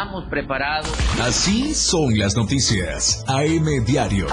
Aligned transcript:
estamos 0.00 0.24
preparados. 0.30 0.90
Así 1.20 1.74
son 1.74 2.16
las 2.16 2.34
noticias. 2.34 3.22
AM 3.28 3.84
Diario. 3.84 4.28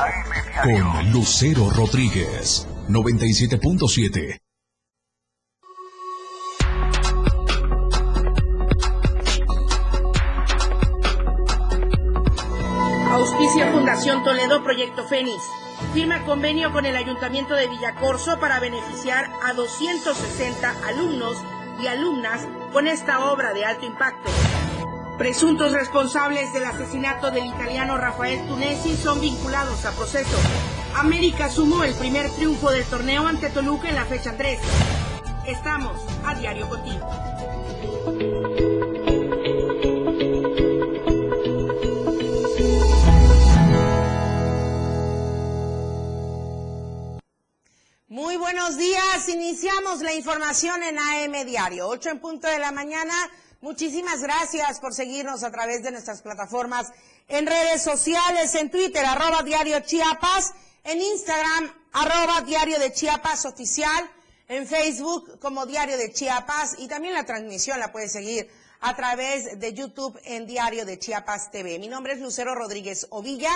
Con 0.63 1.11
Lucero 1.11 1.69
Rodríguez. 1.69 2.65
97.7. 2.87 4.39
Auspicia 13.11 13.71
Fundación 13.73 14.23
Toledo 14.23 14.63
Proyecto 14.63 15.05
Fénix. 15.05 15.43
Firma 15.93 16.23
convenio 16.23 16.71
con 16.71 16.85
el 16.85 16.95
Ayuntamiento 16.95 17.55
de 17.55 17.67
Villacorso 17.67 18.39
para 18.39 18.61
beneficiar 18.61 19.29
a 19.43 19.51
260 19.51 20.87
alumnos 20.87 21.35
y 21.83 21.87
alumnas 21.87 22.47
con 22.71 22.87
esta 22.87 23.31
obra 23.31 23.53
de 23.53 23.65
alto 23.65 23.85
impacto. 23.85 24.29
Presuntos 25.17 25.71
responsables 25.71 26.53
del 26.53 26.63
asesinato 26.63 27.31
del 27.31 27.47
italiano 27.47 27.97
Rafael 27.97 28.47
Tunesi 28.47 28.95
son 28.95 29.19
vinculados 29.19 29.83
a 29.85 29.91
proceso. 29.91 30.37
América 30.95 31.49
sumó 31.49 31.83
el 31.83 31.95
primer 31.95 32.29
triunfo 32.29 32.69
del 32.69 32.85
torneo 32.85 33.25
ante 33.25 33.49
Toluca 33.49 33.89
en 33.89 33.95
la 33.95 34.05
fecha 34.05 34.37
3. 34.37 34.59
Estamos 35.47 35.99
a 36.23 36.35
diario 36.35 36.69
contigo. 36.69 37.09
Muy 48.07 48.37
buenos 48.37 48.77
días. 48.77 49.29
Iniciamos 49.29 50.01
la 50.01 50.13
información 50.13 50.83
en 50.83 50.99
AM 50.99 51.45
Diario, 51.47 51.87
8 51.87 52.11
en 52.11 52.19
punto 52.19 52.47
de 52.47 52.59
la 52.59 52.71
mañana. 52.71 53.13
Muchísimas 53.61 54.21
gracias 54.21 54.79
por 54.79 54.93
seguirnos 54.93 55.43
a 55.43 55.49
través 55.49 55.81
de 55.81 55.89
nuestras 55.89 56.21
plataformas 56.21 56.91
en 57.27 57.47
redes 57.47 57.81
sociales, 57.81 58.53
en 58.53 58.69
Twitter, 58.69 59.03
arroba 59.03 59.41
diario 59.41 59.79
Chiapas, 59.79 60.53
en 60.83 61.01
Instagram, 61.01 61.73
arroba 61.91 62.41
diario 62.41 62.77
de 62.77 62.93
Chiapas 62.93 63.45
oficial, 63.45 64.11
en 64.47 64.67
Facebook 64.67 65.39
como 65.39 65.65
diario 65.65 65.97
de 65.97 66.13
Chiapas 66.13 66.75
y 66.77 66.87
también 66.87 67.15
la 67.15 67.25
transmisión 67.25 67.79
la 67.79 67.91
puede 67.91 68.09
seguir 68.09 68.47
a 68.79 68.95
través 68.95 69.59
de 69.59 69.73
YouTube 69.73 70.19
en 70.23 70.45
Diario 70.45 70.85
de 70.85 70.99
Chiapas 70.99 71.49
TV. 71.49 71.79
Mi 71.79 71.87
nombre 71.87 72.13
es 72.13 72.19
Lucero 72.19 72.53
Rodríguez 72.53 73.07
Ovilla. 73.09 73.49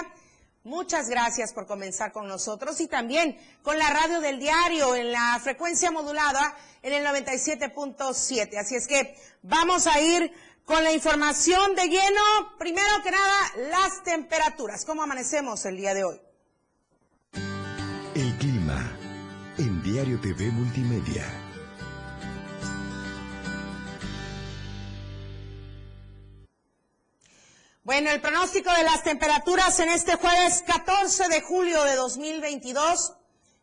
Muchas 0.63 1.09
gracias 1.09 1.53
por 1.53 1.65
comenzar 1.65 2.11
con 2.11 2.27
nosotros 2.27 2.79
y 2.81 2.87
también 2.87 3.35
con 3.63 3.79
la 3.79 3.89
radio 3.89 4.21
del 4.21 4.39
diario 4.39 4.95
en 4.95 5.11
la 5.11 5.39
frecuencia 5.41 5.89
modulada 5.89 6.55
en 6.83 6.93
el 6.93 7.03
97.7. 7.03 8.57
Así 8.57 8.75
es 8.75 8.85
que 8.85 9.15
vamos 9.41 9.87
a 9.87 9.99
ir 9.99 10.31
con 10.65 10.83
la 10.83 10.93
información 10.93 11.73
de 11.73 11.87
lleno. 11.87 12.57
Primero 12.59 13.01
que 13.03 13.09
nada, 13.09 13.35
las 13.71 14.03
temperaturas. 14.03 14.85
¿Cómo 14.85 15.01
amanecemos 15.01 15.65
el 15.65 15.77
día 15.77 15.95
de 15.95 16.03
hoy? 16.03 16.21
El 18.13 18.37
clima 18.37 18.91
en 19.57 19.81
Diario 19.81 20.19
TV 20.21 20.51
Multimedia. 20.51 21.50
Bueno, 27.92 28.09
el 28.09 28.22
pronóstico 28.22 28.72
de 28.72 28.84
las 28.84 29.03
temperaturas 29.03 29.78
en 29.81 29.89
este 29.89 30.16
jueves 30.16 30.64
14 30.66 31.28
de 31.28 31.42
julio 31.42 31.84
de 31.84 31.97
2022. 31.97 33.11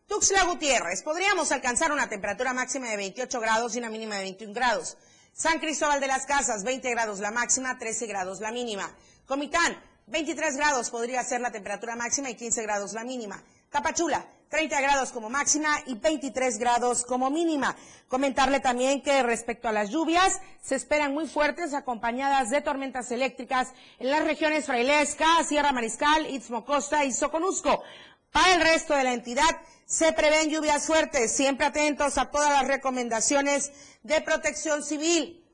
Tuxtla 0.05 0.43
Gutiérrez, 0.43 1.01
podríamos 1.01 1.51
alcanzar 1.51 1.91
una 1.91 2.09
temperatura 2.09 2.53
máxima 2.53 2.91
de 2.91 2.97
28 2.97 3.39
grados 3.39 3.75
y 3.75 3.79
una 3.79 3.89
mínima 3.89 4.17
de 4.17 4.21
21 4.25 4.53
grados. 4.53 4.97
San 5.33 5.57
Cristóbal 5.57 5.99
de 5.99 6.05
las 6.05 6.27
Casas, 6.27 6.63
20 6.63 6.91
grados 6.91 7.17
la 7.21 7.31
máxima, 7.31 7.79
13 7.79 8.05
grados 8.05 8.39
la 8.39 8.51
mínima. 8.51 8.95
Comitán, 9.25 9.81
23 10.05 10.57
grados 10.57 10.91
podría 10.91 11.23
ser 11.23 11.41
la 11.41 11.51
temperatura 11.51 11.95
máxima 11.95 12.29
y 12.29 12.35
15 12.35 12.61
grados 12.61 12.93
la 12.93 13.03
mínima. 13.03 13.43
Tapachula, 13.69 14.25
30 14.49 14.81
grados 14.81 15.11
como 15.11 15.29
máxima 15.29 15.69
y 15.85 15.93
23 15.93 16.57
grados 16.57 17.05
como 17.05 17.29
mínima. 17.29 17.75
Comentarle 18.07 18.59
también 18.59 19.01
que 19.01 19.21
respecto 19.21 19.67
a 19.67 19.71
las 19.71 19.91
lluvias, 19.91 20.41
se 20.61 20.75
esperan 20.75 21.13
muy 21.13 21.27
fuertes 21.27 21.73
acompañadas 21.73 22.49
de 22.49 22.61
tormentas 22.61 23.11
eléctricas 23.11 23.69
en 23.99 24.09
las 24.09 24.23
regiones 24.23 24.65
Frailesca, 24.65 25.43
Sierra 25.43 25.71
Mariscal, 25.71 26.25
Istmo 26.27 26.65
Costa 26.65 27.05
y 27.05 27.11
Soconusco. 27.11 27.83
Para 28.31 28.53
el 28.55 28.61
resto 28.61 28.95
de 28.95 29.03
la 29.03 29.13
entidad 29.13 29.61
se 29.85 30.13
prevén 30.13 30.49
lluvias 30.49 30.87
fuertes, 30.87 31.31
siempre 31.31 31.67
atentos 31.67 32.17
a 32.17 32.31
todas 32.31 32.51
las 32.51 32.67
recomendaciones 32.67 33.71
de 34.01 34.21
protección 34.21 34.83
civil. 34.83 35.45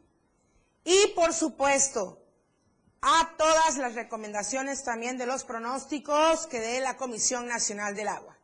Y 0.86 1.08
por 1.16 1.34
supuesto, 1.34 2.25
a 3.08 3.30
todas 3.38 3.78
las 3.78 3.94
recomendaciones 3.94 4.84
también 4.84 5.20
de 5.20 5.28
los 5.28 5.44
pronósticos 5.44 6.48
que 6.48 6.60
dé 6.60 6.80
la 6.80 6.98
Comisión 6.98 7.48
Nacional 7.48 7.96
del 7.96 8.08
Agua. 8.08 8.36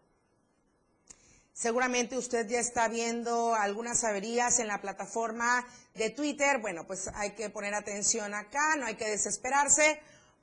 Seguramente 1.52 2.16
usted 2.16 2.48
ya 2.48 2.60
está 2.60 2.88
viendo 2.88 3.56
algunas 3.56 4.04
averías 4.04 4.60
en 4.60 4.68
la 4.68 4.80
plataforma 4.80 5.66
de 5.96 6.12
Twitter. 6.12 6.60
Bueno, 6.60 6.86
pues 6.86 7.10
hay 7.16 7.32
que 7.32 7.50
poner 7.50 7.74
atención 7.74 8.36
acá, 8.36 8.76
no 8.76 8.86
hay 8.86 8.94
que 8.94 9.10
desesperarse 9.10 10.00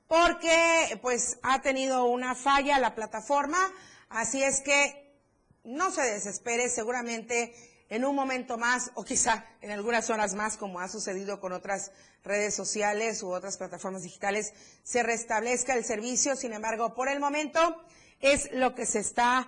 porque 0.09 0.99
pues 1.01 1.37
ha 1.41 1.61
tenido 1.61 2.03
una 2.03 2.35
falla 2.35 2.77
la 2.77 2.95
plataforma, 2.95 3.71
así 4.09 4.43
es 4.43 4.59
que 4.59 5.15
no 5.63 5.91
se 5.91 6.01
desespere, 6.01 6.67
seguramente 6.67 7.55
en 7.89 8.05
un 8.05 8.15
momento 8.15 8.57
más 8.57 8.91
o 8.93 9.03
quizá 9.03 9.45
en 9.61 9.71
algunas 9.71 10.09
horas 10.09 10.35
más, 10.35 10.57
como 10.57 10.79
ha 10.79 10.87
sucedido 10.87 11.39
con 11.39 11.53
otras 11.53 11.91
redes 12.23 12.53
sociales 12.53 13.23
u 13.23 13.31
otras 13.31 13.57
plataformas 13.57 14.03
digitales, 14.03 14.53
se 14.83 15.01
restablezca 15.03 15.73
el 15.73 15.83
servicio. 15.83 16.35
Sin 16.35 16.53
embargo, 16.53 16.93
por 16.93 17.09
el 17.09 17.19
momento 17.19 17.83
es 18.19 18.51
lo 18.51 18.75
que 18.75 18.85
se 18.85 18.99
está 18.99 19.47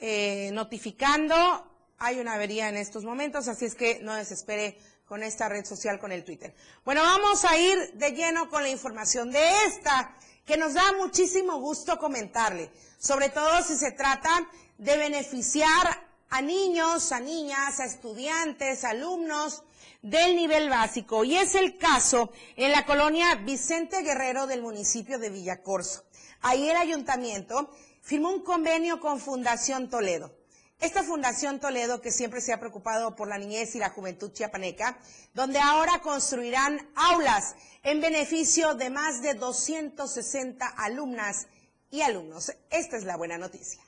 eh, 0.00 0.50
notificando. 0.52 1.68
Hay 1.98 2.20
una 2.20 2.34
avería 2.34 2.68
en 2.68 2.76
estos 2.76 3.04
momentos, 3.04 3.48
así 3.48 3.64
es 3.64 3.74
que 3.74 4.00
no 4.02 4.14
desespere 4.14 4.76
con 5.06 5.22
esta 5.22 5.48
red 5.48 5.64
social, 5.64 5.98
con 5.98 6.12
el 6.12 6.24
Twitter. 6.24 6.54
Bueno, 6.84 7.02
vamos 7.02 7.44
a 7.44 7.56
ir 7.56 7.92
de 7.94 8.12
lleno 8.12 8.48
con 8.48 8.62
la 8.62 8.68
información 8.68 9.30
de 9.30 9.64
esta, 9.66 10.16
que 10.44 10.56
nos 10.56 10.74
da 10.74 10.92
muchísimo 10.98 11.60
gusto 11.60 11.98
comentarle, 11.98 12.70
sobre 12.98 13.28
todo 13.28 13.62
si 13.62 13.76
se 13.76 13.92
trata 13.92 14.48
de 14.78 14.96
beneficiar 14.96 16.11
a 16.32 16.40
niños, 16.40 17.12
a 17.12 17.20
niñas, 17.20 17.78
a 17.78 17.84
estudiantes, 17.84 18.84
alumnos 18.84 19.64
del 20.00 20.34
nivel 20.34 20.70
básico. 20.70 21.24
Y 21.24 21.36
es 21.36 21.54
el 21.54 21.76
caso 21.76 22.32
en 22.56 22.72
la 22.72 22.86
colonia 22.86 23.34
Vicente 23.34 24.00
Guerrero 24.00 24.46
del 24.46 24.62
municipio 24.62 25.18
de 25.18 25.28
Villacorso. 25.28 26.04
Ahí 26.40 26.70
el 26.70 26.76
ayuntamiento 26.78 27.70
firmó 28.00 28.30
un 28.30 28.40
convenio 28.40 28.98
con 28.98 29.20
Fundación 29.20 29.90
Toledo. 29.90 30.34
Esta 30.80 31.02
Fundación 31.02 31.60
Toledo, 31.60 32.00
que 32.00 32.10
siempre 32.10 32.40
se 32.40 32.54
ha 32.54 32.58
preocupado 32.58 33.14
por 33.14 33.28
la 33.28 33.36
niñez 33.36 33.74
y 33.74 33.78
la 33.78 33.90
juventud 33.90 34.32
chiapaneca, 34.32 34.98
donde 35.34 35.58
ahora 35.58 36.00
construirán 36.00 36.90
aulas 36.94 37.56
en 37.82 38.00
beneficio 38.00 38.74
de 38.74 38.88
más 38.88 39.20
de 39.20 39.34
260 39.34 40.66
alumnas 40.66 41.46
y 41.90 42.00
alumnos. 42.00 42.54
Esta 42.70 42.96
es 42.96 43.04
la 43.04 43.18
buena 43.18 43.36
noticia. 43.36 43.81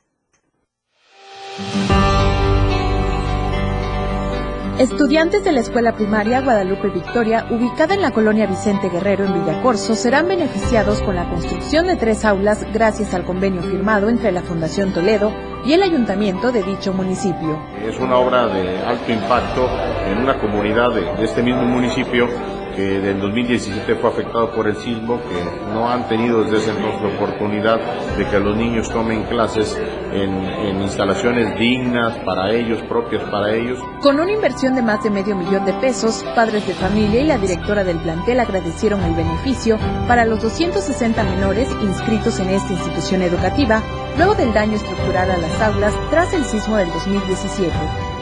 Estudiantes 4.79 5.45
de 5.45 5.53
la 5.53 5.61
Escuela 5.61 5.95
Primaria 5.95 6.41
Guadalupe 6.41 6.89
Victoria, 6.89 7.47
ubicada 7.49 7.95
en 7.95 8.03
la 8.03 8.11
colonia 8.11 8.49
Vicente 8.49 8.89
Guerrero 8.89 9.25
en 9.25 9.35
Villacorso, 9.35 9.95
serán 9.95 10.27
beneficiados 10.27 11.01
con 11.01 11.15
la 11.15 11.31
construcción 11.31 11.87
de 11.87 11.95
tres 11.95 12.25
aulas 12.25 12.67
gracias 12.73 13.15
al 13.15 13.25
convenio 13.25 13.63
firmado 13.63 14.09
entre 14.09 14.33
la 14.33 14.43
Fundación 14.43 14.93
Toledo 14.93 15.33
y 15.65 15.75
el 15.75 15.83
ayuntamiento 15.85 16.51
de 16.51 16.65
dicho 16.65 16.93
municipio. 16.93 17.57
Es 17.87 18.01
una 18.01 18.17
obra 18.17 18.49
de 18.49 18.79
alto 18.79 19.13
impacto 19.13 19.71
en 20.09 20.19
una 20.19 20.41
comunidad 20.41 20.93
de, 20.93 21.23
este 21.23 21.45
mismo 21.45 21.63
municipio 21.63 22.29
que 22.75 23.01
del 23.01 23.21
2017 23.21 23.95
fue 23.97 24.11
afectado 24.11 24.53
por 24.53 24.67
el 24.67 24.77
sismo, 24.77 25.21
que 25.23 25.73
no 25.73 25.89
han 25.89 26.09
tenido 26.09 26.45
desde 26.45 26.59
ese 26.59 26.71
entonces 26.71 27.03
la 27.03 27.17
oportunidad 27.17 27.79
de 28.17 28.27
que 28.27 28.41
los 28.41 28.57
niños 28.57 28.91
tomen 28.91 29.25
clases 29.25 29.79
en, 30.13 30.83
instalaciones 30.83 31.59
dignas 31.59 32.17
para 32.25 32.51
ellos, 32.53 32.83
propias 32.83 33.23
para 33.25 33.55
ellos. 33.55 33.79
Con 34.01 34.21
una 34.21 34.33
inversión 34.33 34.75
de 34.75 34.83
más 34.83 35.03
de 35.03 35.11
medio 35.11 35.35
millón 35.35 35.65
de 35.65 35.73
pesos, 35.75 36.25
padres 36.35 36.67
de 36.67 36.75
familia 36.75 37.21
y 37.21 37.27
la 37.27 37.39
directora 37.39 37.85
del 37.85 37.99
plantel 37.99 38.41
agradecieron 38.41 39.03
el 39.03 39.15
beneficio 39.15 39.79
para 40.07 40.25
los 40.25 40.43
260 40.43 41.25
menores 41.25 41.71
inscritos 41.83 42.39
en 42.41 42.51
esta 42.51 42.73
institución 42.73 43.23
educativa, 43.23 43.83
luego 44.19 44.35
del 44.35 44.53
daño 44.53 44.77
estructural 44.77 45.31
a 45.31 45.39
las 45.39 45.63
aulas 45.63 45.95
tras 46.11 46.33
el 46.35 46.45
sismo 46.45 46.77
del 46.77 46.89
2017. 46.93 47.73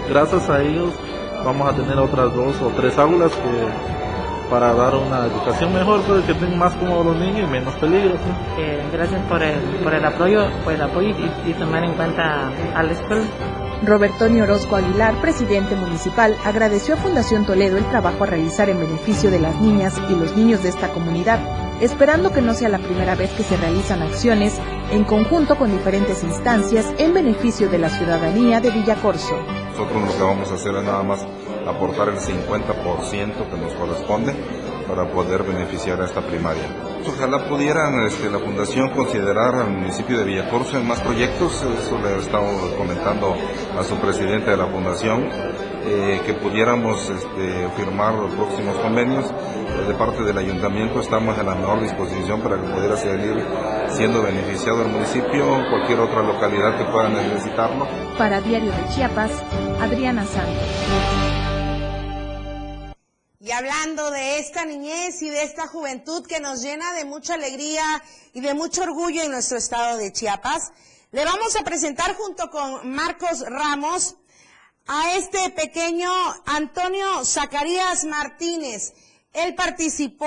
Gracias 0.08 0.48
a 0.48 0.62
ellos 0.62 0.92
vamos 1.44 1.68
a 1.68 1.74
tener 1.74 1.98
otras 1.98 2.34
dos 2.34 2.60
o 2.62 2.68
tres 2.76 2.96
aulas 2.98 3.32
que 3.32 4.01
para 4.52 4.74
dar 4.74 4.94
una 4.94 5.24
educación 5.24 5.72
mejor, 5.72 6.02
pues 6.02 6.24
que 6.26 6.34
tengan 6.34 6.58
más 6.58 6.74
cómodos 6.74 7.06
los 7.06 7.16
niños 7.16 7.48
y 7.48 7.50
menos 7.50 7.74
peligro. 7.76 8.16
Eh, 8.58 8.84
gracias 8.92 9.22
por 9.22 9.42
el, 9.42 9.58
por 9.82 9.94
el 9.94 10.04
apoyo, 10.04 10.46
por 10.62 10.74
el 10.74 10.82
apoyo 10.82 11.08
y, 11.46 11.52
tomar 11.54 11.82
en 11.84 11.94
cuenta 11.94 12.50
a 12.74 12.82
la 12.82 12.92
escuela. 12.92 13.24
Roberto 13.82 14.26
Orozco 14.26 14.76
Aguilar, 14.76 15.14
presidente 15.22 15.74
municipal, 15.74 16.36
agradeció 16.44 16.94
a 16.94 16.98
Fundación 16.98 17.46
Toledo 17.46 17.78
el 17.78 17.86
trabajo 17.86 18.24
a 18.24 18.26
realizar 18.26 18.68
en 18.68 18.78
beneficio 18.78 19.30
de 19.30 19.40
las 19.40 19.58
niñas 19.58 19.98
y 20.10 20.14
los 20.14 20.36
niños 20.36 20.62
de 20.62 20.68
esta 20.68 20.88
comunidad, 20.90 21.40
esperando 21.80 22.30
que 22.30 22.42
no 22.42 22.52
sea 22.52 22.68
la 22.68 22.78
primera 22.78 23.14
vez 23.14 23.30
que 23.32 23.42
se 23.44 23.56
realizan 23.56 24.02
acciones 24.02 24.60
en 24.92 25.04
conjunto 25.04 25.56
con 25.56 25.72
diferentes 25.72 26.22
instancias 26.22 26.92
en 26.98 27.14
beneficio 27.14 27.70
de 27.70 27.78
la 27.78 27.88
ciudadanía 27.88 28.60
de 28.60 28.70
Villacorso. 28.70 29.34
Nosotros 29.70 30.02
lo 30.02 30.16
que 30.16 30.22
vamos 30.22 30.50
a 30.52 30.54
hacer 30.54 30.76
es 30.76 30.84
nada 30.84 31.02
más 31.02 31.26
aportar 31.66 32.08
el 32.08 32.18
50% 32.18 33.50
que 33.50 33.56
nos 33.56 33.72
corresponde 33.74 34.34
para 34.88 35.10
poder 35.10 35.42
beneficiar 35.42 36.00
a 36.00 36.04
esta 36.04 36.20
primaria. 36.20 36.64
Ojalá 37.06 37.48
pudieran 37.48 38.04
este, 38.06 38.30
la 38.30 38.38
Fundación 38.38 38.90
considerar 38.90 39.54
al 39.54 39.70
municipio 39.70 40.18
de 40.18 40.24
Villacorso 40.24 40.78
en 40.78 40.86
más 40.86 41.00
proyectos, 41.00 41.62
eso 41.62 41.98
le 41.98 42.18
estamos 42.18 42.72
comentando 42.74 43.34
a 43.78 43.82
su 43.82 43.96
presidente 43.96 44.50
de 44.50 44.56
la 44.56 44.66
Fundación, 44.66 45.28
eh, 45.84 46.20
que 46.24 46.34
pudiéramos 46.34 47.10
este, 47.10 47.68
firmar 47.76 48.14
los 48.14 48.32
próximos 48.34 48.76
convenios. 48.76 49.24
De 49.88 49.94
parte 49.94 50.22
del 50.22 50.38
ayuntamiento 50.38 51.00
estamos 51.00 51.36
en 51.38 51.46
la 51.46 51.54
mejor 51.54 51.80
disposición 51.80 52.40
para 52.40 52.56
que 52.56 52.68
pudiera 52.68 52.96
seguir 52.96 53.44
siendo 53.88 54.22
beneficiado 54.22 54.82
el 54.82 54.88
municipio 54.88 55.44
cualquier 55.70 56.00
otra 56.00 56.22
localidad 56.22 56.76
que 56.78 56.84
pueda 56.84 57.08
necesitarlo. 57.08 57.88
Para 58.16 58.40
Diario 58.40 58.70
de 58.70 58.94
Chiapas, 58.94 59.42
Adriana 59.80 60.24
Santos. 60.24 61.31
Hablando 63.62 64.10
de 64.10 64.40
esta 64.40 64.64
niñez 64.64 65.22
y 65.22 65.30
de 65.30 65.44
esta 65.44 65.68
juventud 65.68 66.26
que 66.26 66.40
nos 66.40 66.62
llena 66.62 66.94
de 66.94 67.04
mucha 67.04 67.34
alegría 67.34 68.02
y 68.32 68.40
de 68.40 68.54
mucho 68.54 68.82
orgullo 68.82 69.22
en 69.22 69.30
nuestro 69.30 69.56
estado 69.56 69.98
de 69.98 70.12
Chiapas, 70.12 70.72
le 71.12 71.24
vamos 71.24 71.54
a 71.54 71.62
presentar 71.62 72.16
junto 72.16 72.50
con 72.50 72.90
Marcos 72.90 73.44
Ramos 73.46 74.16
a 74.88 75.14
este 75.14 75.50
pequeño 75.50 76.10
Antonio 76.44 77.24
Zacarías 77.24 78.04
Martínez. 78.04 78.94
Él 79.32 79.54
participó 79.54 80.26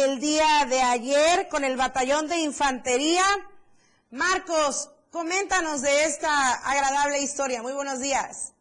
el 0.00 0.20
día 0.20 0.66
de 0.68 0.82
ayer 0.82 1.48
con 1.48 1.64
el 1.64 1.78
batallón 1.78 2.28
de 2.28 2.40
infantería. 2.40 3.24
Marcos, 4.10 4.90
coméntanos 5.10 5.80
de 5.80 6.04
esta 6.04 6.52
agradable 6.56 7.22
historia. 7.22 7.62
Muy 7.62 7.72
buenos 7.72 8.00
días. 8.00 8.52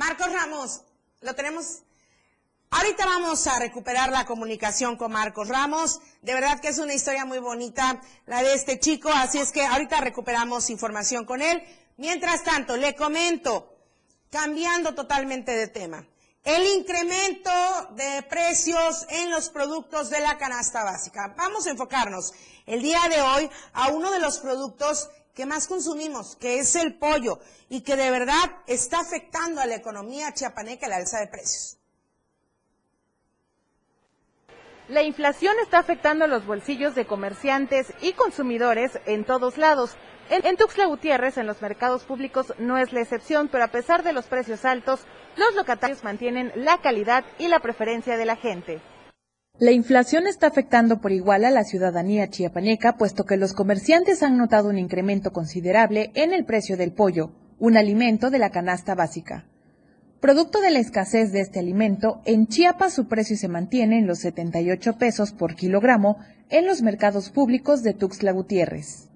Marcos 0.00 0.32
Ramos, 0.32 0.80
lo 1.20 1.34
tenemos. 1.34 1.82
Ahorita 2.70 3.04
vamos 3.04 3.46
a 3.46 3.58
recuperar 3.58 4.10
la 4.10 4.24
comunicación 4.24 4.96
con 4.96 5.12
Marcos 5.12 5.48
Ramos. 5.48 6.00
De 6.22 6.32
verdad 6.32 6.58
que 6.58 6.68
es 6.68 6.78
una 6.78 6.94
historia 6.94 7.26
muy 7.26 7.38
bonita 7.38 8.00
la 8.24 8.42
de 8.42 8.54
este 8.54 8.80
chico, 8.80 9.10
así 9.10 9.38
es 9.38 9.52
que 9.52 9.62
ahorita 9.62 10.00
recuperamos 10.00 10.70
información 10.70 11.26
con 11.26 11.42
él. 11.42 11.62
Mientras 11.98 12.42
tanto, 12.44 12.78
le 12.78 12.96
comento, 12.96 13.76
cambiando 14.30 14.94
totalmente 14.94 15.52
de 15.52 15.68
tema, 15.68 16.06
el 16.44 16.66
incremento 16.78 17.50
de 17.90 18.22
precios 18.22 19.04
en 19.10 19.30
los 19.30 19.50
productos 19.50 20.08
de 20.08 20.20
la 20.20 20.38
canasta 20.38 20.82
básica. 20.82 21.34
Vamos 21.36 21.66
a 21.66 21.72
enfocarnos 21.72 22.32
el 22.64 22.80
día 22.80 23.02
de 23.10 23.20
hoy 23.20 23.50
a 23.74 23.88
uno 23.88 24.10
de 24.10 24.20
los 24.20 24.38
productos 24.38 25.10
que 25.40 25.46
más 25.46 25.68
consumimos, 25.68 26.36
que 26.36 26.58
es 26.58 26.76
el 26.76 26.98
pollo, 26.98 27.38
y 27.70 27.80
que 27.80 27.96
de 27.96 28.10
verdad 28.10 28.44
está 28.66 29.00
afectando 29.00 29.62
a 29.62 29.66
la 29.66 29.76
economía 29.76 30.34
chiapaneca 30.34 30.86
la 30.86 30.96
alza 30.96 31.18
de 31.18 31.28
precios. 31.28 31.78
La 34.88 35.02
inflación 35.02 35.54
está 35.62 35.78
afectando 35.78 36.26
a 36.26 36.28
los 36.28 36.44
bolsillos 36.44 36.94
de 36.94 37.06
comerciantes 37.06 37.94
y 38.02 38.12
consumidores 38.12 39.00
en 39.06 39.24
todos 39.24 39.56
lados. 39.56 39.96
En, 40.28 40.44
en, 40.44 40.58
Gutiérrez, 40.88 41.38
en 41.38 41.46
los 41.46 41.62
mercados 41.62 42.04
públicos, 42.04 42.52
no 42.58 42.76
es 42.76 42.92
la 42.92 43.00
excepción, 43.00 43.48
pero 43.48 43.64
a 43.64 43.68
pesar 43.68 44.02
de 44.02 44.12
los 44.12 44.26
precios 44.26 44.66
altos, 44.66 45.06
los 45.36 45.54
locatarios 45.54 46.04
mantienen 46.04 46.52
la 46.54 46.82
calidad 46.82 47.24
y 47.38 47.48
la 47.48 47.60
preferencia 47.60 48.18
de 48.18 48.26
la 48.26 48.36
gente. 48.36 48.82
La 49.60 49.72
inflación 49.72 50.26
está 50.26 50.46
afectando 50.46 51.02
por 51.02 51.12
igual 51.12 51.44
a 51.44 51.50
la 51.50 51.64
ciudadanía 51.64 52.30
chiapaneca, 52.30 52.96
puesto 52.96 53.26
que 53.26 53.36
los 53.36 53.52
comerciantes 53.52 54.22
han 54.22 54.38
notado 54.38 54.70
un 54.70 54.78
incremento 54.78 55.34
considerable 55.34 56.12
en 56.14 56.32
el 56.32 56.46
precio 56.46 56.78
del 56.78 56.94
pollo, 56.94 57.32
un 57.58 57.76
alimento 57.76 58.30
de 58.30 58.38
la 58.38 58.48
canasta 58.48 58.94
básica. 58.94 59.44
Producto 60.18 60.62
de 60.62 60.70
la 60.70 60.78
escasez 60.78 61.30
de 61.32 61.40
este 61.40 61.58
alimento, 61.58 62.22
en 62.24 62.46
Chiapas 62.46 62.94
su 62.94 63.06
precio 63.06 63.36
se 63.36 63.48
mantiene 63.48 63.98
en 63.98 64.06
los 64.06 64.20
78 64.20 64.96
pesos 64.96 65.32
por 65.32 65.54
kilogramo 65.54 66.16
en 66.48 66.66
los 66.66 66.80
mercados 66.80 67.28
públicos 67.28 67.82
de 67.82 67.92
Tuxtla 67.92 68.32
Gutiérrez. 68.32 69.10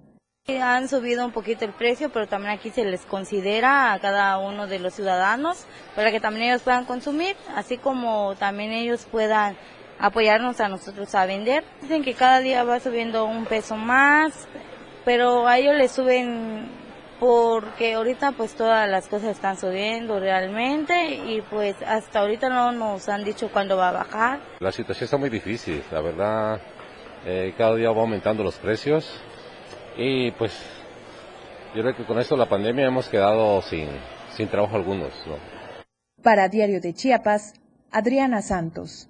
Han 0.60 0.88
subido 0.90 1.24
un 1.24 1.32
poquito 1.32 1.64
el 1.64 1.72
precio, 1.72 2.12
pero 2.12 2.28
también 2.28 2.52
aquí 2.52 2.68
se 2.68 2.84
les 2.84 3.00
considera 3.06 3.94
a 3.94 3.98
cada 3.98 4.36
uno 4.36 4.66
de 4.66 4.78
los 4.78 4.92
ciudadanos 4.92 5.64
para 5.96 6.10
que 6.10 6.20
también 6.20 6.48
ellos 6.48 6.60
puedan 6.60 6.84
consumir, 6.84 7.34
así 7.56 7.78
como 7.78 8.34
también 8.34 8.72
ellos 8.72 9.06
puedan 9.10 9.56
apoyarnos 10.04 10.60
a 10.60 10.68
nosotros 10.68 11.14
a 11.14 11.24
vender. 11.24 11.64
Dicen 11.80 12.02
que 12.02 12.12
cada 12.12 12.40
día 12.40 12.62
va 12.62 12.78
subiendo 12.78 13.24
un 13.24 13.46
peso 13.46 13.74
más, 13.76 14.46
pero 15.04 15.48
a 15.48 15.56
ellos 15.56 15.74
les 15.76 15.92
suben 15.92 16.68
porque 17.18 17.94
ahorita 17.94 18.32
pues 18.32 18.54
todas 18.54 18.86
las 18.86 19.08
cosas 19.08 19.30
están 19.30 19.56
subiendo 19.56 20.20
realmente 20.20 21.14
y 21.14 21.40
pues 21.40 21.76
hasta 21.86 22.20
ahorita 22.20 22.50
no 22.50 22.72
nos 22.72 23.08
han 23.08 23.24
dicho 23.24 23.48
cuándo 23.50 23.78
va 23.78 23.88
a 23.88 23.92
bajar. 23.92 24.40
La 24.60 24.72
situación 24.72 25.04
está 25.06 25.16
muy 25.16 25.30
difícil, 25.30 25.82
la 25.90 26.02
verdad, 26.02 26.60
eh, 27.24 27.54
cada 27.56 27.74
día 27.74 27.90
va 27.90 28.02
aumentando 28.02 28.42
los 28.44 28.56
precios 28.56 29.10
y 29.96 30.32
pues 30.32 30.52
yo 31.74 31.80
creo 31.80 31.96
que 31.96 32.04
con 32.04 32.18
esto 32.18 32.36
la 32.36 32.46
pandemia 32.46 32.86
hemos 32.86 33.08
quedado 33.08 33.62
sin, 33.62 33.88
sin 34.36 34.48
trabajo 34.48 34.76
algunos. 34.76 35.14
¿no? 35.26 35.36
Para 36.22 36.50
Diario 36.50 36.82
de 36.82 36.92
Chiapas, 36.92 37.54
Adriana 37.90 38.42
Santos. 38.42 39.08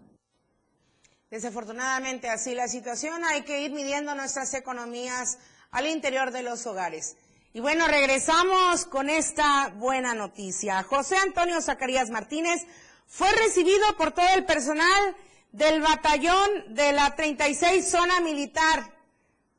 Desafortunadamente 1.35 2.29
así 2.29 2.55
la 2.55 2.69
situación, 2.69 3.25
hay 3.25 3.43
que 3.43 3.63
ir 3.63 3.73
midiendo 3.73 4.15
nuestras 4.15 4.55
economías 4.55 5.37
al 5.73 5.89
interior 5.89 6.31
de 6.31 6.45
los 6.45 6.65
hogares. 6.65 7.17
Y 7.53 7.59
bueno, 7.59 7.89
regresamos 7.89 8.87
con 8.87 9.11
esta 9.11 9.73
buena 9.75 10.15
noticia. 10.15 10.85
José 10.85 11.17
Antonio 11.17 11.61
Zacarías 11.61 12.09
Martínez 12.11 12.65
fue 13.09 13.27
recibido 13.33 13.83
por 13.99 14.13
todo 14.13 14.29
el 14.37 14.45
personal 14.45 15.17
del 15.51 15.81
batallón 15.81 16.73
de 16.73 16.93
la 16.93 17.17
36 17.17 17.91
Zona 17.91 18.21
Militar. 18.21 18.85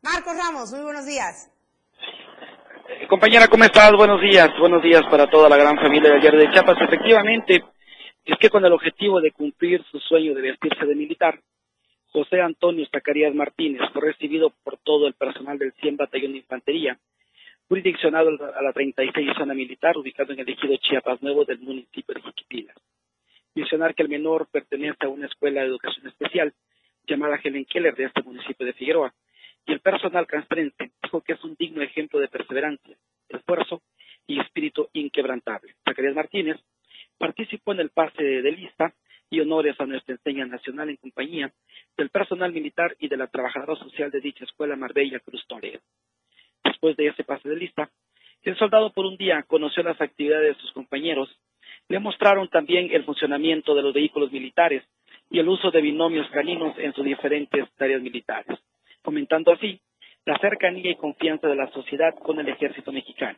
Marcos 0.01 0.38
Ramos, 0.38 0.71
muy 0.71 0.81
buenos 0.81 1.06
días. 1.06 1.51
Eh, 2.88 3.06
compañera, 3.10 3.50
¿cómo 3.50 3.66
estás? 3.66 3.92
Buenos 3.98 4.21
días. 4.21 4.48
Buenos 4.62 4.81
días 4.81 5.01
para 5.12 5.30
toda 5.30 5.50
la 5.50 5.57
gran 5.57 5.75
familia 5.75 6.12
del 6.12 6.21
Diario 6.21 6.39
de 6.39 6.51
Chiapas. 6.54 6.78
Efectivamente, 6.80 7.66
es 8.24 8.38
que 8.39 8.50
con 8.50 8.63
el 8.63 8.71
objetivo 8.71 9.19
de 9.19 9.31
cumplir 9.31 9.83
su 9.92 10.00
sueño 10.00 10.33
de 10.33 10.42
vestirse 10.42 10.86
de 10.86 10.95
militar, 10.95 11.38
José 12.16 12.40
Antonio 12.40 12.88
Zacarías 12.90 13.36
Martínez 13.36 13.81
fue 13.92 14.02
recibido 14.02 14.54
por 14.64 14.78
todo 14.78 15.06
el 15.06 15.16
personal 15.16 15.60
del 15.60 15.74
100 15.74 15.98
Batallón 15.98 16.31
de 16.31 16.38
Infantería, 16.38 16.98
jurisdiccionado 17.68 18.30
a 18.56 18.62
la 18.62 18.72
36 18.72 19.31
Zona 19.38 19.54
Militar, 19.54 19.98
ubicado 19.98 20.31
en 20.31 20.40
el 20.40 20.48
ejido 20.48 20.78
Chiapas 20.78 21.22
Nuevo 21.22 21.44
del 21.44 21.60
municipio 21.60 22.16
de 22.16 22.22
Jiquipilas. 22.22 22.78
Mencionar 23.54 23.95
que 23.95 24.04
el 24.04 24.07
menor 24.07 24.48
pertenece 24.50 25.06
a 25.06 25.10
una 25.10 25.26
escuela 25.26 25.60
de 25.60 25.68
educación 25.68 26.07
especial 26.07 26.54
llamada 27.06 27.38
Helen 27.44 27.66
Keller 27.66 27.94
de 27.98 28.06
este 28.06 28.24
municipio 28.24 28.66
de 28.66 28.72
Figueroa, 28.72 29.14
y 29.66 29.74
el 29.74 29.81
personal 29.81 30.26
castrense 30.26 30.92
dijo 31.04 31.19
que 31.19 31.34
es 31.34 31.44
un 31.44 31.57
digno 31.60 31.81
ejemplo 31.81 32.22
de 32.22 32.30
perseverancia, 32.30 32.95
esfuerzo 33.28 33.81
y 34.26 34.40
espíritu 34.40 34.88
inquebrantable. 34.94 35.76
Zacarías 35.84 36.16
Martínez 36.16 36.56
participó 37.18 37.74
en 37.74 37.81
el 37.81 37.90
pase 37.90 38.24
de 38.24 38.52
lista 38.54 38.94
y 39.35 39.42
honores 39.42 39.75
a 39.80 39.85
nuestra 39.85 40.15
enseña 40.15 40.45
nacional 40.45 40.89
en 40.89 40.95
compañía 40.95 41.51
del 41.97 42.09
personal 42.09 42.54
militar 42.54 42.95
y 42.99 43.09
de 43.09 43.18
la 43.18 43.27
trabajadora 43.27 43.75
social 43.75 44.09
de 44.09 44.21
dicha 44.21 44.45
escuela 44.45 44.77
Marbella 44.77 45.19
Cruz 45.19 45.45
Toledo. 45.45 45.81
Después 46.63 46.95
de 46.95 47.07
ese 47.07 47.25
pase 47.25 47.49
de 47.49 47.57
lista, 47.57 47.89
el 48.44 48.57
soldado 48.57 48.94
por 48.94 49.06
un 49.06 49.18
día 49.18 49.44
conoció 49.44 49.83
las 49.83 49.99
actividades 49.99 50.56
de 50.56 50.61
sus 50.61 50.71
compañeros, 50.71 51.30
le 51.89 51.99
mostraron 51.99 52.47
también 52.47 52.89
el 52.92 53.04
funcionamiento 53.04 53.75
de 53.75 53.81
los 53.81 53.94
vehículos 53.94 54.31
militares 54.31 54.83
y 55.30 55.39
el 55.39 55.49
uso 55.49 55.69
de 55.69 55.81
binomios 55.81 56.30
caninos 56.30 56.73
en 56.77 56.94
sus 56.94 57.04
diferentes 57.04 57.69
tareas 57.75 58.01
militares, 58.01 58.57
fomentando 59.04 59.51
así 59.51 59.81
la 60.26 60.38
cercanía 60.40 60.92
y 60.92 60.96
confianza 60.96 61.48
de 61.48 61.56
la 61.56 61.72
sociedad 61.72 62.16
con 62.16 62.40
el 62.40 62.50
ejército 62.50 62.92
mexicano. 62.92 63.38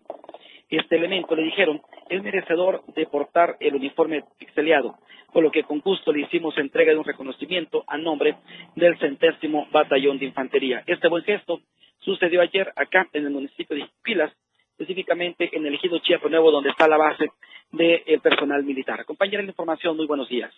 Este 0.70 0.96
elemento, 0.96 1.36
le 1.36 1.44
dijeron, 1.44 1.82
es 2.10 2.22
merecedor 2.24 2.84
de 2.88 3.06
portar 3.06 3.58
el 3.60 3.76
uniforme 3.76 4.24
pixeleado, 4.38 4.98
por 5.32 5.44
lo 5.44 5.52
que 5.52 5.64
con 5.64 5.80
gusto 5.80 6.12
le 6.12 6.22
hicimos 6.22 6.58
entrega 6.58 6.92
de 6.92 6.98
un 6.98 7.06
reconocimiento 7.06 7.84
a 7.88 7.98
nombre 7.98 8.38
del 8.76 8.98
centésimo 9.00 9.68
batallón 9.72 10.18
de 10.18 10.26
infantería. 10.26 10.84
Este 10.88 11.08
buen 11.08 11.24
gesto 11.24 11.62
sucedió 12.00 12.42
ayer 12.42 12.72
acá 12.76 13.08
en 13.14 13.26
el 13.26 13.32
municipio 13.32 13.76
de 13.76 13.90
Pilas, 14.02 14.32
específicamente 14.72 15.50
en 15.54 15.66
el 15.66 15.76
ejido 15.76 16.00
Chiapo 16.00 16.30
Nuevo, 16.30 16.52
donde 16.52 16.70
está 16.70 16.88
la 16.88 16.98
base 16.98 17.32
del 17.72 18.22
personal 18.22 18.64
militar. 18.64 19.06
Compañera 19.06 19.44
la 19.44 19.50
información, 19.50 19.98
muy 19.98 20.08
buenos 20.08 20.30
días. 20.30 20.54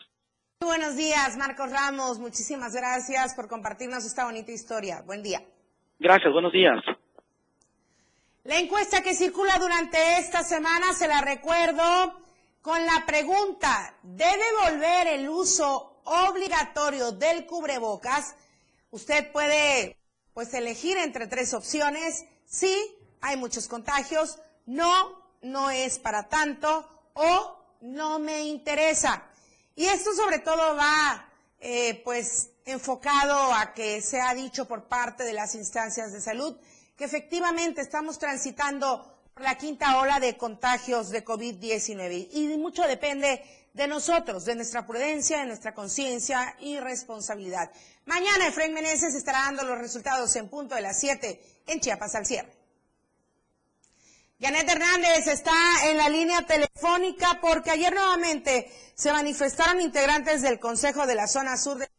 Muy 0.62 0.70
buenos 0.70 0.98
días, 0.98 1.38
Marcos 1.38 1.72
Ramos. 1.72 2.20
Muchísimas 2.20 2.76
gracias 2.76 3.34
por 3.36 3.48
compartirnos 3.48 4.06
esta 4.06 4.26
bonita 4.26 4.52
historia. 4.52 5.02
Buen 5.06 5.24
día. 5.24 5.40
Gracias, 6.00 6.32
buenos 6.34 6.52
días. 6.52 6.84
La 8.46 8.58
encuesta 8.58 9.04
que 9.04 9.14
circula 9.14 9.60
durante 9.60 10.18
esta 10.18 10.44
semana, 10.44 10.94
se 10.94 11.08
la 11.08 11.22
recuerdo, 11.22 12.20
con 12.62 12.84
la 12.86 13.06
pregunta, 13.06 13.94
¿debe 14.02 14.44
volver 14.64 15.08
el 15.08 15.30
uso 15.30 15.90
obligatorio 16.10 17.12
del 17.12 17.46
cubrebocas, 17.46 18.36
usted 18.92 19.32
puede 19.32 19.96
pues 20.34 20.54
elegir 20.54 20.98
entre 20.98 21.28
tres 21.28 21.54
opciones. 21.54 22.26
Sí, 22.46 22.76
hay 23.22 23.38
muchos 23.38 23.68
contagios, 23.68 24.40
no, 24.66 25.22
no 25.42 25.70
es 25.70 26.00
para 26.00 26.28
tanto 26.30 26.88
o 27.14 27.58
no 27.82 28.20
me 28.20 28.44
interesa. 28.44 29.24
Y 29.76 29.86
esto 29.86 30.14
sobre 30.14 30.40
todo 30.40 30.76
va 30.76 31.30
eh, 31.60 32.02
pues 32.04 32.52
enfocado 32.70 33.54
a 33.54 33.74
que 33.74 34.02
se 34.02 34.20
ha 34.20 34.34
dicho 34.34 34.68
por 34.68 34.88
parte 34.88 35.24
de 35.24 35.34
las 35.34 35.56
instancias 35.56 36.12
de 36.12 36.22
salud 36.22 36.56
que 36.96 37.06
efectivamente 37.06 37.82
estamos 37.82 38.20
transitando 38.20 39.20
por 39.34 39.44
la 39.44 39.58
quinta 39.58 40.00
ola 40.00 40.20
de 40.20 40.36
contagios 40.36 41.10
de 41.10 41.24
COVID-19 41.24 42.28
y 42.32 42.58
mucho 42.58 42.84
depende 42.84 43.42
de 43.74 43.88
nosotros, 43.88 44.46
de 44.46 44.56
nuestra 44.56 44.86
prudencia, 44.86 45.40
de 45.40 45.46
nuestra 45.46 45.74
conciencia 45.74 46.56
y 46.60 46.80
responsabilidad. 46.80 47.72
Mañana 48.06 48.48
Efraín 48.48 48.74
Meneses 48.74 49.16
estará 49.16 49.44
dando 49.44 49.64
los 49.64 49.78
resultados 49.78 50.36
en 50.36 50.50
punto 50.50 50.76
de 50.76 50.82
las 50.82 51.00
7 51.00 51.42
en 51.68 51.80
Chiapas 51.80 52.16
al 52.16 52.26
cierre. 52.26 52.52
Janet 54.42 54.70
Hernández 54.70 55.28
está 55.28 55.52
en 55.86 55.98
la 55.98 56.10
línea 56.10 56.46
telefónica 56.46 57.40
porque 57.42 57.72
ayer 57.72 57.94
nuevamente 57.94 58.72
se 58.96 59.12
manifestaron 59.12 59.82
integrantes 59.82 60.42
del 60.42 60.60
Consejo 60.60 61.06
de 61.06 61.16
la 61.16 61.28
Zona 61.28 61.58
Sur 61.58 61.78
de 61.78 61.90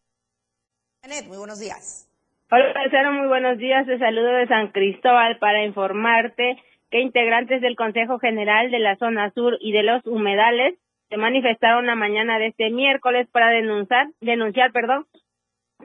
Muy 1.03 1.39
buenos 1.39 1.59
días. 1.59 2.07
Hola, 2.51 2.75
Marcelo, 2.75 3.13
muy 3.13 3.27
buenos 3.27 3.57
días. 3.57 3.87
Te 3.87 3.99
saludo 3.99 4.33
de 4.33 4.47
San 4.47 4.69
Cristóbal 4.69 5.39
para 5.39 5.65
informarte 5.65 6.63
que 6.91 7.01
integrantes 7.01 7.63
del 7.63 7.75
Consejo 7.75 8.19
General 8.19 8.71
de 8.71 8.79
la 8.81 8.97
Zona 8.97 9.33
Sur 9.33 9.57
y 9.61 9.73
de 9.73 9.83
los 9.83 10.07
humedales 10.07 10.79
se 11.09 11.17
manifestaron 11.17 11.87
la 11.87 11.95
mañana 11.95 12.39
de 12.39 12.49
este 12.49 12.69
miércoles 12.69 13.27
para 13.33 13.49
denunciar, 13.49 14.09
denunciar, 14.21 14.73
perdón, 14.73 15.07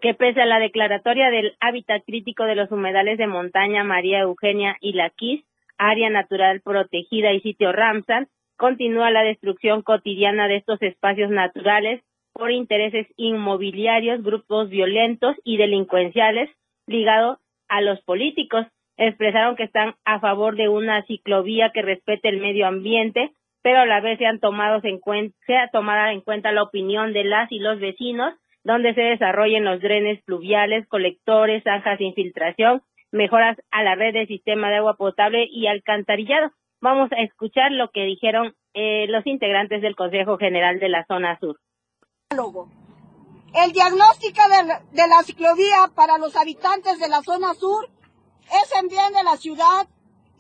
que 0.02 0.14
pese 0.14 0.42
a 0.42 0.46
la 0.46 0.60
declaratoria 0.60 1.30
del 1.30 1.56
hábitat 1.62 2.04
crítico 2.06 2.44
de 2.44 2.56
los 2.56 2.70
humedales 2.70 3.18
de 3.18 3.28
montaña 3.28 3.86
María 3.86 4.20
Eugenia 4.20 4.76
y 4.82 4.94
La 4.94 5.10
Quis, 5.12 5.46
área 5.78 6.10
natural 6.10 6.60
protegida 6.60 7.32
y 7.32 7.40
sitio 7.40 7.72
Ramsar, 7.72 8.28
continúa 8.58 9.12
la 9.12 9.24
destrucción 9.24 9.82
cotidiana 9.82 10.50
de 10.50 10.58
estos 10.58 10.82
espacios 10.82 11.32
naturales 11.32 12.04
por 12.36 12.52
intereses 12.52 13.08
inmobiliarios, 13.16 14.22
grupos 14.22 14.70
violentos 14.70 15.38
y 15.46 15.56
delincuenciales 15.56 16.50
ligados 16.86 17.38
a 17.70 17.80
los 17.82 18.02
políticos. 18.02 18.68
Expresaron 18.98 19.56
que 19.56 19.64
están 19.64 19.96
a 20.04 20.20
favor 20.20 20.58
de 20.58 20.68
una 20.68 21.04
ciclovía 21.06 21.72
que 21.74 21.82
respete 21.82 22.28
el 22.28 22.42
medio 22.42 22.68
ambiente, 22.68 23.32
pero 23.64 23.80
a 23.80 23.86
la 23.86 24.02
vez 24.02 24.20
se 24.20 24.26
han 24.26 24.40
tomado 24.40 24.82
en 24.84 25.00
cuenta, 25.00 25.36
se 25.48 25.56
ha 25.56 25.70
tomado 25.70 26.12
en 26.12 26.22
cuenta 26.22 26.52
la 26.52 26.64
opinión 26.64 27.14
de 27.14 27.24
las 27.24 27.50
y 27.52 27.60
los 27.60 27.80
vecinos, 27.80 28.34
donde 28.66 28.94
se 28.94 29.02
desarrollen 29.02 29.64
los 29.64 29.80
drenes 29.80 30.22
pluviales, 30.26 30.88
colectores, 30.88 31.64
zanjas 31.64 32.00
de 32.00 32.06
infiltración, 32.06 32.82
mejoras 33.12 33.58
a 33.72 33.82
la 33.82 33.96
red 33.96 34.14
del 34.14 34.28
sistema 34.28 34.70
de 34.70 34.78
agua 34.78 34.98
potable 34.98 35.48
y 35.50 35.68
alcantarillado. 35.68 36.52
Vamos 36.82 37.10
a 37.14 37.22
escuchar 37.22 37.72
lo 37.72 37.92
que 37.92 38.04
dijeron 38.04 38.54
eh, 38.74 39.08
los 39.08 39.26
integrantes 39.26 39.82
del 39.82 39.96
Consejo 39.96 40.38
General 40.38 40.80
de 40.80 40.90
la 40.90 41.06
Zona 41.06 41.40
Sur. 41.40 41.58
El 43.54 43.72
diagnóstico 43.72 44.42
de 44.92 45.08
la, 45.08 45.24
ciclovía 45.24 45.90
para 45.96 46.18
los 46.18 46.36
habitantes 46.36 47.00
de 47.00 47.08
la 47.08 47.24
zona 47.24 47.54
sur 47.54 47.90
es 48.42 48.76
en 48.78 48.90
bien 48.90 49.14
de 49.14 49.24
la 49.24 49.38
ciudad 49.38 49.88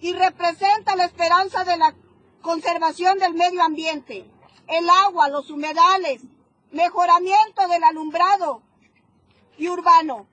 y 0.02 0.12
representa 0.14 0.98
la 0.98 1.06
esperanza 1.06 1.64
de 1.64 1.78
la 1.78 1.96
conservación 2.42 3.18
del 3.18 3.34
medio 3.34 3.64
ambiente, 3.64 4.30
el 4.68 4.90
agua, 4.90 5.30
los 5.30 5.50
humedales, 5.50 6.22
mejoramiento 6.72 7.68
del 7.70 7.84
alumbrado 7.86 8.62
y 9.58 9.70
urbano, 9.70 10.28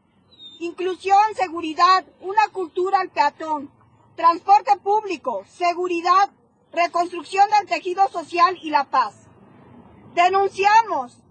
inclusión, 0.58 1.22
seguridad, 1.36 2.04
una 2.20 2.48
cultura 2.48 2.98
al 2.98 3.10
peatón, 3.10 3.70
transporte 4.16 4.76
público, 4.78 5.44
seguridad, 5.46 6.30
reconstrucción 6.72 7.48
del 7.50 7.68
tejido 7.68 8.08
social 8.08 8.58
y 8.60 8.70
la 8.70 8.84
paz. 8.84 9.14
Denunciamos, 10.14 11.21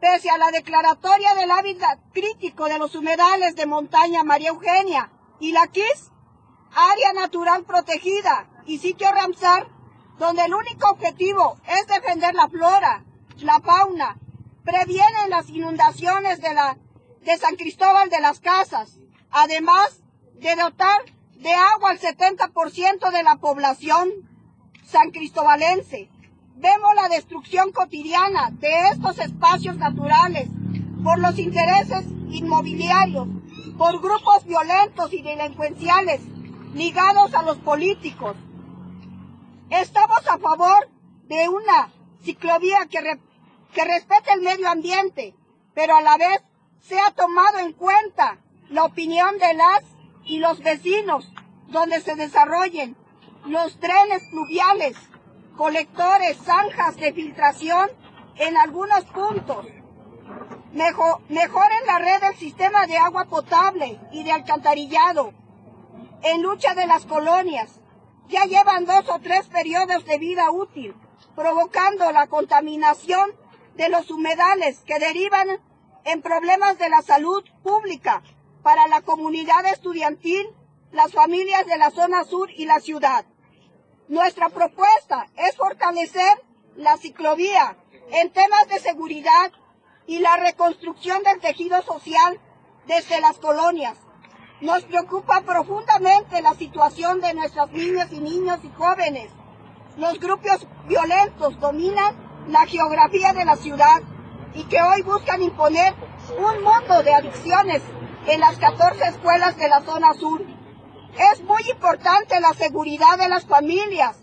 pese 0.00 0.30
a 0.30 0.38
la 0.38 0.50
declaratoria 0.50 1.34
del 1.34 1.50
hábitat 1.50 1.98
crítico 2.12 2.66
de 2.66 2.78
los 2.78 2.94
humedales 2.94 3.54
de 3.54 3.66
montaña 3.66 4.24
María 4.24 4.48
Eugenia 4.48 5.10
y 5.38 5.52
la 5.52 5.66
Quis, 5.68 6.10
área 6.74 7.12
natural 7.12 7.64
protegida 7.64 8.48
y 8.66 8.78
sitio 8.78 9.10
Ramsar, 9.12 9.68
donde 10.18 10.44
el 10.44 10.54
único 10.54 10.90
objetivo 10.90 11.56
es 11.66 11.86
defender 11.86 12.34
la 12.34 12.48
flora, 12.48 13.04
la 13.38 13.60
fauna, 13.60 14.16
previenen 14.64 15.30
las 15.30 15.48
inundaciones 15.48 16.40
de 16.40 16.54
la 16.54 16.76
de 17.22 17.36
San 17.36 17.56
Cristóbal 17.56 18.08
de 18.08 18.20
las 18.20 18.40
Casas, 18.40 18.98
además 19.30 20.00
de 20.34 20.56
dotar 20.56 20.98
de 21.34 21.52
agua 21.52 21.90
al 21.90 21.98
70% 21.98 23.10
de 23.10 23.22
la 23.22 23.36
población 23.36 24.10
san 24.84 25.10
cristobalense. 25.10 26.10
Vemos 26.60 26.94
la 26.94 27.08
destrucción 27.08 27.72
cotidiana 27.72 28.50
de 28.50 28.90
estos 28.92 29.18
espacios 29.18 29.78
naturales 29.78 30.46
por 31.02 31.18
los 31.18 31.38
intereses 31.38 32.04
inmobiliarios, 32.28 33.28
por 33.78 33.98
grupos 33.98 34.44
violentos 34.44 35.10
y 35.14 35.22
delincuenciales 35.22 36.20
ligados 36.74 37.32
a 37.32 37.44
los 37.44 37.56
políticos. 37.60 38.36
Estamos 39.70 40.28
a 40.28 40.36
favor 40.36 40.90
de 41.28 41.48
una 41.48 41.90
ciclovía 42.22 42.86
que, 42.90 43.18
que 43.72 43.84
respete 43.86 44.30
el 44.34 44.42
medio 44.42 44.68
ambiente, 44.68 45.34
pero 45.72 45.96
a 45.96 46.02
la 46.02 46.18
vez 46.18 46.42
se 46.80 47.00
ha 47.00 47.10
tomado 47.12 47.58
en 47.60 47.72
cuenta 47.72 48.36
la 48.68 48.84
opinión 48.84 49.38
de 49.38 49.54
las 49.54 49.82
y 50.24 50.40
los 50.40 50.62
vecinos 50.62 51.32
donde 51.68 52.02
se 52.02 52.16
desarrollen 52.16 52.98
los 53.46 53.80
trenes 53.80 54.28
fluviales, 54.28 54.94
colectores, 55.56 56.38
zanjas 56.44 56.96
de 56.96 57.12
filtración 57.12 57.90
en 58.36 58.56
algunos 58.56 59.04
puntos. 59.06 59.66
Mejor, 60.72 61.20
mejoren 61.28 61.86
la 61.86 61.98
red 61.98 62.20
del 62.20 62.36
sistema 62.36 62.86
de 62.86 62.96
agua 62.96 63.24
potable 63.24 64.00
y 64.12 64.22
de 64.22 64.32
alcantarillado. 64.32 65.32
En 66.22 66.42
lucha 66.42 66.74
de 66.74 66.86
las 66.86 67.06
colonias, 67.06 67.80
ya 68.28 68.44
llevan 68.44 68.84
dos 68.84 69.08
o 69.08 69.18
tres 69.18 69.46
periodos 69.48 70.04
de 70.04 70.18
vida 70.18 70.50
útil, 70.50 70.94
provocando 71.34 72.12
la 72.12 72.28
contaminación 72.28 73.32
de 73.74 73.88
los 73.88 74.10
humedales 74.10 74.80
que 74.86 74.98
derivan 74.98 75.48
en 76.04 76.22
problemas 76.22 76.78
de 76.78 76.88
la 76.88 77.02
salud 77.02 77.42
pública 77.62 78.22
para 78.62 78.86
la 78.86 79.00
comunidad 79.00 79.66
estudiantil, 79.66 80.46
las 80.92 81.12
familias 81.12 81.66
de 81.66 81.78
la 81.78 81.90
zona 81.90 82.24
sur 82.24 82.50
y 82.50 82.66
la 82.66 82.80
ciudad. 82.80 83.24
Nuestra 84.10 84.48
propuesta 84.48 85.28
es 85.36 85.56
fortalecer 85.56 86.42
la 86.74 86.96
ciclovía 86.96 87.76
en 88.10 88.32
temas 88.32 88.66
de 88.66 88.80
seguridad 88.80 89.52
y 90.08 90.18
la 90.18 90.36
reconstrucción 90.36 91.22
del 91.22 91.38
tejido 91.38 91.80
social 91.82 92.40
desde 92.88 93.20
las 93.20 93.38
colonias. 93.38 93.96
Nos 94.62 94.82
preocupa 94.82 95.42
profundamente 95.42 96.42
la 96.42 96.54
situación 96.54 97.20
de 97.20 97.34
nuestras 97.34 97.70
niñas 97.70 98.08
y 98.10 98.18
niños 98.18 98.58
y 98.64 98.70
jóvenes. 98.70 99.30
Los 99.96 100.18
grupos 100.18 100.66
violentos 100.88 101.60
dominan 101.60 102.16
la 102.48 102.66
geografía 102.66 103.32
de 103.32 103.44
la 103.44 103.54
ciudad 103.54 104.02
y 104.54 104.64
que 104.64 104.82
hoy 104.82 105.02
buscan 105.02 105.40
imponer 105.40 105.94
un 106.36 106.64
mundo 106.64 107.04
de 107.04 107.14
adicciones 107.14 107.80
en 108.26 108.40
las 108.40 108.58
14 108.58 109.04
escuelas 109.04 109.56
de 109.56 109.68
la 109.68 109.82
zona 109.82 110.14
sur. 110.14 110.44
Es 111.18 111.42
muy 111.42 111.62
importante 111.70 112.40
la 112.40 112.54
seguridad 112.54 113.18
de 113.18 113.28
las 113.28 113.46
familias 113.46 114.16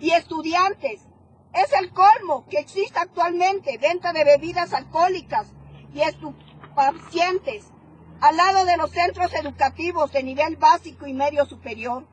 y 0.00 0.10
estudiantes. 0.10 1.02
Es 1.54 1.72
el 1.72 1.92
colmo 1.92 2.46
que 2.48 2.58
existe 2.58 2.98
actualmente 2.98 3.78
venta 3.78 4.12
de 4.12 4.24
bebidas 4.24 4.72
alcohólicas 4.72 5.48
y 5.94 6.00
estupefacientes 6.00 7.66
al 8.20 8.36
lado 8.36 8.64
de 8.64 8.76
los 8.76 8.90
centros 8.90 9.34
educativos 9.34 10.12
de 10.12 10.22
nivel 10.22 10.56
básico 10.56 11.06
y 11.06 11.12
medio 11.12 11.44
superior. 11.44 12.06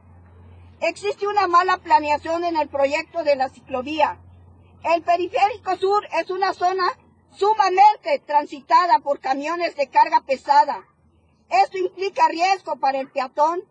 Existe 0.81 1.27
una 1.27 1.47
mala 1.47 1.77
planeación 1.77 2.43
en 2.43 2.57
el 2.57 2.69
proyecto 2.69 3.23
de 3.23 3.35
la 3.35 3.49
ciclovía. 3.49 4.19
El 4.83 5.01
periférico 5.03 5.75
sur 5.77 6.07
es 6.19 6.29
una 6.29 6.53
zona 6.53 6.85
sumamente 7.31 8.19
transitada 8.25 8.99
por 8.99 9.19
camiones 9.19 9.75
de 9.75 9.89
carga 9.89 10.21
pesada. 10.21 10.85
Esto 11.49 11.77
implica 11.77 12.27
riesgo 12.27 12.77
para 12.77 12.99
el 12.99 13.09
peatón. 13.09 13.63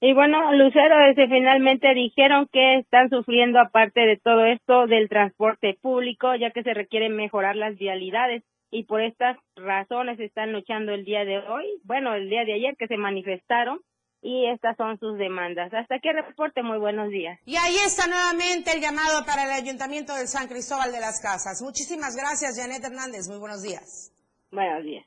Y 0.00 0.14
bueno, 0.14 0.52
Lucero, 0.52 0.96
desde 1.08 1.26
finalmente 1.26 1.92
dijeron 1.92 2.48
que 2.52 2.78
están 2.78 3.10
sufriendo, 3.10 3.58
aparte 3.58 4.00
de 4.00 4.16
todo 4.16 4.44
esto, 4.44 4.86
del 4.86 5.08
transporte 5.08 5.76
público, 5.80 6.36
ya 6.36 6.52
que 6.52 6.62
se 6.62 6.72
requieren 6.72 7.16
mejorar 7.16 7.56
las 7.56 7.76
vialidades. 7.76 8.44
Y 8.70 8.84
por 8.84 9.00
estas 9.00 9.36
razones 9.56 10.20
están 10.20 10.52
luchando 10.52 10.92
el 10.92 11.04
día 11.04 11.24
de 11.24 11.38
hoy, 11.38 11.64
bueno, 11.84 12.14
el 12.14 12.28
día 12.28 12.44
de 12.44 12.52
ayer 12.52 12.76
que 12.76 12.86
se 12.86 12.98
manifestaron 12.98 13.80
y 14.20 14.46
estas 14.46 14.76
son 14.76 14.98
sus 14.98 15.16
demandas. 15.16 15.72
Hasta 15.72 15.96
aquí 15.96 16.08
el 16.08 16.22
reporte, 16.22 16.62
muy 16.62 16.78
buenos 16.78 17.08
días. 17.08 17.40
Y 17.46 17.56
ahí 17.56 17.76
está 17.84 18.06
nuevamente 18.06 18.72
el 18.72 18.80
llamado 18.80 19.24
para 19.24 19.44
el 19.44 19.50
Ayuntamiento 19.50 20.14
de 20.14 20.26
San 20.26 20.48
Cristóbal 20.48 20.92
de 20.92 21.00
las 21.00 21.20
Casas. 21.20 21.62
Muchísimas 21.62 22.14
gracias, 22.14 22.58
Janet 22.60 22.84
Hernández. 22.84 23.28
Muy 23.28 23.38
buenos 23.38 23.62
días. 23.62 24.12
Buenos 24.52 24.84
días. 24.84 25.06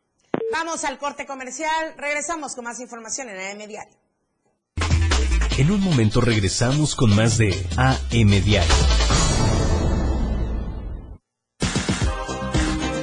Vamos 0.51 0.83
al 0.83 0.98
corte 0.98 1.25
comercial. 1.25 1.93
Regresamos 1.98 2.55
con 2.55 2.65
más 2.65 2.79
información 2.81 3.29
en 3.29 3.38
AM 3.38 3.67
Diario. 3.67 4.00
En 5.58 5.70
un 5.70 5.81
momento 5.81 6.22
regresamos 6.22 6.96
con 6.96 7.13
más 7.15 7.38
de 7.38 7.53
AM 7.77 8.29
Diario. 8.43 8.74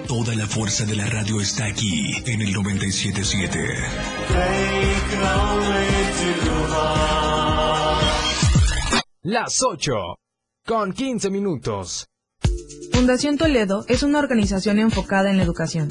Toda 0.07 0.35
la 0.35 0.47
fuerza 0.47 0.85
de 0.85 0.97
la 0.97 1.07
radio 1.07 1.40
está 1.40 1.67
aquí 1.67 2.14
en 2.26 2.40
el 2.40 2.52
977. 2.52 3.59
Las 9.23 9.62
8 9.62 9.93
con 10.67 10.93
15 10.93 11.31
minutos. 11.31 12.07
Fundación 12.93 13.37
Toledo 13.37 13.85
es 13.88 14.02
una 14.02 14.19
organización 14.19 14.78
enfocada 14.78 15.31
en 15.31 15.37
la 15.37 15.43
educación. 15.43 15.90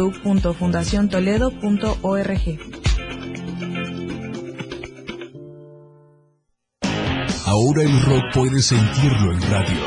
www.fundaciontoledo.org. 0.01 2.59
Ahora 7.45 7.83
el 7.83 8.01
rock 8.01 8.23
puede 8.33 8.59
sentirlo 8.61 9.31
en 9.33 9.41
radio. 9.51 9.79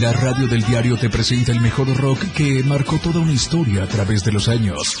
La 0.00 0.12
radio 0.12 0.46
del 0.46 0.62
diario 0.62 0.96
te 0.96 1.10
presenta 1.10 1.52
el 1.52 1.60
mejor 1.60 1.88
rock 1.96 2.20
que 2.34 2.62
marcó 2.62 2.98
toda 2.98 3.20
una 3.20 3.32
historia 3.32 3.84
a 3.84 3.86
través 3.86 4.24
de 4.24 4.32
los 4.32 4.48
años. 4.48 5.00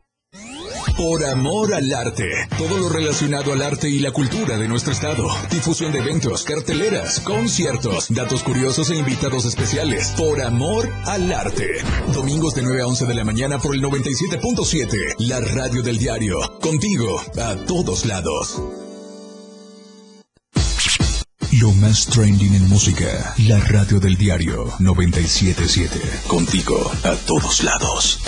Por 0.97 1.25
amor 1.25 1.73
al 1.73 1.93
arte. 1.93 2.29
Todo 2.57 2.77
lo 2.77 2.89
relacionado 2.89 3.53
al 3.53 3.61
arte 3.61 3.89
y 3.89 3.99
la 3.99 4.11
cultura 4.11 4.57
de 4.57 4.67
nuestro 4.67 4.91
estado. 4.91 5.27
Difusión 5.49 5.91
de 5.91 5.99
eventos, 5.99 6.43
carteleras, 6.43 7.19
conciertos, 7.21 8.07
datos 8.09 8.43
curiosos 8.43 8.89
e 8.89 8.95
invitados 8.95 9.45
especiales. 9.45 10.13
Por 10.17 10.41
amor 10.41 10.89
al 11.05 11.31
arte. 11.31 11.67
Domingos 12.13 12.55
de 12.55 12.61
9 12.63 12.81
a 12.81 12.87
11 12.87 13.05
de 13.05 13.13
la 13.15 13.23
mañana 13.23 13.59
por 13.59 13.75
el 13.75 13.81
97.7. 13.81 15.15
La 15.19 15.39
radio 15.39 15.81
del 15.81 15.97
diario. 15.97 16.39
Contigo 16.61 17.19
a 17.41 17.55
todos 17.65 18.05
lados. 18.05 18.61
Lo 21.59 21.71
más 21.73 22.07
trending 22.07 22.55
en 22.55 22.69
música. 22.69 23.35
La 23.45 23.59
radio 23.59 23.99
del 23.99 24.15
diario 24.15 24.73
977. 24.79 25.99
Contigo 26.27 26.91
a 27.03 27.13
todos 27.27 27.63
lados. 27.63 28.19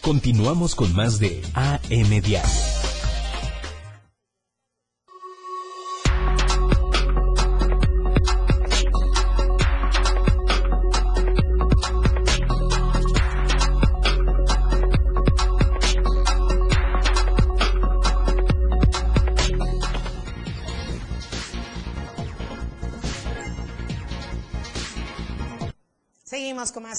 Continuamos 0.00 0.74
con 0.74 0.94
más 0.94 1.18
de 1.18 1.42
AM. 1.54 2.79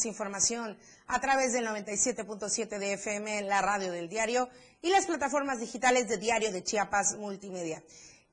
Información 0.05 0.77
a 1.07 1.19
través 1.21 1.53
del 1.53 1.65
97.7 1.65 2.79
de 2.79 2.93
FM, 2.93 3.43
la 3.43 3.61
radio 3.61 3.91
del 3.91 4.09
diario 4.09 4.49
y 4.81 4.89
las 4.89 5.05
plataformas 5.05 5.59
digitales 5.59 6.07
de 6.07 6.17
Diario 6.17 6.51
de 6.51 6.63
Chiapas 6.63 7.15
Multimedia. 7.17 7.83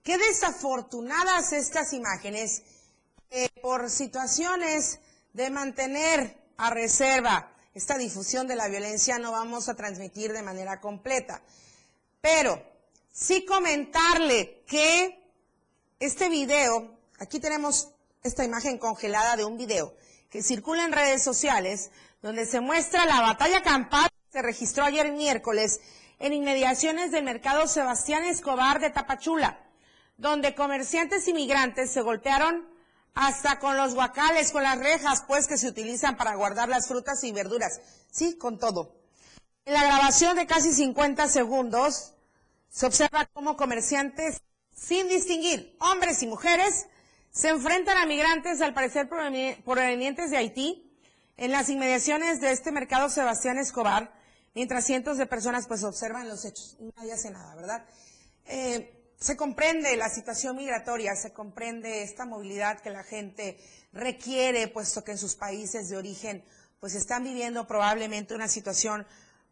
Qué 0.03 0.17
desafortunadas 0.19 1.53
estas 1.53 1.93
imágenes 1.93 2.63
eh, 3.31 3.49
por 3.61 3.91
situaciones 3.91 5.01
de 5.33 5.51
mantener 5.51 6.37
a 6.57 6.71
reserva 6.71 7.53
esta 7.79 7.97
difusión 7.97 8.49
de 8.49 8.57
la 8.57 8.67
violencia 8.67 9.19
no 9.19 9.31
vamos 9.31 9.69
a 9.69 9.77
transmitir 9.77 10.33
de 10.33 10.43
manera 10.43 10.81
completa. 10.81 11.41
Pero 12.21 12.61
sí 13.13 13.45
comentarle 13.45 14.65
que 14.67 15.25
este 16.01 16.29
video, 16.29 16.99
aquí 17.21 17.39
tenemos 17.39 17.91
esta 18.25 18.45
imagen 18.45 18.79
congelada 18.79 19.37
de 19.37 19.45
un 19.45 19.57
video 19.57 19.95
que 20.31 20.43
circula 20.43 20.85
en 20.85 20.93
redes 20.93 21.23
sociales, 21.23 21.91
donde 22.23 22.47
se 22.47 22.61
muestra 22.61 23.07
la 23.07 23.21
batalla 23.21 23.63
campal 23.63 24.09
que 24.11 24.33
se 24.33 24.43
registró 24.43 24.85
ayer 24.85 25.13
miércoles 25.13 25.81
en 26.19 26.33
inmediaciones 26.33 27.11
del 27.11 27.25
mercado 27.25 27.67
Sebastián 27.67 28.25
Escobar 28.25 28.81
de 28.81 28.91
Tapachula, 28.91 29.59
donde 30.17 30.55
comerciantes 30.55 31.29
inmigrantes 31.29 31.91
se 31.91 32.03
golpearon 32.03 32.69
hasta 33.15 33.59
con 33.59 33.77
los 33.77 33.95
guacales, 33.95 34.53
con 34.53 34.63
las 34.63 34.79
rejas, 34.79 35.25
pues, 35.27 35.49
que 35.49 35.57
se 35.57 35.69
utilizan 35.69 36.17
para 36.17 36.35
guardar 36.35 36.69
las 36.69 36.87
frutas 36.87 37.25
y 37.25 37.33
verduras. 37.33 37.81
Sí, 38.11 38.37
con 38.37 38.59
todo. 38.59 38.95
En 39.65 39.75
la 39.75 39.85
grabación 39.85 40.37
de 40.37 40.47
casi 40.47 40.73
50 40.73 41.29
segundos, 41.29 42.15
se 42.69 42.87
observa 42.87 43.27
cómo 43.33 43.57
comerciantes, 43.57 44.43
sin 44.75 45.09
distinguir 45.09 45.77
hombres 45.81 46.23
y 46.23 46.27
mujeres, 46.27 46.87
se 47.31 47.49
enfrentan 47.49 47.99
a 47.99 48.07
migrantes, 48.07 48.61
al 48.61 48.75
parecer 48.75 49.09
provenientes 49.09 50.31
de 50.31 50.37
Haití, 50.37 50.85
en 51.37 51.53
las 51.53 51.69
inmediaciones 51.69 52.41
de 52.41 52.51
este 52.51 52.73
mercado 52.73 53.09
Sebastián 53.09 53.59
Escobar, 53.59 54.13
mientras 54.55 54.85
cientos 54.85 55.19
de 55.19 55.27
personas 55.27 55.67
pues 55.69 55.85
observan 55.85 56.29
los 56.29 56.45
hechos. 56.45 56.77
Nadie 56.97 57.13
hace 57.13 57.31
nada, 57.31 57.55
¿verdad? 57.55 57.87
Eh, 58.47 58.93
se 59.21 59.37
comprende 59.37 59.97
la 59.97 60.09
situación 60.09 60.57
migratoria, 60.57 61.15
se 61.15 61.33
comprende 61.33 62.03
esta 62.03 62.25
movilidad 62.25 62.81
que 62.81 62.91
la 62.91 63.05
gente 63.05 63.59
requiere, 63.93 64.69
puesto 64.69 65.05
que 65.05 65.13
en 65.13 65.19
sus 65.19 65.37
países 65.37 65.89
de 65.89 65.97
origen 65.97 66.45
pues 66.81 66.95
están 66.95 67.25
viviendo 67.25 67.67
probablemente 67.67 68.35
una 68.35 68.49
situación 68.49 69.07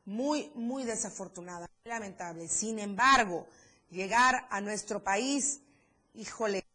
muy, 0.05 0.51
muy 0.55 0.85
desafortunada, 0.85 1.69
lamentable. 1.85 2.49
Sin 2.49 2.79
embargo, 2.79 3.47
llegar 3.91 4.47
a 4.51 4.61
nuestro 4.61 5.03
país, 5.03 5.61
híjole, 6.15 6.66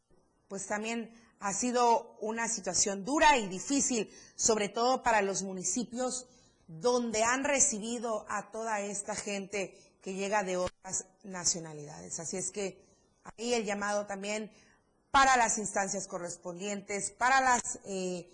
pues 0.52 0.68
también 0.68 1.10
ha 1.40 1.54
sido 1.54 2.18
una 2.20 2.50
situación 2.50 3.06
dura 3.06 3.38
y 3.38 3.48
difícil, 3.48 4.12
sobre 4.36 4.68
todo 4.68 5.02
para 5.02 5.22
los 5.22 5.44
municipios 5.44 6.28
donde 6.68 7.24
han 7.24 7.46
recibido 7.46 8.26
a 8.28 8.52
toda 8.52 8.82
esta 8.82 9.16
gente 9.16 9.74
que 10.02 10.14
llega 10.14 10.44
de 10.44 10.58
otras 10.58 11.06
nacionalidades. 11.24 12.20
Así 12.20 12.36
es 12.36 12.52
que 12.52 12.84
ahí 13.24 13.54
el 13.54 13.64
llamado 13.64 14.08
también 14.08 14.52
para 15.10 15.38
las 15.38 15.58
instancias 15.58 16.06
correspondientes, 16.06 17.12
para 17.12 17.40
las 17.40 17.80
eh, 17.86 18.30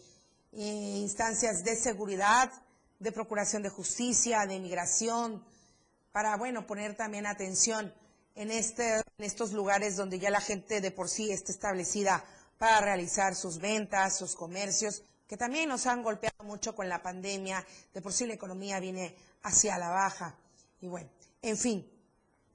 eh, 0.54 0.98
instancias 0.98 1.64
de 1.64 1.76
seguridad, 1.76 2.52
de 2.98 3.12
procuración 3.12 3.62
de 3.62 3.70
justicia, 3.70 4.48
de 4.48 4.60
migración, 4.60 5.46
para, 6.12 6.36
bueno, 6.36 6.66
poner 6.66 6.98
también 6.98 7.28
atención 7.28 7.94
en, 8.38 8.52
este, 8.52 8.97
en 8.97 9.26
estos 9.26 9.52
lugares 9.52 9.95
donde 9.95 10.19
ya 10.19 10.30
la 10.30 10.39
gente 10.39 10.80
de 10.80 10.91
por 10.91 11.10
sí 11.10 11.32
está 11.32 11.52
establecida 11.52 12.23
para 12.60 12.80
realizar 12.82 13.36
sus 13.36 13.58
ventas, 13.58 14.17
sus 14.17 14.36
comercios, 14.36 15.04
que 15.28 15.38
también 15.38 15.67
nos 15.67 15.88
han 15.88 16.04
golpeado 16.04 16.43
mucho 16.43 16.76
con 16.76 16.88
la 16.88 17.02
pandemia, 17.02 17.65
de 17.93 18.02
por 18.02 18.13
sí 18.13 18.28
la 18.28 18.36
economía 18.36 18.80
viene 18.80 19.15
hacia 19.41 19.78
la 19.80 19.89
baja. 19.89 20.36
Y 20.82 20.88
bueno, 20.88 21.10
en 21.41 21.58
fin, 21.58 21.91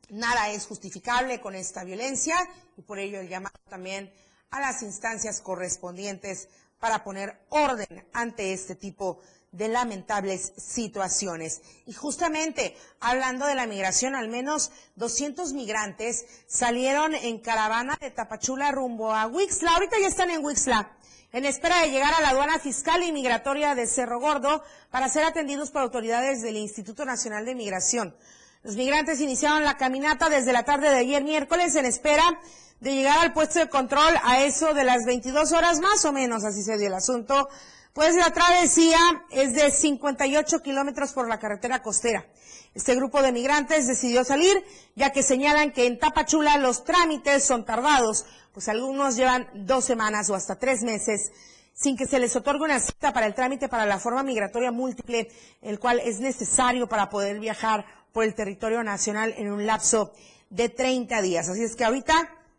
nada 0.08 0.50
es 0.50 0.66
justificable 0.66 1.40
con 1.40 1.56
esta 1.56 1.82
violencia 1.82 2.36
y 2.76 2.82
por 2.82 3.00
ello 3.00 3.18
el 3.18 3.28
llamado 3.28 3.58
también 3.68 4.12
a 4.50 4.60
las 4.60 4.82
instancias 4.82 5.40
correspondientes 5.40 6.48
para 6.78 7.02
poner 7.02 7.40
orden 7.48 8.06
ante 8.12 8.52
este 8.52 8.76
tipo 8.76 9.16
de 9.16 9.41
lamentables 9.52 10.52
situaciones. 10.56 11.60
Y 11.86 11.92
justamente 11.92 12.76
hablando 13.00 13.46
de 13.46 13.54
la 13.54 13.66
migración, 13.66 14.14
al 14.14 14.28
menos 14.28 14.70
200 14.96 15.52
migrantes 15.52 16.24
salieron 16.46 17.14
en 17.14 17.38
caravana 17.38 17.96
de 18.00 18.10
Tapachula 18.10 18.72
rumbo 18.72 19.14
a 19.14 19.26
Huixla. 19.26 19.72
Ahorita 19.72 19.96
ya 20.00 20.08
están 20.08 20.30
en 20.30 20.44
Huixla, 20.44 20.92
en 21.32 21.44
espera 21.44 21.80
de 21.82 21.90
llegar 21.90 22.14
a 22.14 22.20
la 22.20 22.30
aduana 22.30 22.58
fiscal 22.58 23.02
y 23.02 23.12
migratoria 23.12 23.74
de 23.74 23.86
Cerro 23.86 24.20
Gordo 24.20 24.62
para 24.90 25.08
ser 25.08 25.24
atendidos 25.24 25.70
por 25.70 25.82
autoridades 25.82 26.42
del 26.42 26.56
Instituto 26.56 27.04
Nacional 27.04 27.44
de 27.44 27.54
Migración. 27.54 28.16
Los 28.62 28.76
migrantes 28.76 29.20
iniciaron 29.20 29.64
la 29.64 29.76
caminata 29.76 30.28
desde 30.28 30.52
la 30.52 30.64
tarde 30.64 30.88
de 30.88 30.98
ayer 30.98 31.24
miércoles 31.24 31.74
en 31.74 31.84
espera 31.84 32.38
de 32.78 32.94
llegar 32.94 33.18
al 33.18 33.32
puesto 33.32 33.58
de 33.58 33.68
control 33.68 34.14
a 34.24 34.42
eso 34.42 34.74
de 34.74 34.84
las 34.84 35.04
22 35.04 35.52
horas 35.52 35.80
más 35.80 36.04
o 36.04 36.12
menos, 36.12 36.44
así 36.44 36.62
se 36.62 36.76
dio 36.78 36.88
el 36.88 36.94
asunto, 36.94 37.48
pues 37.92 38.14
la 38.14 38.30
travesía 38.30 38.98
es 39.30 39.54
de 39.54 39.70
58 39.70 40.62
kilómetros 40.62 41.12
por 41.12 41.28
la 41.28 41.38
carretera 41.38 41.82
costera. 41.82 42.26
Este 42.74 42.94
grupo 42.94 43.20
de 43.20 43.32
migrantes 43.32 43.86
decidió 43.86 44.24
salir, 44.24 44.64
ya 44.96 45.10
que 45.10 45.22
señalan 45.22 45.72
que 45.72 45.86
en 45.86 45.98
Tapachula 45.98 46.56
los 46.56 46.84
trámites 46.84 47.44
son 47.44 47.66
tardados, 47.66 48.24
pues 48.52 48.68
algunos 48.68 49.16
llevan 49.16 49.48
dos 49.54 49.84
semanas 49.84 50.30
o 50.30 50.34
hasta 50.34 50.58
tres 50.58 50.82
meses 50.82 51.32
sin 51.74 51.96
que 51.96 52.06
se 52.06 52.18
les 52.18 52.36
otorgue 52.36 52.64
una 52.64 52.80
cita 52.80 53.12
para 53.12 53.26
el 53.26 53.34
trámite 53.34 53.68
para 53.68 53.86
la 53.86 53.98
forma 53.98 54.22
migratoria 54.22 54.70
múltiple, 54.70 55.28
el 55.62 55.78
cual 55.78 56.00
es 56.00 56.20
necesario 56.20 56.88
para 56.88 57.08
poder 57.08 57.40
viajar 57.40 57.84
por 58.12 58.24
el 58.24 58.34
territorio 58.34 58.82
nacional 58.82 59.34
en 59.36 59.50
un 59.50 59.66
lapso 59.66 60.12
de 60.50 60.68
30 60.68 61.22
días. 61.22 61.48
Así 61.48 61.62
es 61.62 61.74
que 61.74 61.84
ahorita 61.84 62.14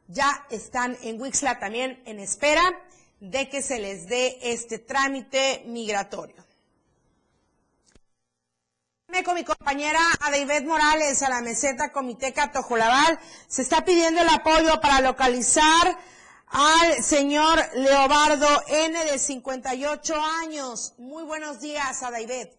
ya 0.07 0.45
están 0.49 0.97
en 1.03 1.21
Wixla 1.21 1.59
también 1.59 2.01
en 2.05 2.19
espera 2.19 2.61
de 3.23 3.47
que 3.47 3.61
se 3.61 3.79
les 3.79 4.09
dé 4.09 4.37
este 4.43 4.79
trámite 4.79 5.63
migratorio. 5.65 6.43
Con 9.23 9.35
mi 9.35 9.45
compañera 9.45 9.99
Adaibet 10.27 10.65
Morales 10.65 11.23
a 11.23 11.29
la 11.29 11.41
meseta 11.41 11.93
Comiteca 11.93 12.51
Tojolabal, 12.51 13.17
se 13.47 13.61
está 13.61 13.85
pidiendo 13.85 14.21
el 14.21 14.27
apoyo 14.27 14.81
para 14.81 14.99
localizar 14.99 15.95
al 16.47 16.91
señor 17.01 17.59
Leobardo 17.75 18.47
N 18.67 19.05
de 19.05 19.17
58 19.17 20.13
años. 20.43 20.95
Muy 20.97 21.23
buenos 21.23 21.61
días, 21.61 22.03
Adaibet. 22.03 22.51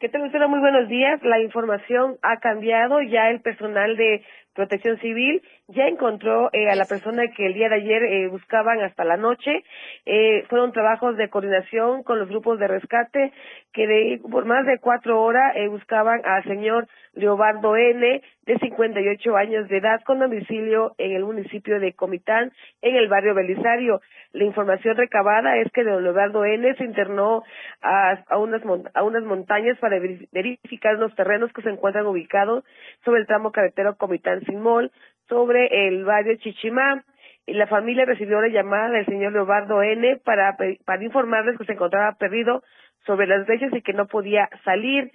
¿Qué 0.00 0.08
tal, 0.08 0.22
Lucero? 0.22 0.48
Muy 0.48 0.58
buenos 0.58 0.88
días. 0.88 1.20
La 1.22 1.40
información 1.40 2.18
ha 2.22 2.40
cambiado. 2.40 3.00
Ya 3.02 3.28
el 3.30 3.40
personal 3.42 3.96
de 3.96 4.24
Protección 4.54 4.98
Civil 4.98 5.40
ya 5.68 5.86
encontró 5.86 6.50
eh, 6.52 6.68
a 6.70 6.74
la 6.74 6.84
persona 6.84 7.28
que 7.34 7.46
el 7.46 7.54
día 7.54 7.68
de 7.68 7.76
ayer 7.76 8.02
eh, 8.02 8.28
buscaban 8.28 8.80
hasta 8.80 9.04
la 9.04 9.16
noche. 9.16 9.64
Eh, 10.04 10.44
fueron 10.48 10.72
trabajos 10.72 11.16
de 11.16 11.30
coordinación 11.30 12.02
con 12.02 12.18
los 12.18 12.28
grupos 12.28 12.58
de 12.58 12.68
rescate 12.68 13.32
que 13.72 13.86
de, 13.86 14.20
por 14.30 14.44
más 14.44 14.66
de 14.66 14.78
cuatro 14.78 15.22
horas 15.22 15.54
buscaban 15.70 16.20
al 16.24 16.44
señor 16.44 16.88
Leobardo 17.14 17.76
N, 17.76 18.22
de 18.46 18.58
58 18.58 19.36
años 19.36 19.68
de 19.68 19.78
edad, 19.78 20.00
con 20.04 20.18
domicilio 20.18 20.94
en 20.98 21.12
el 21.12 21.24
municipio 21.24 21.78
de 21.78 21.92
Comitán, 21.92 22.52
en 22.82 22.96
el 22.96 23.08
barrio 23.08 23.34
Belisario. 23.34 24.00
La 24.32 24.44
información 24.44 24.96
recabada 24.96 25.56
es 25.58 25.70
que 25.72 25.84
don 25.84 26.02
Leobardo 26.02 26.44
N 26.44 26.74
se 26.74 26.84
internó 26.84 27.44
a, 27.80 28.18
a, 28.28 28.38
unas, 28.38 28.62
a 28.94 29.02
unas 29.02 29.22
montañas 29.24 29.78
para 29.78 29.98
verificar 30.32 30.98
los 30.98 31.14
terrenos 31.14 31.52
que 31.52 31.62
se 31.62 31.70
encuentran 31.70 32.06
ubicados 32.06 32.64
sobre 33.04 33.20
el 33.20 33.26
tramo 33.26 33.52
carretero 33.52 33.96
Comitán-Simol, 33.96 34.90
sobre 35.32 35.88
el 35.88 36.04
barrio 36.04 36.36
Chichimá. 36.36 37.02
La 37.46 37.66
familia 37.66 38.04
recibió 38.04 38.38
la 38.42 38.48
llamada 38.48 38.90
del 38.90 39.06
señor 39.06 39.32
Leobardo 39.32 39.82
N 39.82 40.18
para, 40.18 40.58
para 40.84 41.02
informarles 41.02 41.56
que 41.56 41.64
se 41.64 41.72
encontraba 41.72 42.12
perdido 42.16 42.62
sobre 43.06 43.26
las 43.26 43.46
brechas 43.46 43.72
y 43.72 43.80
que 43.80 43.94
no 43.94 44.06
podía 44.06 44.50
salir 44.62 45.10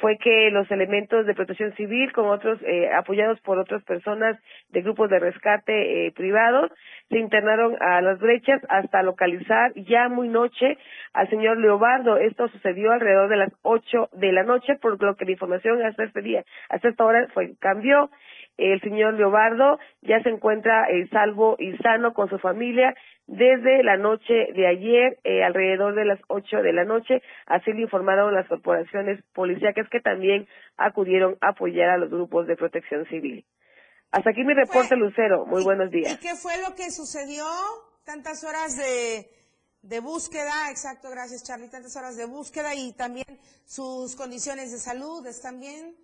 fue 0.00 0.18
que 0.18 0.50
los 0.50 0.70
elementos 0.70 1.24
de 1.24 1.34
protección 1.34 1.72
civil, 1.76 2.12
con 2.12 2.26
otros 2.26 2.60
eh, 2.62 2.90
apoyados 2.92 3.40
por 3.40 3.58
otras 3.58 3.82
personas 3.84 4.38
de 4.70 4.82
grupos 4.82 5.08
de 5.08 5.20
rescate 5.20 6.06
eh, 6.06 6.12
privados, 6.12 6.70
se 7.08 7.18
internaron 7.18 7.76
a 7.80 8.00
las 8.00 8.18
brechas 8.18 8.60
hasta 8.68 9.02
localizar 9.02 9.72
ya 9.76 10.08
muy 10.08 10.28
noche 10.28 10.78
al 11.12 11.30
señor 11.30 11.58
Leobardo. 11.58 12.16
Esto 12.16 12.48
sucedió 12.48 12.92
alrededor 12.92 13.28
de 13.28 13.36
las 13.36 13.52
ocho 13.62 14.08
de 14.12 14.32
la 14.32 14.42
noche, 14.42 14.74
por 14.80 15.00
lo 15.00 15.14
que 15.14 15.24
la 15.24 15.32
información 15.32 15.80
hasta 15.82 16.04
este 16.04 16.22
día, 16.22 16.44
hasta 16.68 16.88
esta 16.88 17.04
hora 17.04 17.28
fue 17.32 17.54
cambió. 17.60 18.10
El 18.56 18.80
señor 18.80 19.14
Leobardo 19.14 19.78
ya 20.02 20.22
se 20.22 20.28
encuentra 20.28 20.88
eh, 20.88 21.08
salvo 21.10 21.56
y 21.58 21.76
sano 21.78 22.14
con 22.14 22.28
su 22.28 22.38
familia 22.38 22.94
desde 23.26 23.82
la 23.82 23.96
noche 23.96 24.52
de 24.54 24.66
ayer, 24.66 25.18
eh, 25.24 25.42
alrededor 25.42 25.94
de 25.94 26.04
las 26.04 26.20
ocho 26.28 26.58
de 26.58 26.72
la 26.72 26.84
noche. 26.84 27.22
Así 27.46 27.72
le 27.72 27.82
informaron 27.82 28.34
las 28.34 28.46
corporaciones 28.46 29.22
policíacas 29.32 29.88
que 29.88 30.00
también 30.00 30.46
acudieron 30.76 31.36
a 31.40 31.48
apoyar 31.50 31.90
a 31.90 31.98
los 31.98 32.10
grupos 32.10 32.46
de 32.46 32.56
protección 32.56 33.06
civil. 33.06 33.44
Hasta 34.10 34.30
aquí 34.30 34.44
mi 34.44 34.54
reporte, 34.54 34.94
Lucero. 34.94 35.46
Muy 35.46 35.64
buenos 35.64 35.90
días. 35.90 36.12
¿Y 36.12 36.18
qué 36.18 36.34
fue 36.36 36.52
lo 36.62 36.74
que 36.76 36.90
sucedió? 36.90 37.44
Tantas 38.04 38.44
horas 38.44 38.76
de, 38.76 39.26
de 39.82 40.00
búsqueda, 40.00 40.70
exacto, 40.70 41.10
gracias 41.10 41.42
Charlie, 41.42 41.70
tantas 41.70 41.96
horas 41.96 42.16
de 42.16 42.26
búsqueda 42.26 42.74
y 42.74 42.92
también 42.92 43.26
sus 43.64 44.14
condiciones 44.14 44.72
de 44.72 44.78
salud, 44.78 45.26
¿están 45.26 45.58
bien? 45.58 45.96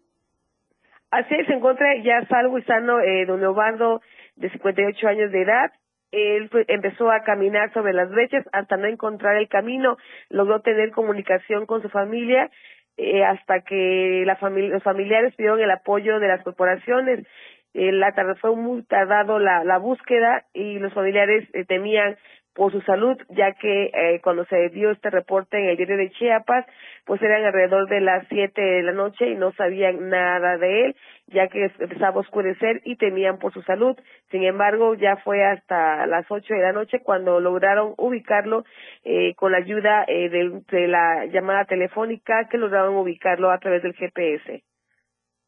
Así 1.10 1.34
se 1.44 1.54
encuentra 1.54 1.96
ya 2.02 2.24
salvo 2.26 2.58
y 2.58 2.62
sano 2.62 3.00
eh, 3.00 3.26
don 3.26 3.40
Leobardo, 3.40 4.00
de 4.36 4.50
58 4.50 5.08
años 5.08 5.32
de 5.32 5.42
edad. 5.42 5.72
Él 6.12 6.50
empezó 6.68 7.10
a 7.10 7.22
caminar 7.22 7.72
sobre 7.72 7.92
las 7.92 8.10
brechas 8.10 8.44
hasta 8.52 8.76
no 8.76 8.86
encontrar 8.86 9.36
el 9.36 9.48
camino, 9.48 9.96
logró 10.28 10.60
tener 10.60 10.90
comunicación 10.90 11.66
con 11.66 11.82
su 11.82 11.88
familia 11.88 12.50
eh, 12.96 13.24
hasta 13.24 13.60
que 13.60 14.24
la 14.26 14.38
los 14.50 14.82
familiares 14.82 15.34
pidieron 15.34 15.60
el 15.60 15.70
apoyo 15.70 16.20
de 16.20 16.28
las 16.28 16.42
corporaciones. 16.42 17.26
Eh, 17.72 17.92
la 17.92 18.12
fue 18.40 18.54
muy 18.56 18.82
tardado 18.82 19.38
la, 19.38 19.64
la 19.64 19.78
búsqueda 19.78 20.44
y 20.52 20.78
los 20.78 20.92
familiares 20.92 21.48
eh, 21.54 21.64
temían 21.64 22.16
por 22.54 22.72
su 22.72 22.80
salud, 22.82 23.16
ya 23.28 23.52
que 23.52 23.90
eh, 23.94 24.20
cuando 24.22 24.44
se 24.46 24.68
dio 24.70 24.90
este 24.90 25.10
reporte 25.10 25.56
en 25.56 25.70
el 25.70 25.76
diario 25.76 25.96
de 25.96 26.10
Chiapas, 26.10 26.66
pues 27.04 27.22
eran 27.22 27.44
alrededor 27.44 27.88
de 27.88 28.00
las 28.00 28.26
siete 28.28 28.60
de 28.60 28.82
la 28.82 28.92
noche 28.92 29.30
y 29.30 29.34
no 29.34 29.52
sabían 29.52 30.08
nada 30.08 30.58
de 30.58 30.86
él, 30.86 30.96
ya 31.28 31.48
que 31.48 31.70
empezaba 31.78 32.16
a 32.16 32.20
oscurecer 32.20 32.82
y 32.84 32.96
temían 32.96 33.38
por 33.38 33.52
su 33.52 33.62
salud. 33.62 33.96
Sin 34.30 34.42
embargo, 34.42 34.94
ya 34.94 35.16
fue 35.18 35.44
hasta 35.44 36.06
las 36.06 36.26
ocho 36.28 36.54
de 36.54 36.60
la 36.60 36.72
noche 36.72 37.00
cuando 37.02 37.40
lograron 37.40 37.94
ubicarlo 37.96 38.64
eh, 39.04 39.34
con 39.36 39.52
la 39.52 39.58
ayuda 39.58 40.04
eh, 40.08 40.28
de, 40.28 40.62
de, 40.70 40.88
la 40.88 41.26
llamada 41.26 41.64
telefónica 41.64 42.48
que 42.50 42.58
lograron 42.58 42.96
ubicarlo 42.96 43.50
a 43.50 43.58
través 43.58 43.82
del 43.82 43.94
GPS. 43.94 44.64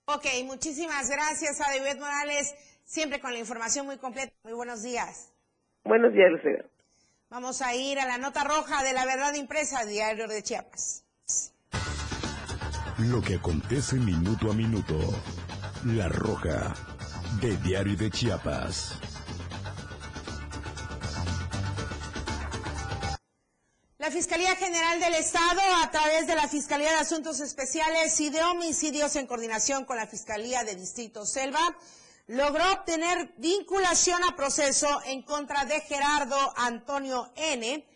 Ok, 0.07 0.27
muchísimas 0.45 1.11
gracias 1.11 1.61
a 1.61 1.77
David 1.77 2.01
Morales, 2.01 2.55
siempre 2.85 3.21
con 3.21 3.33
la 3.33 3.39
información 3.39 3.87
muy 3.87 3.99
completa. 3.99 4.33
Muy 4.45 4.55
buenos 4.55 4.83
días. 4.83 5.33
Buenos 5.85 6.13
días, 6.13 6.31
Lucero. 6.31 6.72
Vamos 7.33 7.63
a 7.63 7.75
ir 7.75 7.99
a 7.99 8.05
la 8.05 8.19
nota 8.19 8.45
roja 8.45 8.83
de 8.83 8.93
la 8.93 9.07
verdad 9.07 9.33
impresa, 9.33 9.87
Diario 9.87 10.29
de 10.29 10.43
Chiapas. 10.43 11.03
Lo 12.99 13.23
que 13.23 13.37
acontece 13.37 13.97
minuto 13.97 14.51
a 14.51 14.55
minuto. 14.55 14.99
La 15.87 16.09
roja 16.09 16.75
de 17.41 17.57
Diario 17.57 17.97
de 17.97 18.11
Chiapas. 18.11 18.97
La 23.97 24.11
Fiscalía 24.11 24.55
General 24.57 25.01
del 25.01 25.15
Estado, 25.15 25.63
a 25.83 25.91
través 25.91 26.27
de 26.27 26.35
la 26.35 26.49
Fiscalía 26.49 26.91
de 26.91 26.99
Asuntos 26.99 27.41
Especiales 27.41 28.21
y 28.21 28.29
de 28.29 28.43
Homicidios 28.43 29.17
en 29.17 29.27
coordinación 29.27 29.87
con 29.87 29.97
la 29.97 30.07
Fiscalía 30.07 30.65
de 30.65 30.77
Distrito 30.77 31.25
Selva, 31.25 31.79
logró 32.27 32.73
obtener 32.73 33.35
vinculación 33.37 34.23
a 34.25 34.37
proceso 34.37 35.03
en 35.07 35.23
contra 35.23 35.65
de 35.65 35.81
Gerardo 35.81 36.53
Antonio 36.57 37.33
N., 37.37 37.87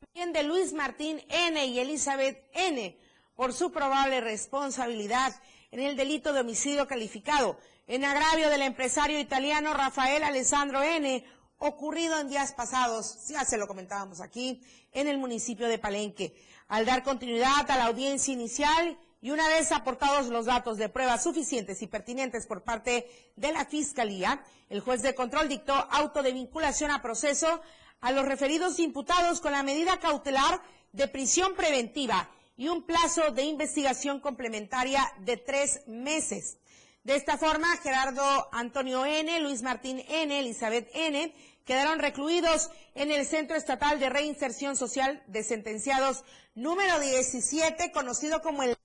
también 0.00 0.32
de 0.32 0.42
Luis 0.42 0.72
Martín 0.72 1.22
N. 1.28 1.66
y 1.66 1.78
Elizabeth 1.78 2.48
N., 2.54 2.98
por 3.34 3.52
su 3.52 3.72
probable 3.72 4.20
responsabilidad 4.20 5.34
en 5.70 5.80
el 5.80 5.96
delito 5.96 6.32
de 6.32 6.40
homicidio 6.40 6.86
calificado 6.86 7.58
en 7.86 8.04
agravio 8.04 8.48
del 8.48 8.62
empresario 8.62 9.18
italiano 9.18 9.74
Rafael 9.74 10.22
Alessandro 10.22 10.82
N., 10.82 11.24
ocurrido 11.58 12.18
en 12.18 12.28
días 12.28 12.52
pasados, 12.52 13.28
ya 13.28 13.44
se 13.44 13.58
lo 13.58 13.66
comentábamos 13.66 14.20
aquí, 14.20 14.62
en 14.92 15.08
el 15.08 15.18
municipio 15.18 15.68
de 15.68 15.78
Palenque. 15.78 16.34
Al 16.68 16.86
dar 16.86 17.02
continuidad 17.02 17.70
a 17.70 17.76
la 17.76 17.86
audiencia 17.86 18.32
inicial 18.32 18.98
y 19.24 19.30
una 19.30 19.48
vez 19.48 19.72
aportados 19.72 20.26
los 20.26 20.44
datos 20.44 20.76
de 20.76 20.90
pruebas 20.90 21.22
suficientes 21.22 21.80
y 21.80 21.86
pertinentes 21.86 22.46
por 22.46 22.62
parte 22.62 23.08
de 23.36 23.52
la 23.52 23.64
Fiscalía, 23.64 24.44
el 24.68 24.80
juez 24.80 25.00
de 25.00 25.14
control 25.14 25.48
dictó 25.48 25.72
auto 25.72 26.22
de 26.22 26.34
vinculación 26.34 26.90
a 26.90 27.00
proceso 27.00 27.62
a 28.02 28.12
los 28.12 28.26
referidos 28.26 28.78
imputados 28.78 29.40
con 29.40 29.52
la 29.52 29.62
medida 29.62 29.98
cautelar 29.98 30.60
de 30.92 31.08
prisión 31.08 31.54
preventiva 31.54 32.28
y 32.58 32.68
un 32.68 32.82
plazo 32.82 33.30
de 33.30 33.44
investigación 33.44 34.20
complementaria 34.20 35.02
de 35.20 35.38
tres 35.38 35.80
meses. 35.86 36.58
De 37.02 37.16
esta 37.16 37.38
forma, 37.38 37.74
Gerardo 37.78 38.50
Antonio 38.52 39.06
N., 39.06 39.40
Luis 39.40 39.62
Martín 39.62 40.04
N., 40.06 40.38
Elizabeth 40.38 40.90
N., 40.92 41.34
quedaron 41.64 41.98
recluidos 41.98 42.68
en 42.94 43.10
el 43.10 43.24
Centro 43.24 43.56
Estatal 43.56 43.98
de 43.98 44.10
Reinserción 44.10 44.76
Social 44.76 45.22
de 45.28 45.42
Sentenciados 45.42 46.24
número 46.54 47.00
17, 47.00 47.90
conocido 47.90 48.42
como 48.42 48.62
el 48.64 48.76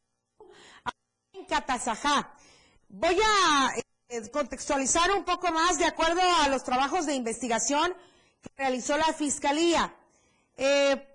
Catazajá. 1.50 2.32
Voy 2.88 3.18
a 3.20 3.74
eh, 4.08 4.30
contextualizar 4.32 5.12
un 5.12 5.26
poco 5.26 5.52
más 5.52 5.78
de 5.78 5.86
acuerdo 5.86 6.22
a 6.42 6.48
los 6.48 6.64
trabajos 6.64 7.06
de 7.06 7.16
investigación 7.16 7.94
que 8.42 8.50
realizó 8.56 8.98
la 8.98 9.12
Fiscalía. 9.14 9.94
Eh, 10.56 11.06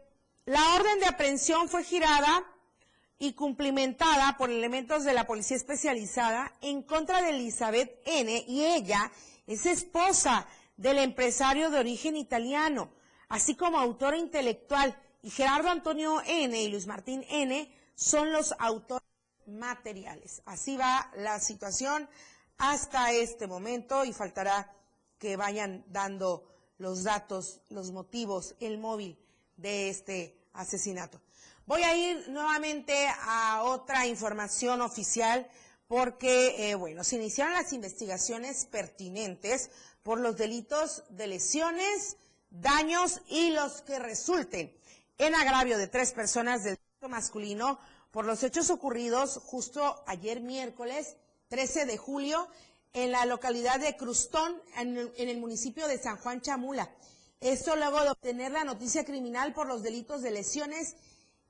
la 0.44 0.75
orden 0.75 1.01
de 1.01 1.07
aprehensión 1.07 1.68
fue 1.68 1.85
girada 1.85 2.44
y 3.18 3.33
cumplimentada 3.33 4.37
por 4.37 4.51
elementos 4.51 5.05
de 5.05 5.14
la 5.14 5.27
policía 5.27 5.57
especializada 5.57 6.53
en 6.61 6.83
contra 6.83 7.23
de 7.23 7.31
Elizabeth 7.31 8.03
N. 8.05 8.44
y 8.47 8.64
ella 8.64 9.11
es 9.47 9.64
esposa 9.66 10.47
del 10.77 10.99
empresario 10.99 11.70
de 11.70 11.79
origen 11.79 12.16
italiano, 12.16 12.90
así 13.29 13.55
como 13.55 13.79
autora 13.79 14.18
intelectual. 14.18 15.01
Y 15.23 15.31
Gerardo 15.31 15.70
Antonio 15.70 16.20
N. 16.27 16.61
y 16.61 16.68
Luis 16.68 16.87
Martín 16.87 17.25
N. 17.31 17.73
son 17.94 18.33
los 18.33 18.53
autores 18.59 19.13
materiales. 19.46 20.42
Así 20.44 20.76
va 20.76 21.11
la 21.16 21.40
situación 21.40 22.09
hasta 22.59 23.12
este 23.12 23.46
momento 23.46 24.04
y 24.04 24.12
faltará 24.12 24.72
que 25.18 25.37
vayan 25.37 25.85
dando 25.88 26.48
los 26.78 27.04
datos, 27.04 27.61
los 27.68 27.90
motivos, 27.92 28.54
el 28.61 28.78
móvil 28.78 29.18
de 29.57 29.88
este 29.88 30.38
asesinato. 30.52 31.20
Voy 31.66 31.83
a 31.83 31.96
ir 31.96 32.28
nuevamente 32.28 33.09
a 33.22 33.62
otra 33.62 34.07
información 34.07 34.83
oficial 34.83 35.48
porque, 35.88 36.70
eh, 36.70 36.74
bueno, 36.74 37.04
se 37.04 37.16
iniciaron 37.16 37.54
las 37.54 37.72
investigaciones 37.72 38.66
pertinentes 38.66 39.70
por 40.02 40.20
los 40.20 40.37
delitos 40.37 41.04
de 41.09 41.26
lesiones, 41.26 42.16
daños 42.50 43.22
y 43.28 43.50
los 43.50 43.83
que 43.83 43.98
resulten 43.98 44.76
en 45.18 45.35
agravio 45.35 45.78
de 45.78 45.88
tres 45.88 46.12
personas 46.12 46.64
del 46.64 46.78
masculino 47.09 47.78
por 48.14 48.27
los 48.27 48.44
hechos 48.44 48.70
ocurridos 48.70 49.40
justo 49.44 50.05
ayer 50.07 50.40
miércoles 50.40 51.16
13 51.48 51.85
de 51.85 51.98
julio 51.98 52.46
en 52.92 53.11
la 53.11 53.27
localidad 53.27 53.81
de 53.81 53.96
Crustón, 53.96 54.62
en 54.77 55.11
el, 55.16 55.38
municipio 55.38 55.88
de 55.88 55.98
San 55.98 56.16
Juan 56.18 56.40
Chamula. 56.40 56.88
Esto 57.40 57.74
luego 57.74 58.00
de 58.03 58.11
obtener 58.11 58.53
la 58.53 58.62
noticia 58.62 59.05
criminal 59.05 59.53
por 59.53 59.66
los 59.66 59.83
delitos 59.83 60.22
de 60.22 60.31
lesiones 60.31 60.94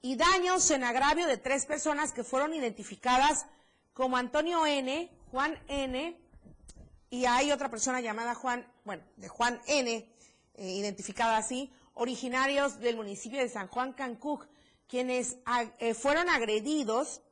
y 0.01 0.17
daños 0.17 0.71
en 0.71 0.85
agravio 0.85 1.27
de 1.27 1.37
tres 1.37 1.67
personas 1.67 2.13
que 2.13 2.25
fueron 2.25 2.55
identificadas 2.55 3.45
como 3.93 4.17
Antonio 4.17 4.65
N., 4.65 5.11
Juan 5.33 5.59
N., 5.69 6.19
y 7.11 7.27
hay 7.27 7.53
otra 7.53 7.69
persona 7.69 8.01
llamada 8.01 8.35
Juan, 8.35 8.67
bueno, 8.87 9.05
de 9.19 9.29
Juan 9.29 9.61
N., 9.67 9.91
eh, 10.55 10.71
identificada 10.71 11.37
así, 11.37 11.71
originarios 11.93 12.81
del 12.81 12.97
municipio 12.97 13.39
de 13.39 13.51
San 13.51 13.69
Juan 13.69 13.93
Cancuc, 13.93 14.47
quienes 14.89 15.37
eh, 15.79 15.95
fueron 15.95 16.29
agredidos 16.29 17.23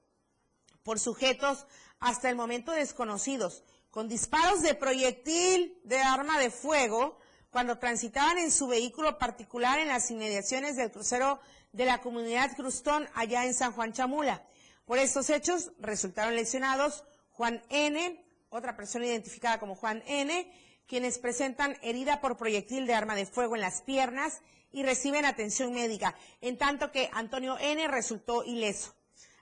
por 0.82 0.98
sujetos 0.98 1.66
hasta 2.00 2.28
el 2.28 2.36
momento 2.36 2.72
desconocidos, 2.72 3.62
con 3.90 4.08
disparos 4.08 4.62
de 4.62 4.74
proyectil 4.74 5.78
de 5.84 5.98
arma 5.98 6.38
de 6.38 6.50
fuego, 6.50 7.18
cuando 7.50 7.78
transitaban 7.78 8.38
en 8.38 8.50
su 8.50 8.66
vehículo 8.66 9.18
particular 9.18 9.78
en 9.78 9.88
las 9.88 10.10
inmediaciones 10.10 10.76
del 10.76 10.90
crucero 10.90 11.38
de 11.72 11.84
la 11.84 12.00
comunidad 12.00 12.56
Crustón 12.56 13.06
allá 13.14 13.44
en 13.44 13.54
San 13.54 13.72
Juan 13.72 13.92
Chamula. 13.92 14.42
Por 14.86 14.98
estos 14.98 15.30
hechos 15.30 15.70
resultaron 15.78 16.34
lesionados 16.34 17.04
Juan 17.30 17.62
N., 17.68 18.24
otra 18.48 18.76
persona 18.76 19.06
identificada 19.06 19.60
como 19.60 19.74
Juan 19.74 20.02
N., 20.06 20.50
quienes 20.86 21.18
presentan 21.18 21.76
herida 21.82 22.20
por 22.20 22.36
proyectil 22.36 22.86
de 22.86 22.94
arma 22.94 23.14
de 23.14 23.26
fuego 23.26 23.54
en 23.54 23.60
las 23.60 23.82
piernas 23.82 24.40
y 24.72 24.82
reciben 24.82 25.24
atención 25.24 25.72
médica, 25.72 26.16
en 26.40 26.58
tanto 26.58 26.90
que 26.90 27.10
Antonio 27.12 27.56
N. 27.58 27.86
resultó 27.88 28.44
ileso. 28.44 28.94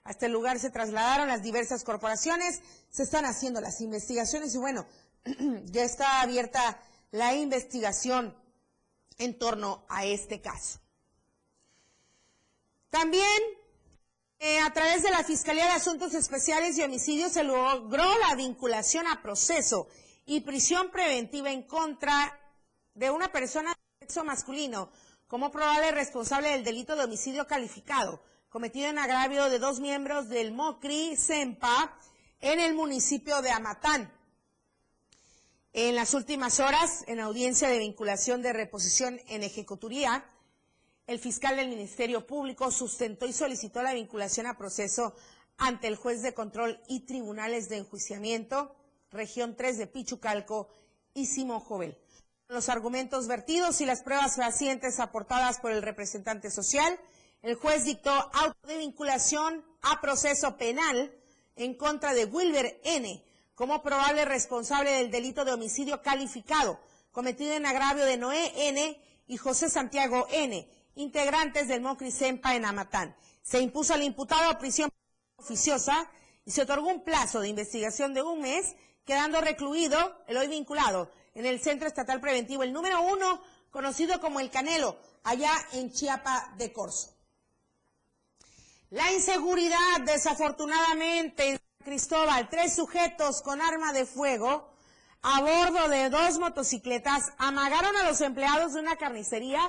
Hasta 0.05 0.27
el 0.27 0.33
lugar 0.33 0.59
se 0.59 0.71
trasladaron 0.71 1.29
las 1.29 1.43
diversas 1.43 1.85
corporaciones, 1.85 2.61
se 2.91 3.03
están 3.03 3.25
haciendo 3.25 3.61
las 3.61 3.81
investigaciones 3.81 4.55
y 4.55 4.59
bueno, 4.59 4.87
ya 5.65 5.85
está 5.85 6.23
abierta 6.23 6.81
la 7.11 7.35
investigación 7.35 8.35
en 9.19 9.39
torno 9.39 9.85
a 9.89 10.05
este 10.05 10.41
caso. 10.41 10.81
También 12.89 13.41
eh, 14.39 14.59
a 14.59 14.73
través 14.73 15.03
de 15.03 15.11
la 15.11 15.23
Fiscalía 15.23 15.67
de 15.67 15.73
Asuntos 15.73 16.15
Especiales 16.15 16.77
y 16.79 16.83
Homicidios 16.83 17.33
se 17.33 17.45
logró 17.45 18.19
la 18.21 18.35
vinculación 18.35 19.07
a 19.07 19.23
proceso 19.23 19.87
y 20.25 20.41
prisión 20.41 20.91
preventiva 20.91 21.53
en 21.53 21.63
contra 21.65 22.41
de 22.95 23.11
una 23.11 23.31
persona 23.31 23.71
de 23.71 24.07
sexo 24.07 24.25
masculino 24.25 24.91
como 25.31 25.53
probable 25.53 25.93
responsable 25.93 26.49
del 26.49 26.65
delito 26.65 26.97
de 26.97 27.05
homicidio 27.05 27.47
calificado 27.47 28.21
cometido 28.49 28.89
en 28.89 28.99
agravio 28.99 29.49
de 29.49 29.61
dos 29.61 29.79
miembros 29.79 30.29
del 30.29 30.51
MOCRI 30.51 31.17
CEMPA 31.17 31.97
en 32.41 32.59
el 32.59 32.75
municipio 32.75 33.41
de 33.41 33.53
Amatán. 33.53 34.13
En 35.73 35.95
las 35.95 36.15
últimas 36.15 36.59
horas, 36.59 37.05
en 37.07 37.21
audiencia 37.21 37.69
de 37.69 37.79
vinculación 37.79 38.43
de 38.43 38.53
reposición 38.53 39.21
en 39.29 39.45
ejecutoría, 39.45 40.25
el 41.07 41.21
fiscal 41.21 41.55
del 41.55 41.69
Ministerio 41.69 42.27
Público 42.27 42.73
sustentó 42.73 43.25
y 43.25 43.33
solicitó 43.33 43.85
la 43.85 43.95
vinculación 43.95 44.49
a 44.49 44.59
proceso 44.59 45.15
ante 45.59 45.87
el 45.87 45.95
juez 45.95 46.23
de 46.23 46.35
control 46.35 46.81
y 46.89 47.07
tribunales 47.07 47.69
de 47.69 47.77
enjuiciamiento, 47.77 48.75
región 49.13 49.55
3 49.55 49.79
de 49.79 49.87
Pichucalco 49.87 50.71
y 51.15 51.27
Simón 51.27 51.61
Jovel. 51.61 51.97
Los 52.51 52.69
argumentos 52.69 53.29
vertidos 53.29 53.81
y 53.81 53.87
las 53.87 54.03
pruebas 54.03 54.35
fehacientes 54.35 54.99
aportadas 54.99 55.61
por 55.61 55.71
el 55.71 55.83
representante 55.83 56.51
social, 56.51 56.99
el 57.43 57.55
juez 57.55 57.85
dictó 57.85 58.11
auto 58.11 58.67
de 58.67 58.77
vinculación 58.77 59.65
a 59.83 60.01
proceso 60.01 60.57
penal 60.57 61.15
en 61.55 61.75
contra 61.75 62.13
de 62.13 62.25
Wilber 62.25 62.81
N. 62.83 63.25
como 63.55 63.85
probable 63.85 64.25
responsable 64.25 64.91
del 64.91 65.13
delito 65.13 65.45
de 65.45 65.53
homicidio 65.53 66.03
calificado 66.03 66.81
cometido 67.13 67.53
en 67.53 67.67
agravio 67.67 68.05
de 68.05 68.17
Noé 68.17 68.53
N. 68.69 69.01
y 69.29 69.37
José 69.37 69.71
Santiago 69.71 70.27
N 70.33 70.69
integrantes 70.97 71.69
del 71.69 71.83
Mocri 71.83 72.11
Sempa 72.11 72.57
en 72.57 72.65
Amatán. 72.65 73.15
Se 73.43 73.61
impuso 73.61 73.95
al 73.95 74.03
imputado 74.03 74.59
prisión 74.59 74.91
oficiosa 75.37 76.11
y 76.45 76.51
se 76.51 76.63
otorgó 76.63 76.89
un 76.89 77.05
plazo 77.05 77.39
de 77.39 77.49
investigación 77.49 78.13
de 78.13 78.23
un 78.23 78.41
mes, 78.41 78.75
quedando 79.05 79.41
recluido 79.41 80.21
el 80.27 80.37
hoy 80.37 80.49
vinculado 80.49 81.13
en 81.35 81.47
el 81.47 81.61
Centro 81.61 81.89
Estatal 81.89 82.21
Preventivo, 82.21 82.63
el 82.63 82.73
número 82.73 83.01
uno, 83.03 83.43
conocido 83.71 84.21
como 84.21 84.41
el 84.41 84.51
Canelo, 84.51 84.99
allá 85.25 85.53
en 85.73 85.93
Chiapa 85.93 86.53
de 86.57 86.73
Corzo. 86.73 87.15
La 88.91 89.13
inseguridad, 89.13 90.01
desafortunadamente, 90.05 91.51
en 91.51 91.61
Cristóbal, 91.85 92.49
tres 92.49 92.75
sujetos 92.75 93.41
con 93.43 93.61
arma 93.61 93.93
de 93.93 94.05
fuego 94.05 94.71
a 95.23 95.41
bordo 95.41 95.89
de 95.89 96.09
dos 96.09 96.39
motocicletas 96.39 97.33
amagaron 97.39 97.95
a 97.97 98.05
los 98.05 98.21
empleados 98.21 98.73
de 98.73 98.81
una 98.81 98.97
carnicería 98.97 99.61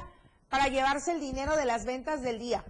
para 0.49 0.67
llevarse 0.67 1.11
el 1.11 1.19
dinero 1.19 1.55
de 1.55 1.65
las 1.65 1.85
ventas 1.85 2.21
del 2.21 2.39
día. 2.39 2.63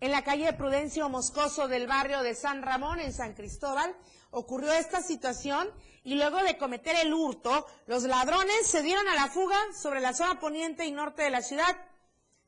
En 0.00 0.10
la 0.10 0.22
calle 0.22 0.52
Prudencio 0.52 1.08
Moscoso 1.08 1.66
del 1.66 1.86
barrio 1.86 2.22
de 2.22 2.34
San 2.34 2.62
Ramón, 2.62 3.00
en 3.00 3.12
San 3.12 3.34
Cristóbal, 3.34 3.96
ocurrió 4.30 4.72
esta 4.72 5.02
situación 5.02 5.68
y 6.04 6.14
luego 6.14 6.42
de 6.42 6.58
cometer 6.58 6.94
el 6.96 7.12
hurto, 7.12 7.66
los 7.86 8.04
ladrones 8.04 8.66
se 8.66 8.82
dieron 8.82 9.08
a 9.08 9.14
la 9.14 9.28
fuga 9.28 9.56
sobre 9.72 10.00
la 10.00 10.12
zona 10.12 10.38
poniente 10.38 10.84
y 10.84 10.92
norte 10.92 11.22
de 11.22 11.30
la 11.30 11.42
ciudad. 11.42 11.76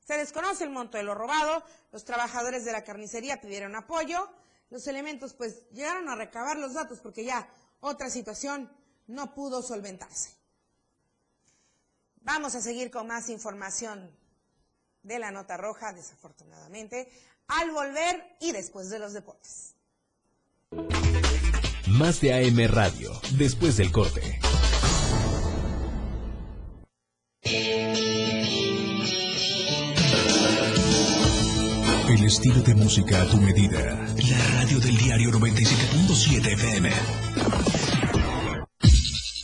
Se 0.07 0.19
desconoce 0.19 0.65
el 0.65 0.71
monto 0.71 0.99
de 0.99 1.03
lo 1.03 1.15
robado, 1.15 1.65
los 1.91 2.05
trabajadores 2.05 2.65
de 2.67 2.73
la 2.73 2.85
carnicería 2.85 3.41
pidieron 3.41 3.75
apoyo, 3.75 4.29
los 4.69 4.87
elementos 4.87 5.33
pues 5.33 5.69
llegaron 5.71 6.09
a 6.09 6.15
recabar 6.15 6.59
los 6.59 6.75
datos 6.75 7.01
porque 7.01 7.25
ya 7.25 7.49
otra 7.81 8.11
situación 8.11 8.71
no 9.07 9.35
pudo 9.35 9.63
solventarse. 9.63 10.37
Vamos 12.17 12.55
a 12.55 12.61
seguir 12.61 12.91
con 12.91 13.07
más 13.07 13.31
información 13.31 14.11
de 15.03 15.19
la 15.19 15.31
nota 15.31 15.57
roja, 15.57 15.93
desafortunadamente, 15.93 17.09
al 17.47 17.71
volver 17.71 18.37
y 18.41 18.53
después 18.53 18.91
de 18.91 18.99
los 18.99 19.13
deportes. 19.13 19.75
Más 21.87 22.21
de 22.21 22.35
AM 22.35 22.69
Radio, 22.69 23.13
después 23.39 23.77
del 23.77 23.93
corte. 23.93 24.41
El 32.09 32.25
estilo 32.25 32.61
de 32.63 32.75
música 32.75 33.23
a 33.23 33.27
tu 33.27 33.37
medida. 33.37 33.79
La 33.79 34.47
radio 34.55 34.81
del 34.81 34.97
diario 34.97 35.31
97.7 35.31 36.53
FM. 36.55 36.91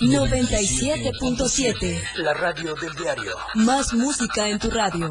97.7. 0.00 2.02
La 2.16 2.34
radio 2.34 2.74
del 2.74 2.92
diario. 2.94 3.36
Más 3.54 3.94
música 3.94 4.48
en 4.48 4.58
tu 4.58 4.68
radio. 4.68 5.10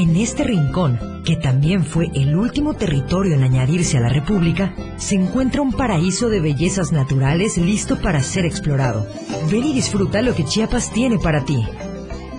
en 0.00 0.16
este 0.16 0.44
rincón, 0.44 1.22
que 1.24 1.34
también 1.36 1.84
fue 1.84 2.06
el 2.14 2.36
último 2.36 2.74
territorio 2.74 3.34
en 3.34 3.42
añadirse 3.42 3.96
a 3.98 4.00
la 4.00 4.08
República, 4.08 4.72
se 4.96 5.16
encuentra 5.16 5.60
un 5.60 5.72
paraíso 5.72 6.28
de 6.28 6.40
bellezas 6.40 6.92
naturales 6.92 7.58
listo 7.58 8.00
para 8.00 8.22
ser 8.22 8.44
explorado. 8.44 9.06
Ven 9.50 9.64
y 9.64 9.74
disfruta 9.74 10.22
lo 10.22 10.36
que 10.36 10.44
Chiapas 10.44 10.92
tiene 10.92 11.18
para 11.18 11.44
ti. 11.44 11.64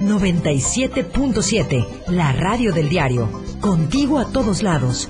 97.7, 0.02 1.86
la 2.08 2.32
radio 2.32 2.72
del 2.72 2.88
diario. 2.88 3.30
Contigo 3.60 4.20
a 4.20 4.32
todos 4.32 4.64
lados. 4.64 5.10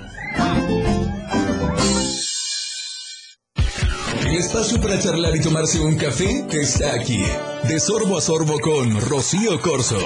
El 4.26 4.36
espacio 4.38 4.82
para 4.82 5.00
charlar 5.00 5.36
y 5.36 5.42
tomarse 5.42 5.80
un 5.80 5.96
café 5.96 6.48
está 6.52 6.96
aquí. 6.96 7.22
De 7.70 7.80
sorbo 7.80 8.18
a 8.18 8.22
sorbo 8.22 8.60
con 8.60 9.00
Rocío 9.00 9.62
Corso. 9.62 10.00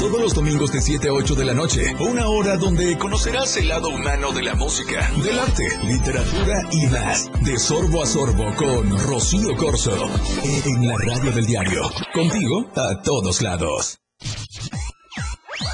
Todos 0.00 0.20
los 0.20 0.34
domingos 0.34 0.72
de 0.72 0.82
7 0.82 1.06
a 1.06 1.12
8 1.12 1.36
de 1.36 1.44
la 1.44 1.54
noche. 1.54 1.94
Una 2.00 2.28
hora 2.28 2.56
donde 2.56 2.98
conocerás 2.98 3.56
el 3.58 3.68
lado 3.68 3.90
humano 3.90 4.32
de 4.32 4.42
la 4.42 4.56
música, 4.56 5.08
del 5.22 5.38
arte, 5.38 5.68
literatura 5.84 6.62
y 6.72 6.86
más. 6.88 7.30
De 7.44 7.60
sorbo 7.60 8.02
a 8.02 8.06
sorbo 8.06 8.52
con 8.56 8.98
Rocío 8.98 9.56
Corso. 9.56 9.96
En 10.64 10.88
la 10.88 10.96
radio 10.96 11.30
del 11.30 11.46
diario. 11.46 11.82
Contigo 12.12 12.66
a 12.74 13.00
todos 13.00 13.40
lados. 13.40 14.00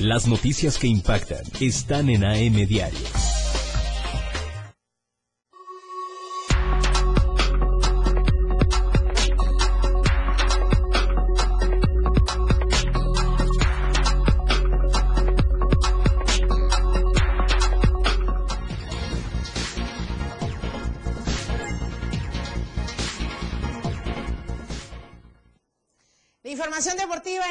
Las 0.00 0.26
noticias 0.26 0.78
que 0.78 0.86
impactan 0.86 1.44
están 1.60 2.08
en 2.08 2.24
AM 2.24 2.66
Diario. 2.66 3.41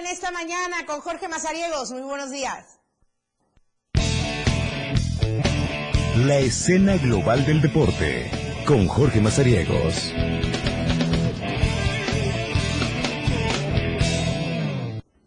En 0.02 0.08
esta 0.08 0.32
mañana 0.32 0.86
con 0.88 1.00
Jorge 1.00 1.28
Mazariegos. 1.28 1.92
Muy 1.92 2.02
buenos 2.02 2.32
días. 2.32 2.80
La 6.26 6.38
escena 6.38 6.98
global 6.98 7.46
del 7.46 7.62
deporte 7.62 8.32
con 8.66 8.88
Jorge 8.88 9.22
Mazariegos. 9.22 10.12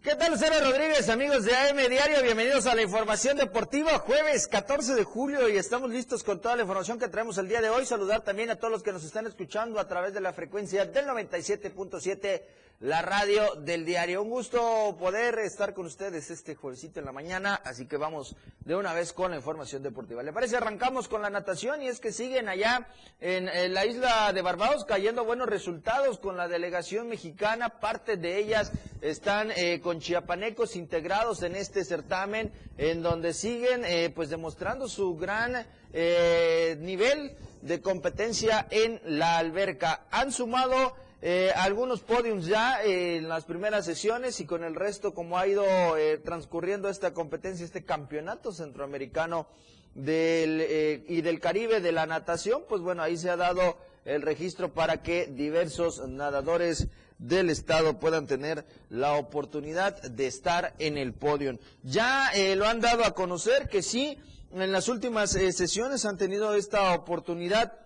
¿Qué 0.02 0.14
tal, 0.18 0.32
Lucero 0.32 0.60
Rodríguez, 0.60 0.93
amigos 0.94 1.44
de 1.44 1.56
AM 1.56 1.76
Diario? 1.90 2.22
Bienvenidos 2.22 2.66
a 2.66 2.74
la 2.74 2.82
información 2.82 3.36
deportiva, 3.36 3.98
jueves 3.98 4.46
14 4.46 4.94
de 4.94 5.02
julio 5.02 5.48
y 5.48 5.56
estamos 5.56 5.90
listos 5.90 6.22
con 6.22 6.40
toda 6.40 6.54
la 6.54 6.62
información 6.62 7.00
que 7.00 7.08
traemos 7.08 7.36
el 7.36 7.48
día 7.48 7.60
de 7.60 7.68
hoy. 7.68 7.84
Saludar 7.84 8.20
también 8.20 8.48
a 8.50 8.56
todos 8.56 8.70
los 8.70 8.84
que 8.84 8.92
nos 8.92 9.02
están 9.02 9.26
escuchando 9.26 9.80
a 9.80 9.88
través 9.88 10.14
de 10.14 10.20
la 10.20 10.32
frecuencia 10.32 10.86
del 10.86 11.06
97.7, 11.06 12.42
la 12.80 13.02
radio 13.02 13.56
del 13.56 13.84
diario. 13.84 14.22
Un 14.22 14.30
gusto 14.30 14.96
poder 14.96 15.40
estar 15.40 15.74
con 15.74 15.86
ustedes 15.86 16.30
este 16.30 16.54
juevesito 16.54 17.00
en 17.00 17.06
la 17.06 17.12
mañana, 17.12 17.56
así 17.64 17.86
que 17.86 17.96
vamos 17.96 18.36
de 18.60 18.76
una 18.76 18.94
vez 18.94 19.12
con 19.12 19.32
la 19.32 19.36
información 19.36 19.82
deportiva. 19.82 20.22
¿Le 20.22 20.32
parece? 20.32 20.56
Arrancamos 20.56 21.08
con 21.08 21.22
la 21.22 21.30
natación 21.30 21.82
y 21.82 21.88
es 21.88 21.98
que 21.98 22.12
siguen 22.12 22.48
allá 22.48 22.86
en, 23.20 23.74
la 23.74 23.84
isla 23.84 24.32
de 24.32 24.42
Barbados 24.42 24.84
cayendo 24.84 25.24
buenos 25.24 25.48
resultados 25.48 26.18
con 26.20 26.36
la 26.36 26.46
delegación 26.46 27.08
mexicana, 27.08 27.80
parte 27.80 28.16
de 28.16 28.38
ellas 28.38 28.70
están 29.00 29.50
eh, 29.50 29.80
con 29.82 30.00
chiapanecos 30.00 30.76
integrados 30.84 31.42
en 31.42 31.56
este 31.56 31.82
certamen, 31.82 32.52
en 32.76 33.02
donde 33.02 33.32
siguen 33.32 33.84
eh, 33.86 34.10
pues 34.14 34.28
demostrando 34.28 34.86
su 34.86 35.16
gran 35.16 35.66
eh, 35.94 36.76
nivel 36.78 37.32
de 37.62 37.80
competencia 37.80 38.66
en 38.70 39.00
la 39.04 39.38
alberca. 39.38 40.06
Han 40.10 40.30
sumado 40.30 40.94
eh, 41.22 41.50
algunos 41.56 42.00
podiums 42.00 42.44
ya 42.44 42.84
eh, 42.84 43.16
en 43.16 43.28
las 43.30 43.46
primeras 43.46 43.86
sesiones 43.86 44.38
y 44.40 44.44
con 44.44 44.62
el 44.62 44.74
resto 44.74 45.14
como 45.14 45.38
ha 45.38 45.46
ido 45.46 45.64
eh, 45.96 46.18
transcurriendo 46.18 46.90
esta 46.90 47.14
competencia, 47.14 47.64
este 47.64 47.82
campeonato 47.82 48.52
centroamericano 48.52 49.46
del, 49.94 50.60
eh, 50.60 51.02
y 51.08 51.22
del 51.22 51.40
Caribe 51.40 51.80
de 51.80 51.92
la 51.92 52.04
natación, 52.04 52.64
pues 52.68 52.82
bueno, 52.82 53.02
ahí 53.02 53.16
se 53.16 53.30
ha 53.30 53.36
dado 53.36 53.78
el 54.04 54.20
registro 54.20 54.74
para 54.74 55.02
que 55.02 55.26
diversos 55.26 56.06
nadadores 56.06 56.88
del 57.18 57.50
estado 57.50 57.98
puedan 57.98 58.26
tener 58.26 58.66
la 58.88 59.14
oportunidad 59.14 60.00
de 60.02 60.26
estar 60.26 60.74
en 60.78 60.98
el 60.98 61.14
podio. 61.14 61.58
Ya 61.82 62.30
eh, 62.34 62.56
lo 62.56 62.66
han 62.66 62.80
dado 62.80 63.04
a 63.04 63.14
conocer 63.14 63.68
que 63.68 63.82
sí, 63.82 64.18
en 64.52 64.72
las 64.72 64.88
últimas 64.88 65.34
eh, 65.34 65.52
sesiones 65.52 66.04
han 66.04 66.18
tenido 66.18 66.54
esta 66.54 66.92
oportunidad 66.94 67.83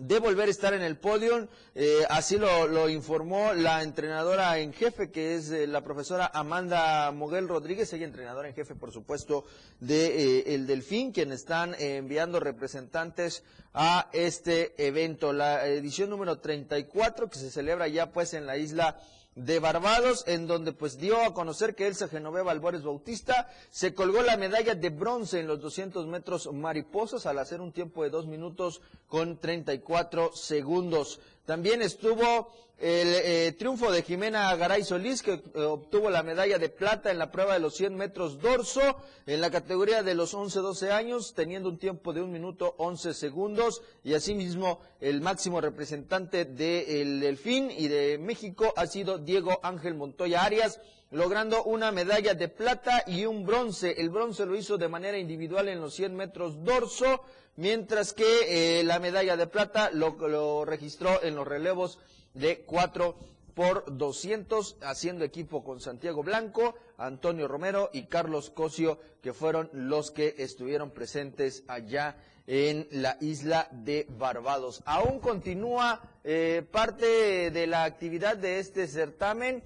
de 0.00 0.18
volver 0.20 0.48
a 0.48 0.50
estar 0.50 0.74
en 0.74 0.82
el 0.82 0.96
podio, 0.96 1.48
eh, 1.74 2.04
así 2.08 2.38
lo, 2.38 2.88
informó 2.88 3.52
la 3.52 3.82
entrenadora 3.82 4.58
en 4.58 4.72
jefe, 4.72 5.10
que 5.10 5.34
es 5.34 5.50
eh, 5.50 5.66
la 5.66 5.82
profesora 5.82 6.30
Amanda 6.32 7.10
Moguel 7.10 7.48
Rodríguez, 7.48 7.92
ella 7.92 8.06
entrenadora 8.06 8.48
en 8.48 8.54
jefe, 8.54 8.74
por 8.74 8.92
supuesto, 8.92 9.44
de 9.80 10.38
eh, 10.38 10.54
el 10.54 10.66
Delfín, 10.66 11.12
quien 11.12 11.32
están 11.32 11.74
enviando 11.78 12.38
representantes 12.38 13.42
a 13.74 14.08
este 14.12 14.74
evento, 14.86 15.32
la 15.32 15.66
edición 15.66 16.10
número 16.10 16.38
34 16.38 17.28
que 17.28 17.38
se 17.38 17.50
celebra 17.50 17.88
ya 17.88 18.12
pues 18.12 18.34
en 18.34 18.46
la 18.46 18.56
isla 18.56 18.98
de 19.38 19.60
Barbados, 19.60 20.24
en 20.26 20.48
donde 20.48 20.72
pues 20.72 20.98
dio 20.98 21.22
a 21.22 21.32
conocer 21.32 21.76
que 21.76 21.86
Elsa 21.86 22.08
Genoveva 22.08 22.50
Albores 22.50 22.82
Bautista 22.82 23.48
se 23.70 23.94
colgó 23.94 24.22
la 24.22 24.36
medalla 24.36 24.74
de 24.74 24.90
bronce 24.90 25.38
en 25.38 25.46
los 25.46 25.60
200 25.60 26.06
metros 26.06 26.52
mariposas 26.52 27.24
al 27.24 27.38
hacer 27.38 27.60
un 27.60 27.72
tiempo 27.72 28.02
de 28.02 28.10
2 28.10 28.26
minutos 28.26 28.80
con 29.06 29.38
34 29.38 30.32
segundos. 30.34 31.20
También 31.48 31.80
estuvo 31.80 32.52
el 32.76 33.08
eh, 33.14 33.52
triunfo 33.58 33.90
de 33.90 34.02
Jimena 34.02 34.54
Garay 34.54 34.84
Solís, 34.84 35.22
que 35.22 35.32
eh, 35.32 35.62
obtuvo 35.62 36.10
la 36.10 36.22
medalla 36.22 36.58
de 36.58 36.68
plata 36.68 37.10
en 37.10 37.18
la 37.18 37.32
prueba 37.32 37.54
de 37.54 37.60
los 37.60 37.74
100 37.74 37.96
metros 37.96 38.38
dorso, 38.38 38.82
en 39.24 39.40
la 39.40 39.50
categoría 39.50 40.02
de 40.02 40.14
los 40.14 40.34
11-12 40.34 40.90
años, 40.90 41.32
teniendo 41.32 41.70
un 41.70 41.78
tiempo 41.78 42.12
de 42.12 42.20
1 42.20 42.30
minuto 42.30 42.74
11 42.76 43.14
segundos. 43.14 43.80
Y 44.04 44.12
asimismo, 44.12 44.80
el 45.00 45.22
máximo 45.22 45.62
representante 45.62 46.44
del 46.44 47.20
Delfín 47.20 47.70
y 47.70 47.88
de 47.88 48.18
México 48.18 48.74
ha 48.76 48.86
sido 48.86 49.16
Diego 49.16 49.58
Ángel 49.62 49.94
Montoya 49.94 50.44
Arias, 50.44 50.82
logrando 51.10 51.64
una 51.64 51.90
medalla 51.90 52.34
de 52.34 52.48
plata 52.48 53.02
y 53.06 53.24
un 53.24 53.44
bronce. 53.46 53.94
El 53.98 54.10
bronce 54.10 54.46
lo 54.46 54.56
hizo 54.56 54.76
de 54.76 54.88
manera 54.88 55.18
individual 55.18 55.68
en 55.68 55.80
los 55.80 55.94
100 55.94 56.14
metros 56.14 56.64
dorso, 56.64 57.22
mientras 57.56 58.12
que 58.12 58.80
eh, 58.80 58.84
la 58.84 58.98
medalla 58.98 59.36
de 59.36 59.46
plata 59.46 59.90
lo, 59.90 60.16
lo 60.28 60.64
registró 60.64 61.22
en 61.22 61.34
los 61.34 61.46
relevos 61.46 61.98
de 62.34 62.60
4 62.64 63.16
por 63.54 63.84
200, 63.96 64.76
haciendo 64.82 65.24
equipo 65.24 65.64
con 65.64 65.80
Santiago 65.80 66.22
Blanco, 66.22 66.76
Antonio 66.96 67.48
Romero 67.48 67.90
y 67.92 68.04
Carlos 68.04 68.50
Cosio, 68.50 69.00
que 69.20 69.32
fueron 69.32 69.68
los 69.72 70.12
que 70.12 70.36
estuvieron 70.38 70.92
presentes 70.92 71.64
allá 71.66 72.16
en 72.46 72.86
la 72.92 73.16
isla 73.20 73.68
de 73.72 74.06
Barbados. 74.10 74.82
Aún 74.86 75.18
continúa 75.18 76.00
eh, 76.22 76.64
parte 76.70 77.50
de 77.50 77.66
la 77.66 77.82
actividad 77.82 78.36
de 78.36 78.60
este 78.60 78.86
certamen 78.86 79.64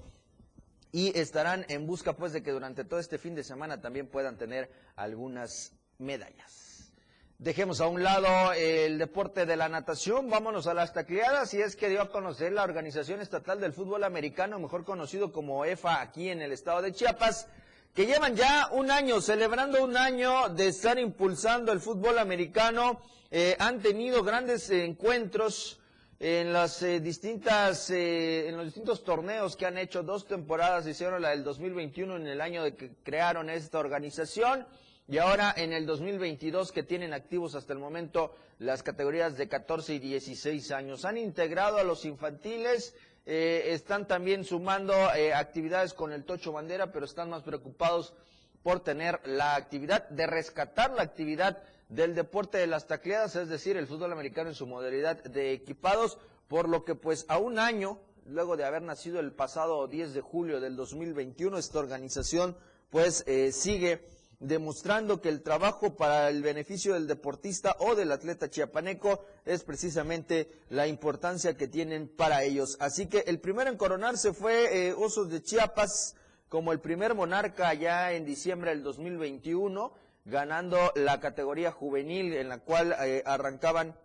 y 0.92 1.18
estarán 1.18 1.64
en 1.68 1.86
busca 1.86 2.12
pues 2.12 2.32
de 2.32 2.42
que 2.42 2.52
durante 2.52 2.84
todo 2.84 3.00
este 3.00 3.18
fin 3.18 3.34
de 3.34 3.42
semana 3.42 3.80
también 3.80 4.06
puedan 4.06 4.36
tener 4.36 4.70
algunas 4.94 5.72
medallas. 5.98 6.92
Dejemos 7.38 7.80
a 7.80 7.88
un 7.88 8.04
lado 8.04 8.52
el 8.52 8.98
deporte 8.98 9.46
de 9.46 9.56
la 9.56 9.68
natación, 9.68 10.30
vámonos 10.30 10.68
a 10.68 10.74
las 10.74 10.92
tacleadas 10.92 11.52
y 11.54 11.60
es 11.60 11.74
que 11.74 11.88
dio 11.88 12.00
a 12.00 12.12
conocer 12.12 12.52
la 12.52 12.62
Organización 12.62 13.20
Estatal 13.20 13.58
del 13.58 13.72
Fútbol 13.72 14.04
Americano, 14.04 14.60
mejor 14.60 14.84
conocido 14.84 15.32
como 15.32 15.64
EFA 15.64 16.02
aquí 16.02 16.28
en 16.28 16.40
el 16.40 16.52
estado 16.52 16.82
de 16.82 16.92
Chiapas, 16.92 17.48
que 17.94 18.06
llevan 18.06 18.36
ya 18.36 18.68
un 18.70 18.92
año, 18.92 19.20
celebrando 19.20 19.82
un 19.82 19.96
año 19.96 20.50
de 20.50 20.68
estar 20.68 21.00
impulsando 21.00 21.72
el 21.72 21.80
fútbol 21.80 22.18
americano, 22.18 23.00
eh, 23.30 23.56
han 23.58 23.80
tenido 23.80 24.22
grandes 24.22 24.70
encuentros 24.70 25.81
en 26.24 26.52
las 26.52 26.80
eh, 26.84 27.00
distintas, 27.00 27.90
eh, 27.90 28.48
en 28.48 28.56
los 28.56 28.66
distintos 28.66 29.02
torneos 29.02 29.56
que 29.56 29.66
han 29.66 29.76
hecho 29.76 30.04
dos 30.04 30.24
temporadas, 30.28 30.86
hicieron 30.86 31.20
la 31.20 31.30
del 31.30 31.42
2021 31.42 32.14
en 32.14 32.28
el 32.28 32.40
año 32.40 32.62
de 32.62 32.76
que 32.76 32.92
crearon 33.02 33.50
esta 33.50 33.80
organización 33.80 34.64
y 35.08 35.18
ahora 35.18 35.52
en 35.56 35.72
el 35.72 35.84
2022 35.84 36.70
que 36.70 36.84
tienen 36.84 37.12
activos 37.12 37.56
hasta 37.56 37.72
el 37.72 37.80
momento 37.80 38.36
las 38.60 38.84
categorías 38.84 39.36
de 39.36 39.48
14 39.48 39.94
y 39.94 39.98
16 39.98 40.70
años. 40.70 41.04
Han 41.04 41.18
integrado 41.18 41.78
a 41.78 41.82
los 41.82 42.04
infantiles, 42.04 42.94
eh, 43.26 43.64
están 43.70 44.06
también 44.06 44.44
sumando 44.44 44.94
eh, 45.16 45.34
actividades 45.34 45.92
con 45.92 46.12
el 46.12 46.22
Tocho 46.22 46.52
Bandera, 46.52 46.92
pero 46.92 47.04
están 47.04 47.30
más 47.30 47.42
preocupados 47.42 48.14
por 48.62 48.78
tener 48.78 49.20
la 49.24 49.56
actividad 49.56 50.08
de 50.08 50.28
rescatar 50.28 50.92
la 50.92 51.02
actividad 51.02 51.64
del 51.92 52.14
deporte 52.14 52.56
de 52.56 52.66
las 52.66 52.86
tacleadas, 52.86 53.36
es 53.36 53.48
decir, 53.48 53.76
el 53.76 53.86
fútbol 53.86 54.12
americano 54.12 54.48
en 54.48 54.54
su 54.54 54.66
modalidad 54.66 55.22
de 55.24 55.52
equipados, 55.52 56.16
por 56.48 56.68
lo 56.68 56.84
que 56.84 56.94
pues 56.94 57.26
a 57.28 57.36
un 57.36 57.58
año, 57.58 58.00
luego 58.24 58.56
de 58.56 58.64
haber 58.64 58.80
nacido 58.80 59.20
el 59.20 59.32
pasado 59.32 59.86
10 59.86 60.14
de 60.14 60.22
julio 60.22 60.60
del 60.60 60.74
2021, 60.74 61.58
esta 61.58 61.78
organización 61.78 62.56
pues 62.88 63.24
eh, 63.26 63.52
sigue 63.52 64.06
demostrando 64.38 65.20
que 65.20 65.28
el 65.28 65.42
trabajo 65.42 65.94
para 65.94 66.30
el 66.30 66.42
beneficio 66.42 66.94
del 66.94 67.06
deportista 67.06 67.76
o 67.78 67.94
del 67.94 68.10
atleta 68.10 68.48
chiapaneco 68.48 69.24
es 69.44 69.62
precisamente 69.62 70.50
la 70.70 70.86
importancia 70.86 71.56
que 71.56 71.68
tienen 71.68 72.08
para 72.08 72.42
ellos. 72.42 72.76
Así 72.80 73.06
que 73.06 73.20
el 73.26 73.38
primero 73.38 73.70
en 73.70 73.76
coronarse 73.76 74.32
fue 74.32 74.88
eh, 74.88 74.94
Osos 74.94 75.30
de 75.30 75.42
Chiapas 75.42 76.16
como 76.48 76.72
el 76.72 76.80
primer 76.80 77.14
monarca 77.14 77.72
ya 77.74 78.12
en 78.12 78.24
diciembre 78.24 78.70
del 78.70 78.82
2021, 78.82 79.92
ganando 80.24 80.92
la 80.94 81.20
categoría 81.20 81.72
juvenil 81.72 82.34
en 82.34 82.48
la 82.48 82.58
cual 82.58 82.94
eh, 83.00 83.22
arrancaban 83.26 83.96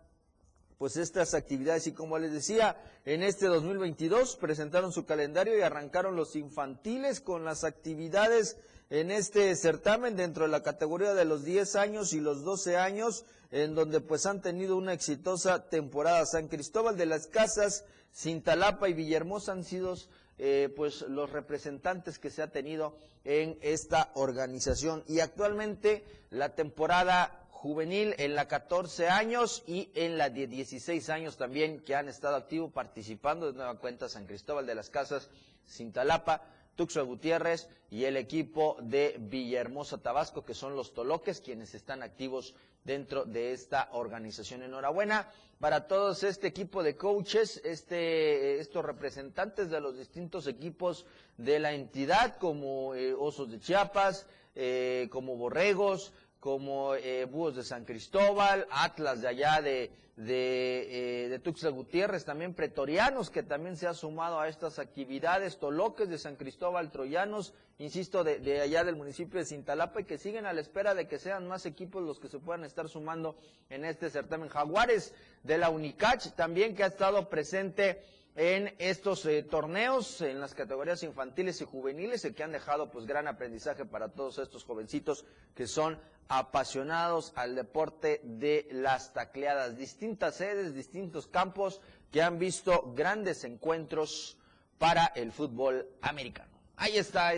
pues 0.77 0.95
estas 0.97 1.33
actividades 1.33 1.87
y 1.87 1.93
como 1.93 2.19
les 2.19 2.31
decía, 2.31 2.77
en 3.05 3.23
este 3.23 3.47
2022 3.47 4.35
presentaron 4.37 4.91
su 4.91 5.05
calendario 5.05 5.57
y 5.57 5.61
arrancaron 5.61 6.15
los 6.15 6.35
infantiles 6.35 7.19
con 7.19 7.43
las 7.43 7.63
actividades 7.63 8.57
en 8.89 9.11
este 9.11 9.55
certamen 9.55 10.15
dentro 10.15 10.45
de 10.45 10.51
la 10.51 10.63
categoría 10.63 11.13
de 11.13 11.25
los 11.25 11.43
10 11.43 11.75
años 11.75 12.13
y 12.13 12.19
los 12.19 12.43
12 12.43 12.77
años, 12.77 13.25
en 13.51 13.75
donde 13.75 14.01
pues 14.01 14.25
han 14.25 14.41
tenido 14.41 14.77
una 14.77 14.93
exitosa 14.93 15.67
temporada. 15.67 16.25
San 16.25 16.47
Cristóbal 16.47 16.95
de 16.95 17.07
las 17.07 17.27
Casas, 17.27 17.83
Cintalapa 18.15 18.87
y 18.87 18.93
Villahermosa 18.93 19.53
han 19.53 19.63
sido 19.63 19.95
eh, 20.37 20.71
pues 20.75 21.01
los 21.01 21.31
representantes 21.31 22.19
que 22.19 22.29
se 22.29 22.41
ha 22.41 22.51
tenido 22.51 22.95
en 23.23 23.57
esta 23.61 24.11
organización. 24.15 25.03
Y 25.07 25.19
actualmente 25.19 26.03
la 26.29 26.55
temporada 26.55 27.47
juvenil 27.49 28.13
en 28.19 28.35
la 28.35 28.47
14 28.47 29.09
años 29.09 29.63
y 29.65 29.89
en 29.95 30.17
la 30.17 30.29
de 30.29 30.47
16 30.47 31.09
años 31.09 31.37
también 31.37 31.79
que 31.79 31.95
han 31.95 32.07
estado 32.07 32.35
activos 32.35 32.71
participando 32.71 33.47
de 33.47 33.57
nueva 33.57 33.79
cuenta 33.79 34.07
San 34.07 34.27
Cristóbal 34.27 34.67
de 34.67 34.75
las 34.75 34.89
Casas, 34.91 35.29
Cintalapa, 35.67 36.43
Tuxo 36.77 37.05
Gutiérrez 37.05 37.67
y 37.89 38.05
el 38.05 38.15
equipo 38.15 38.77
de 38.81 39.17
Villahermosa 39.19 39.97
Tabasco, 39.97 40.45
que 40.45 40.53
son 40.53 40.75
los 40.75 40.93
Toloques, 40.93 41.41
quienes 41.41 41.73
están 41.73 42.03
activos 42.03 42.53
dentro 42.85 43.25
de 43.25 43.51
esta 43.51 43.89
organización. 43.91 44.61
Enhorabuena 44.61 45.29
para 45.59 45.87
todos 45.87 46.23
este 46.23 46.47
equipo 46.47 46.83
de 46.83 46.95
coaches, 46.95 47.59
este, 47.65 48.59
estos 48.59 48.85
representantes 48.85 49.69
de 49.69 49.81
los 49.81 49.97
distintos 49.97 50.45
equipos 50.47 51.05
de 51.37 51.59
la 51.59 51.73
entidad, 51.73 52.37
como 52.37 52.93
eh, 52.93 53.13
Osos 53.13 53.51
de 53.51 53.59
Chiapas, 53.59 54.27
eh, 54.55 55.07
como 55.11 55.35
Borregos, 55.35 56.13
como 56.39 56.93
eh, 56.93 57.25
Búhos 57.25 57.55
de 57.55 57.63
San 57.63 57.85
Cristóbal, 57.85 58.67
Atlas 58.69 59.21
de 59.21 59.27
allá 59.27 59.61
de, 59.61 59.91
de, 60.17 61.25
eh, 61.25 61.29
de 61.29 61.69
Gutiérrez, 61.69 62.25
también 62.25 62.55
Pretorianos, 62.55 63.29
que 63.29 63.43
también 63.43 63.77
se 63.77 63.85
ha 63.85 63.93
sumado 63.93 64.39
a 64.39 64.49
estas 64.49 64.79
actividades, 64.79 65.59
Toloques 65.59 66.09
de 66.09 66.17
San 66.17 66.35
Cristóbal, 66.35 66.91
Troyanos, 66.91 67.53
insisto, 67.77 68.23
de, 68.23 68.39
de 68.39 68.59
allá 68.59 68.83
del 68.83 68.95
municipio 68.95 69.39
de 69.39 69.45
Cintalapa, 69.45 70.01
y 70.01 70.05
que 70.05 70.17
siguen 70.17 70.47
a 70.47 70.53
la 70.53 70.61
espera 70.61 70.95
de 70.95 71.07
que 71.07 71.19
sean 71.19 71.47
más 71.47 71.67
equipos 71.67 72.03
los 72.03 72.19
que 72.19 72.29
se 72.29 72.39
puedan 72.39 72.65
estar 72.65 72.89
sumando 72.89 73.37
en 73.69 73.85
este 73.85 74.09
certamen. 74.09 74.49
Jaguares 74.49 75.13
de 75.43 75.59
la 75.59 75.69
Unicach, 75.69 76.33
también 76.35 76.75
que 76.75 76.83
ha 76.83 76.87
estado 76.87 77.29
presente 77.29 78.01
en 78.37 78.75
estos 78.77 79.25
eh, 79.25 79.41
torneos, 79.41 80.21
en 80.21 80.39
las 80.39 80.53
categorías 80.53 81.01
infantiles 81.01 81.59
y 81.59 81.65
juveniles, 81.65 82.23
y 82.23 82.33
que 82.33 82.43
han 82.43 82.51
dejado 82.51 82.91
pues 82.91 83.07
gran 83.07 83.27
aprendizaje 83.27 83.83
para 83.83 84.09
todos 84.09 84.37
estos 84.37 84.63
jovencitos 84.63 85.25
que 85.55 85.65
son 85.65 85.99
apasionados 86.27 87.33
al 87.35 87.55
deporte 87.55 88.21
de 88.23 88.67
las 88.71 89.11
tacleadas. 89.11 89.75
Distintas 89.75 90.35
sedes, 90.35 90.75
distintos 90.75 91.25
campos 91.25 91.81
que 92.11 92.21
han 92.21 92.37
visto 92.37 92.93
grandes 92.95 93.43
encuentros 93.43 94.37
para 94.77 95.07
el 95.15 95.31
fútbol 95.31 95.87
americano. 96.01 96.55
Ahí 96.75 96.95
está 96.95 97.33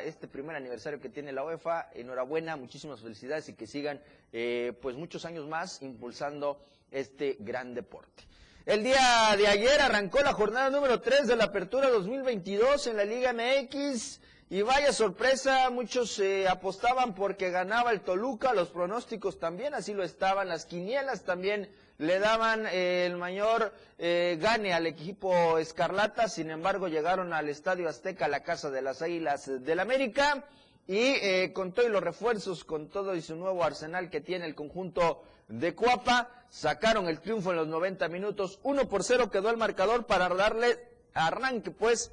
este 0.00 0.26
primer 0.26 0.56
aniversario 0.56 1.00
que 1.00 1.10
tiene 1.10 1.32
la 1.32 1.44
UEFA. 1.44 1.90
Enhorabuena, 1.92 2.56
muchísimas 2.56 3.02
felicidades 3.02 3.50
y 3.50 3.54
que 3.54 3.66
sigan 3.66 4.00
eh, 4.32 4.72
pues 4.80 4.96
muchos 4.96 5.26
años 5.26 5.46
más 5.46 5.82
impulsando 5.82 6.64
este 6.90 7.36
gran 7.40 7.74
deporte. 7.74 8.24
El 8.66 8.82
día 8.82 9.34
de 9.36 9.46
ayer 9.46 9.78
arrancó 9.82 10.20
la 10.22 10.32
jornada 10.32 10.70
número 10.70 11.02
3 11.02 11.26
de 11.26 11.36
la 11.36 11.44
Apertura 11.44 11.90
2022 11.90 12.86
en 12.86 12.96
la 12.96 13.04
Liga 13.04 13.34
MX. 13.34 14.20
Y 14.48 14.62
vaya 14.62 14.90
sorpresa, 14.94 15.68
muchos 15.68 16.18
eh, 16.18 16.48
apostaban 16.48 17.14
porque 17.14 17.50
ganaba 17.50 17.90
el 17.90 18.00
Toluca, 18.00 18.54
los 18.54 18.70
pronósticos 18.70 19.38
también 19.38 19.74
así 19.74 19.92
lo 19.92 20.02
estaban, 20.02 20.48
las 20.48 20.64
quinielas 20.64 21.24
también 21.24 21.68
le 21.98 22.18
daban 22.18 22.66
eh, 22.66 23.04
el 23.04 23.16
mayor 23.16 23.74
eh, 23.98 24.38
gane 24.40 24.72
al 24.72 24.86
equipo 24.86 25.58
Escarlata, 25.58 26.28
sin 26.28 26.50
embargo 26.50 26.88
llegaron 26.88 27.34
al 27.34 27.50
Estadio 27.50 27.86
Azteca, 27.86 28.28
la 28.28 28.42
casa 28.42 28.70
de 28.70 28.80
las 28.80 29.02
Águilas 29.02 29.50
del 29.62 29.80
América, 29.80 30.44
y 30.86 30.98
eh, 30.98 31.52
con 31.54 31.72
todos 31.72 31.90
los 31.90 32.02
refuerzos, 32.02 32.64
con 32.64 32.88
todo 32.88 33.14
y 33.14 33.22
su 33.22 33.36
nuevo 33.36 33.62
arsenal 33.62 34.10
que 34.10 34.20
tiene 34.20 34.46
el 34.46 34.54
conjunto 34.54 35.22
de 35.48 35.74
Cuapa, 35.74 36.43
sacaron 36.54 37.08
el 37.08 37.20
triunfo 37.20 37.50
en 37.50 37.56
los 37.56 37.66
90 37.66 38.08
minutos. 38.08 38.60
1 38.62 38.88
por 38.88 39.02
0 39.02 39.28
quedó 39.28 39.50
el 39.50 39.56
marcador 39.56 40.06
para 40.06 40.28
darle 40.28 40.78
arranque 41.12 41.72
pues 41.72 42.12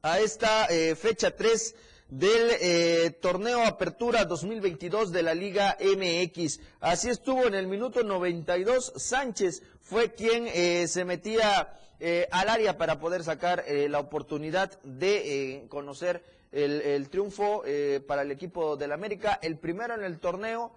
a 0.00 0.20
esta 0.20 0.66
eh, 0.66 0.94
fecha 0.94 1.34
3 1.34 1.74
del 2.08 2.50
eh, 2.60 3.10
torneo 3.20 3.64
Apertura 3.64 4.24
2022 4.26 5.10
de 5.10 5.22
la 5.24 5.34
Liga 5.34 5.76
MX. 5.80 6.60
Así 6.78 7.10
estuvo 7.10 7.46
en 7.48 7.56
el 7.56 7.66
minuto 7.66 8.04
92. 8.04 8.92
Sánchez 8.94 9.64
fue 9.80 10.14
quien 10.14 10.46
eh, 10.46 10.86
se 10.86 11.04
metía 11.04 11.74
al 12.30 12.48
área 12.48 12.78
para 12.78 13.00
poder 13.00 13.24
sacar 13.24 13.64
la 13.68 13.98
oportunidad 13.98 14.80
de 14.84 15.66
conocer 15.68 16.22
el, 16.52 16.80
el 16.80 17.10
triunfo 17.10 17.64
para 18.06 18.22
el 18.22 18.30
equipo 18.30 18.76
del 18.76 18.92
América. 18.92 19.36
El 19.42 19.58
primero 19.58 19.94
en 19.94 20.04
el 20.04 20.20
torneo. 20.20 20.72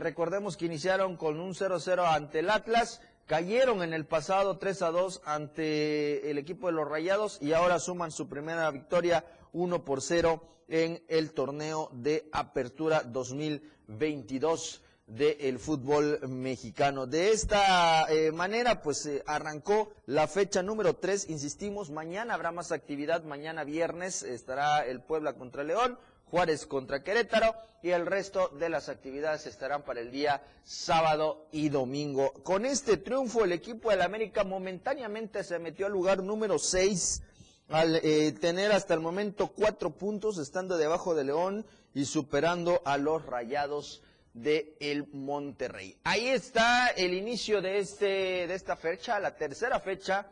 Recordemos 0.00 0.56
que 0.56 0.66
iniciaron 0.66 1.16
con 1.16 1.40
un 1.40 1.54
0-0 1.54 2.04
ante 2.04 2.40
el 2.40 2.50
Atlas 2.50 3.00
cayeron 3.26 3.82
en 3.82 3.92
el 3.92 4.06
pasado 4.06 4.58
3 4.58 4.82
a 4.82 4.90
2 4.90 5.22
ante 5.24 6.30
el 6.30 6.38
equipo 6.38 6.68
de 6.68 6.72
los 6.72 6.88
Rayados 6.88 7.38
y 7.40 7.52
ahora 7.52 7.78
suman 7.78 8.12
su 8.12 8.28
primera 8.28 8.70
victoria 8.70 9.24
1 9.52 9.84
por 9.84 10.00
0 10.00 10.42
en 10.68 11.02
el 11.08 11.32
torneo 11.32 11.90
de 11.92 12.28
apertura 12.32 13.02
2022 13.02 14.82
del 15.06 15.58
fútbol 15.60 16.20
mexicano. 16.28 17.06
De 17.06 17.30
esta 17.30 18.12
eh, 18.12 18.32
manera, 18.32 18.82
pues 18.82 19.06
eh, 19.06 19.22
arrancó 19.26 19.92
la 20.06 20.26
fecha 20.26 20.62
número 20.62 20.94
3, 20.94 21.30
insistimos, 21.30 21.90
mañana 21.90 22.34
habrá 22.34 22.50
más 22.50 22.72
actividad, 22.72 23.22
mañana 23.22 23.62
viernes 23.62 24.24
estará 24.24 24.84
el 24.84 25.00
Puebla 25.00 25.34
contra 25.34 25.62
León, 25.62 25.96
Juárez 26.30 26.66
contra 26.66 27.02
Querétaro 27.02 27.54
y 27.82 27.90
el 27.90 28.04
resto 28.04 28.48
de 28.48 28.68
las 28.68 28.88
actividades 28.88 29.46
estarán 29.46 29.84
para 29.84 30.00
el 30.00 30.10
día 30.10 30.42
sábado 30.64 31.46
y 31.52 31.68
domingo. 31.68 32.32
Con 32.42 32.66
este 32.66 32.96
triunfo 32.96 33.44
el 33.44 33.52
equipo 33.52 33.90
del 33.90 34.02
América 34.02 34.42
momentáneamente 34.42 35.44
se 35.44 35.58
metió 35.60 35.86
al 35.86 35.92
lugar 35.92 36.22
número 36.22 36.58
6 36.58 37.22
al 37.68 37.96
eh, 37.96 38.32
tener 38.32 38.72
hasta 38.72 38.94
el 38.94 39.00
momento 39.00 39.48
cuatro 39.48 39.90
puntos 39.90 40.38
estando 40.38 40.76
debajo 40.76 41.14
de 41.14 41.24
León 41.24 41.66
y 41.94 42.04
superando 42.04 42.82
a 42.84 42.96
los 42.98 43.24
Rayados 43.24 44.02
de 44.34 44.76
el 44.80 45.06
Monterrey. 45.12 45.96
Ahí 46.04 46.28
está 46.28 46.88
el 46.88 47.14
inicio 47.14 47.62
de 47.62 47.78
este 47.78 48.46
de 48.46 48.54
esta 48.54 48.76
fecha, 48.76 49.18
la 49.18 49.36
tercera 49.36 49.80
fecha 49.80 50.26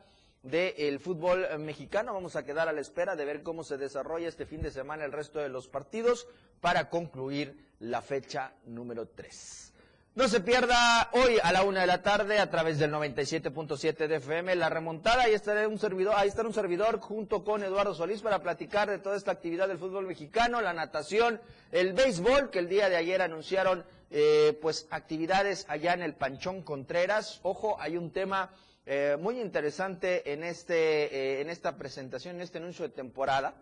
del 0.45 1.01
fútbol 1.01 1.47
mexicano. 1.59 2.15
Vamos 2.15 2.37
a 2.37 2.45
quedar 2.45 2.69
a 2.69 2.73
la 2.73 2.81
espera 2.81 3.17
de 3.17 3.25
ver 3.25 3.43
cómo 3.43 3.65
se 3.65 3.79
desarrolla 3.79 4.29
este 4.29 4.47
fin 4.47 4.63
de 4.63 4.71
semana 4.71 5.05
el 5.05 5.13
resto 5.13 5.41
de 5.41 5.49
los 5.49 5.69
partidos 5.69 6.29
para 6.61 6.91
concluir 6.91 7.73
la 7.81 8.03
fecha 8.03 8.53
número 8.67 9.09
3. 9.09 9.73
No 10.17 10.29
se 10.29 10.41
pierda 10.41 11.11
hoy 11.13 11.39
a 11.43 11.51
la 11.51 11.65
una 11.65 11.81
de 11.81 11.89
la 11.89 12.03
tarde 12.03 12.39
a 12.39 12.49
través 12.49 12.79
del 12.79 12.93
97.7 12.93 14.07
de 14.07 14.17
FM 14.17 14.55
la 14.55 14.69
remontada. 14.69 15.25
Ahí 15.25 15.33
estará 15.33 15.67
un 15.67 15.79
servidor, 15.79 16.15
ahí 16.17 16.29
estará 16.29 16.47
un 16.47 16.55
servidor 16.55 17.01
junto 17.01 17.43
con 17.43 17.65
Eduardo 17.65 17.95
Solís 17.95 18.23
para 18.23 18.41
platicar 18.41 18.89
de 18.89 19.01
toda 19.01 19.17
esta 19.17 19.33
actividad 19.33 19.67
del 19.67 19.79
fútbol 19.79 20.07
mexicano, 20.07 20.61
la 20.61 20.73
natación, 20.73 21.41
el 21.73 21.95
béisbol, 21.95 22.51
que 22.51 22.61
el 22.61 22.69
día 22.69 22.89
de 22.89 22.95
ayer 22.95 23.23
anunciaron 23.23 23.85
eh, 24.13 24.57
pues 24.63 24.87
actividades 24.91 25.67
allá 25.69 25.95
en 25.95 26.03
el 26.03 26.15
Panchón 26.15 26.63
Contreras. 26.63 27.41
Ojo, 27.43 27.77
hay 27.81 27.97
un 27.97 28.13
tema 28.13 28.51
eh, 28.87 29.17
muy 29.19 29.41
interesante 29.41 30.33
en, 30.33 30.45
este, 30.45 30.77
eh, 31.15 31.41
en 31.41 31.51
esta 31.51 31.77
presentación, 31.77 32.37
en 32.37 32.43
este 32.43 32.59
anuncio 32.59 32.87
de 32.87 32.95
temporada, 32.95 33.55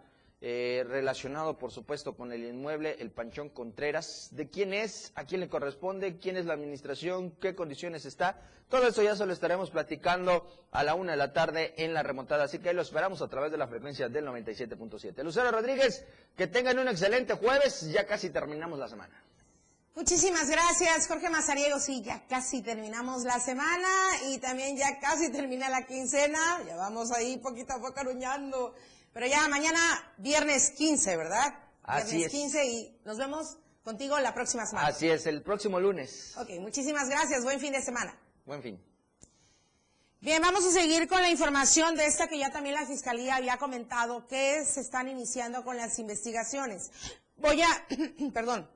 eh, 0.45 0.85
relacionado 0.89 1.57
por 1.57 1.71
supuesto 1.71 2.17
con 2.17 2.33
el 2.33 2.45
inmueble 2.45 2.97
El 2.99 3.13
Panchón 3.13 3.49
Contreras. 3.51 4.31
¿De 4.33 4.51
quién 4.51 4.75
es? 4.75 5.13
¿A 5.15 5.25
quién 5.25 5.41
le 5.41 5.49
corresponde? 5.49 6.19
¿Quién 6.19 6.37
es 6.37 6.47
la 6.47 6.55
administración? 6.55 7.31
¿Qué 7.41 7.55
condiciones 7.55 8.05
está? 8.05 8.41
Todo 8.69 8.89
eso 8.89 9.03
ya 9.05 9.15
se 9.15 9.25
lo 9.25 9.33
estaremos 9.33 9.71
platicando 9.71 10.45
a 10.73 10.83
la 10.83 10.97
una 10.97 11.13
de 11.13 11.19
la 11.19 11.33
tarde 11.33 11.75
en 11.77 11.95
la 11.95 12.03
remontada. 12.03 12.45
Así 12.45 12.59
que 12.59 12.71
ahí 12.71 12.75
lo 12.75 12.83
esperamos 12.83 13.23
a 13.23 13.29
través 13.29 13.53
de 13.53 13.59
la 13.59 13.69
frecuencia 13.69 14.09
del 14.09 14.27
97.7. 14.27 15.23
Lucero 15.23 15.53
Rodríguez, 15.53 16.05
que 16.37 16.49
tengan 16.49 16.79
un 16.81 16.89
excelente 16.89 17.35
jueves. 17.35 17.93
Ya 17.93 18.05
casi 18.07 18.31
terminamos 18.31 18.81
la 18.81 18.89
semana. 18.89 19.23
Muchísimas 19.95 20.49
gracias, 20.49 21.07
Jorge 21.07 21.29
Mazariego. 21.29 21.79
Sí, 21.79 22.01
ya 22.01 22.27
casi 22.27 22.63
terminamos 22.63 23.25
la 23.25 23.39
semana 23.39 23.89
y 24.29 24.39
también 24.39 24.77
ya 24.77 24.99
casi 24.99 25.31
termina 25.31 25.69
la 25.69 25.87
quincena. 25.87 26.63
Ya 26.67 26.77
vamos 26.77 27.13
ahí 27.13 27.37
poquito 27.37 27.75
a 27.75 27.81
poco 27.81 28.01
aruñando. 28.01 28.75
Pero 29.13 29.27
ya 29.27 29.47
mañana, 29.49 29.79
viernes 30.17 30.71
15, 30.71 31.17
¿verdad? 31.19 31.55
Así 31.83 32.17
viernes 32.17 32.33
15 32.33 32.67
y 32.67 33.01
nos 33.05 33.19
vemos 33.19 33.59
contigo 33.85 34.19
la 34.19 34.33
próxima 34.33 34.65
semana. 34.65 34.89
Así 34.89 35.11
es, 35.11 35.27
el 35.27 35.43
próximo 35.43 35.79
lunes. 35.79 36.33
Ok, 36.39 36.49
muchísimas 36.61 37.11
gracias. 37.11 37.45
Buen 37.45 37.61
fin 37.61 37.73
de 37.73 37.83
semana. 37.83 38.17
Buen 38.47 38.63
fin. 38.63 38.83
Bien, 40.23 40.41
vamos 40.41 40.65
a 40.65 40.71
seguir 40.71 41.07
con 41.07 41.21
la 41.21 41.29
información 41.29 41.97
de 41.97 42.07
esta 42.07 42.29
que 42.29 42.39
ya 42.39 42.51
también 42.51 42.77
la 42.77 42.87
Fiscalía 42.87 43.37
había 43.37 43.59
comentado 43.59 44.27
que 44.27 44.65
se 44.65 44.81
están 44.81 45.09
iniciando 45.09 45.65
con 45.65 45.77
las 45.77 45.99
investigaciones. 45.99 46.91
Voy 47.37 47.61
a, 47.61 47.69
perdón, 48.33 48.71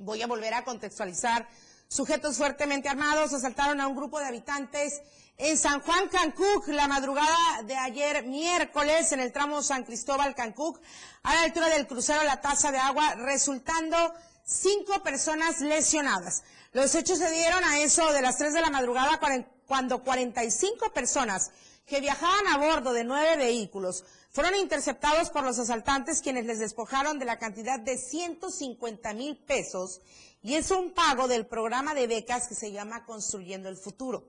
Voy 0.00 0.22
a 0.22 0.26
volver 0.26 0.54
a 0.54 0.64
contextualizar. 0.64 1.46
Sujetos 1.86 2.38
fuertemente 2.38 2.88
armados 2.88 3.34
asaltaron 3.34 3.82
a 3.82 3.86
un 3.86 3.94
grupo 3.94 4.18
de 4.18 4.24
habitantes 4.24 5.02
en 5.36 5.58
San 5.58 5.82
Juan 5.82 6.08
Cancuc 6.08 6.68
la 6.68 6.88
madrugada 6.88 7.62
de 7.64 7.76
ayer 7.76 8.24
miércoles 8.24 9.12
en 9.12 9.20
el 9.20 9.30
tramo 9.30 9.62
San 9.62 9.84
Cristóbal 9.84 10.34
Cancuc 10.34 10.80
a 11.22 11.34
la 11.34 11.42
altura 11.42 11.68
del 11.68 11.86
crucero 11.86 12.24
La 12.24 12.40
Taza 12.40 12.72
de 12.72 12.78
Agua, 12.78 13.14
resultando 13.16 13.96
cinco 14.42 15.02
personas 15.02 15.60
lesionadas. 15.60 16.44
Los 16.72 16.94
hechos 16.94 17.18
se 17.18 17.30
dieron 17.30 17.62
a 17.62 17.80
eso 17.80 18.10
de 18.14 18.22
las 18.22 18.38
tres 18.38 18.54
de 18.54 18.62
la 18.62 18.70
madrugada 18.70 19.20
cuando 19.66 20.02
45 20.02 20.94
personas 20.94 21.50
que 21.84 22.00
viajaban 22.00 22.46
a 22.46 22.56
bordo 22.56 22.94
de 22.94 23.04
nueve 23.04 23.36
vehículos 23.36 24.04
fueron 24.30 24.54
interceptados 24.54 25.30
por 25.30 25.42
los 25.42 25.58
asaltantes 25.58 26.22
quienes 26.22 26.46
les 26.46 26.60
despojaron 26.60 27.18
de 27.18 27.24
la 27.24 27.38
cantidad 27.38 27.80
de 27.80 27.98
150 27.98 29.12
mil 29.14 29.36
pesos 29.36 30.00
y 30.42 30.54
es 30.54 30.70
un 30.70 30.92
pago 30.92 31.28
del 31.28 31.46
programa 31.46 31.94
de 31.94 32.06
becas 32.06 32.48
que 32.48 32.54
se 32.54 32.72
llama 32.72 33.04
Construyendo 33.04 33.68
el 33.68 33.76
Futuro. 33.76 34.24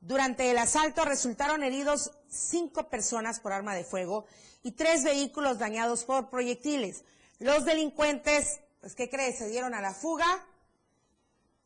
Durante 0.00 0.50
el 0.50 0.58
asalto 0.58 1.04
resultaron 1.04 1.62
heridos 1.62 2.12
cinco 2.28 2.88
personas 2.88 3.40
por 3.40 3.52
arma 3.52 3.74
de 3.74 3.84
fuego 3.84 4.26
y 4.62 4.72
tres 4.72 5.02
vehículos 5.02 5.58
dañados 5.58 6.04
por 6.04 6.30
proyectiles. 6.30 7.04
Los 7.38 7.64
delincuentes, 7.64 8.60
pues, 8.80 8.94
¿qué 8.94 9.10
crees? 9.10 9.38
Se 9.38 9.48
dieron 9.48 9.74
a 9.74 9.80
la 9.80 9.94
fuga. 9.94 10.46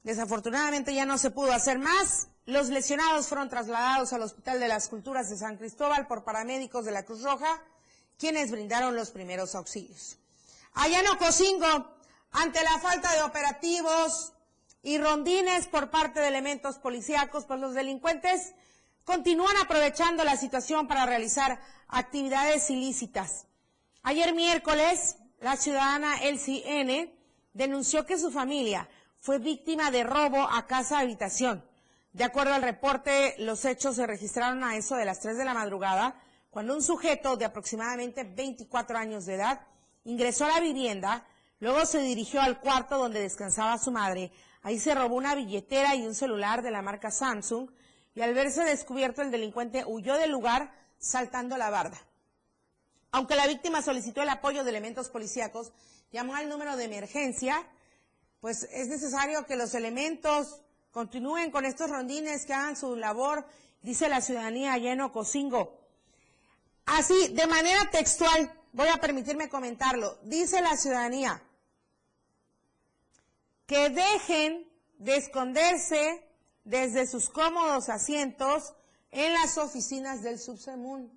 Desafortunadamente 0.05 0.95
ya 0.95 1.05
no 1.05 1.19
se 1.19 1.31
pudo 1.31 1.53
hacer 1.53 1.79
más. 1.79 2.29
Los 2.49 2.71
lesionados 2.71 3.29
fueron 3.29 3.51
trasladados 3.51 4.15
al 4.15 4.23
Hospital 4.23 4.59
de 4.59 4.69
las 4.69 4.89
Culturas 4.89 5.29
de 5.29 5.37
San 5.37 5.59
Cristóbal 5.59 6.07
por 6.07 6.25
paramédicos 6.25 6.87
de 6.87 6.93
la 6.93 7.05
Cruz 7.05 7.23
Roja, 7.23 7.63
quienes 8.17 8.51
brindaron 8.51 8.97
los 8.97 9.11
primeros 9.11 9.55
auxilios. 9.55 10.17
Allá 10.73 11.01
en 11.01 11.09
Ocosingo, 11.09 11.95
ante 12.31 12.65
la 12.65 12.79
falta 12.79 13.13
de 13.13 13.21
operativos 13.21 14.33
y 14.83 14.97
rondines 14.97 15.67
por 15.67 15.91
parte 15.91 16.21
de 16.21 16.29
elementos 16.29 16.79
policíacos, 16.79 17.45
pues 17.45 17.61
los 17.61 17.75
delincuentes 17.75 18.55
continúan 19.05 19.59
aprovechando 19.59 20.25
la 20.25 20.39
situación 20.39 20.89
para 20.89 21.05
realizar 21.05 21.61
actividades 21.87 22.71
ilícitas. 22.71 23.45
Ayer 24.03 24.33
miércoles, 24.33 25.19
la 25.41 25.59
ciudadana 25.59 26.23
LCN 26.23 27.13
denunció 27.53 28.07
que 28.07 28.17
su 28.17 28.31
familia 28.31 28.89
fue 29.21 29.39
víctima 29.39 29.91
de 29.91 30.03
robo 30.03 30.49
a 30.51 30.67
casa 30.67 31.01
habitación. 31.01 31.63
De 32.13 32.25
acuerdo 32.25 32.55
al 32.55 32.63
reporte, 32.63 33.35
los 33.39 33.65
hechos 33.65 33.97
se 33.97 34.07
registraron 34.07 34.65
a 34.65 34.77
eso 34.77 34.97
de 34.97 35.05
las 35.05 35.21
3 35.21 35.37
de 35.37 35.45
la 35.45 35.55
madrugada, 35.55 36.21
cuando 36.51 36.75
un 36.75 36.83
sujeto 36.83 37.37
de 37.37 37.45
aproximadamente 37.45 38.25
24 38.25 38.99
años 38.99 39.27
de 39.27 39.35
edad 39.35 39.61
ingresó 40.05 40.47
a 40.47 40.49
la 40.49 40.61
vivienda, 40.61 41.27
luego 41.61 41.85
se 41.85 42.01
dirigió 42.01 42.41
al 42.41 42.61
cuarto 42.61 42.99
donde 42.99 43.21
descansaba 43.21 43.79
su 43.79 43.91
madre. 43.91 44.33
Ahí 44.63 44.79
se 44.79 44.95
robó 44.95 45.17
una 45.17 45.35
billetera 45.35 45.95
y 45.95 46.07
un 46.07 46.15
celular 46.15 46.63
de 46.63 46.71
la 46.71 46.83
marca 46.83 47.11
Samsung 47.11 47.71
y 48.15 48.23
al 48.23 48.35
verse 48.35 48.65
descubierto 48.65 49.23
el 49.23 49.31
delincuente 49.31 49.85
huyó 49.87 50.15
del 50.15 50.33
lugar 50.33 50.73
saltando 50.99 51.57
la 51.57 51.71
barda. 51.71 51.99
Aunque 53.13 53.37
la 53.37 53.47
víctima 53.47 53.83
solicitó 53.83 54.23
el 54.23 54.29
apoyo 54.29 54.65
de 54.65 54.71
elementos 54.71 55.09
policíacos, 55.09 55.73
llamó 56.11 56.35
al 56.35 56.49
número 56.49 56.77
de 56.77 56.85
emergencia, 56.85 57.67
pues 58.41 58.65
es 58.73 58.89
necesario 58.89 59.47
que 59.47 59.57
los 59.57 59.75
elementos 59.75 60.63
Continúen 60.91 61.51
con 61.51 61.64
estos 61.64 61.91
rondines 61.91 62.47
que 62.47 62.55
hagan 62.55 62.76
su 62.76 62.97
labor, 62.97 63.47
dice 63.82 64.09
la 64.09 64.20
ciudadanía 64.20 64.76
lleno 64.78 65.12
Cocingo. 65.12 65.78
Así, 66.86 67.28
de 67.28 67.47
manera 67.47 67.91
textual, 67.91 68.53
voy 68.72 68.89
a 68.89 68.97
permitirme 68.97 69.49
comentarlo, 69.49 70.18
dice 70.22 70.61
la 70.62 70.76
ciudadanía 70.76 71.43
que 73.66 73.91
dejen 73.91 74.66
de 74.99 75.16
esconderse 75.16 76.26
desde 76.64 77.07
sus 77.07 77.28
cómodos 77.28 77.91
asientos 77.91 78.72
en 79.11 79.32
las 79.34 79.59
oficinas 79.59 80.22
del 80.22 80.39
Subsemún. 80.39 81.16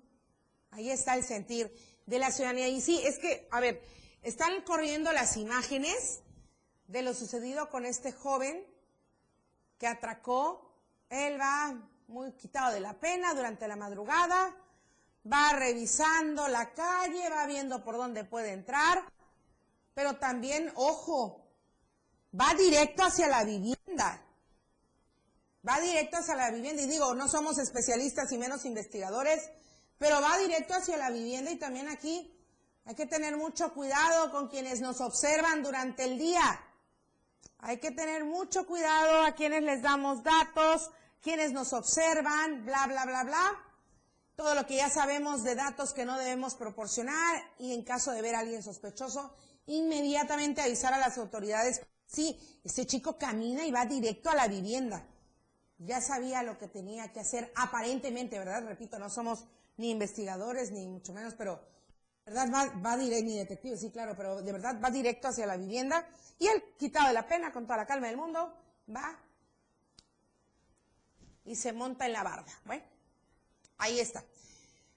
Ahí 0.70 0.90
está 0.90 1.14
el 1.14 1.24
sentir 1.24 1.74
de 2.04 2.18
la 2.18 2.30
ciudadanía. 2.30 2.68
Y 2.68 2.82
sí, 2.82 3.00
es 3.04 3.18
que, 3.18 3.48
a 3.50 3.60
ver, 3.60 3.82
están 4.22 4.62
corriendo 4.62 5.12
las 5.12 5.38
imágenes 5.38 6.20
de 6.88 7.02
lo 7.02 7.14
sucedido 7.14 7.70
con 7.70 7.86
este 7.86 8.12
joven 8.12 8.66
que 9.82 9.88
atracó. 9.88 10.70
Él 11.08 11.40
va 11.40 11.74
muy 12.06 12.30
quitado 12.34 12.72
de 12.72 12.78
la 12.78 13.00
pena 13.00 13.34
durante 13.34 13.66
la 13.66 13.74
madrugada, 13.74 14.54
va 15.30 15.54
revisando 15.54 16.46
la 16.46 16.72
calle, 16.72 17.28
va 17.28 17.46
viendo 17.46 17.82
por 17.82 17.96
dónde 17.96 18.22
puede 18.22 18.52
entrar. 18.52 19.02
pero 19.92 20.16
también, 20.18 20.72
ojo, 20.76 21.44
va 22.32 22.54
directo 22.54 23.02
hacia 23.02 23.26
la 23.26 23.42
vivienda. 23.42 24.24
Va 25.68 25.80
directo 25.80 26.18
hacia 26.18 26.36
la 26.36 26.50
vivienda. 26.52 26.80
Y 26.82 26.86
digo, 26.86 27.14
no 27.14 27.28
somos 27.28 27.58
especialistas 27.58 28.30
y 28.30 28.38
menos 28.38 28.64
investigadores, 28.64 29.50
pero 29.98 30.20
va 30.20 30.38
directo 30.38 30.74
hacia 30.74 30.96
la 30.96 31.10
vivienda 31.10 31.50
y 31.50 31.58
también 31.58 31.88
aquí 31.88 32.32
hay 32.84 32.94
que 32.94 33.06
tener 33.06 33.36
mucho 33.36 33.74
cuidado 33.74 34.30
con 34.30 34.48
quienes 34.48 34.80
nos 34.80 35.00
observan 35.00 35.62
durante 35.64 36.04
el 36.04 36.18
día. 36.18 36.64
Hay 37.64 37.78
que 37.78 37.92
tener 37.92 38.24
mucho 38.24 38.66
cuidado 38.66 39.22
a 39.22 39.36
quienes 39.36 39.62
les 39.62 39.82
damos 39.82 40.24
datos, 40.24 40.90
quienes 41.20 41.52
nos 41.52 41.72
observan, 41.72 42.66
bla, 42.66 42.88
bla, 42.88 43.04
bla, 43.06 43.22
bla. 43.22 43.64
Todo 44.34 44.56
lo 44.56 44.66
que 44.66 44.76
ya 44.76 44.90
sabemos 44.90 45.44
de 45.44 45.54
datos 45.54 45.94
que 45.94 46.04
no 46.04 46.18
debemos 46.18 46.56
proporcionar 46.56 47.40
y 47.60 47.72
en 47.72 47.84
caso 47.84 48.10
de 48.10 48.20
ver 48.20 48.34
a 48.34 48.40
alguien 48.40 48.64
sospechoso, 48.64 49.32
inmediatamente 49.66 50.60
avisar 50.60 50.92
a 50.92 50.98
las 50.98 51.18
autoridades. 51.18 51.82
Sí, 52.04 52.36
ese 52.64 52.84
chico 52.84 53.16
camina 53.16 53.64
y 53.64 53.70
va 53.70 53.86
directo 53.86 54.28
a 54.28 54.34
la 54.34 54.48
vivienda. 54.48 55.06
Ya 55.78 56.00
sabía 56.00 56.42
lo 56.42 56.58
que 56.58 56.66
tenía 56.66 57.12
que 57.12 57.20
hacer, 57.20 57.52
aparentemente, 57.54 58.40
¿verdad? 58.40 58.66
Repito, 58.66 58.98
no 58.98 59.08
somos 59.08 59.44
ni 59.76 59.90
investigadores 59.92 60.72
ni 60.72 60.88
mucho 60.88 61.12
menos, 61.12 61.34
pero 61.34 61.64
¿verdad? 62.26 62.48
Va, 62.52 62.80
va 62.80 62.96
directo, 62.96 63.24
ni 63.24 63.38
detective, 63.38 63.76
sí, 63.76 63.90
claro, 63.90 64.14
pero 64.16 64.42
de 64.42 64.52
verdad 64.52 64.80
va 64.82 64.90
directo 64.90 65.28
hacia 65.28 65.46
la 65.46 65.56
vivienda 65.56 66.06
y 66.38 66.46
él, 66.46 66.62
quitado 66.78 67.08
de 67.08 67.14
la 67.14 67.26
pena, 67.26 67.52
con 67.52 67.64
toda 67.64 67.78
la 67.78 67.86
calma 67.86 68.08
del 68.08 68.16
mundo, 68.16 68.52
va 68.94 69.18
y 71.44 71.56
se 71.56 71.72
monta 71.72 72.06
en 72.06 72.12
la 72.12 72.22
barda. 72.22 72.52
Bueno, 72.64 72.84
ahí 73.78 73.98
está. 73.98 74.24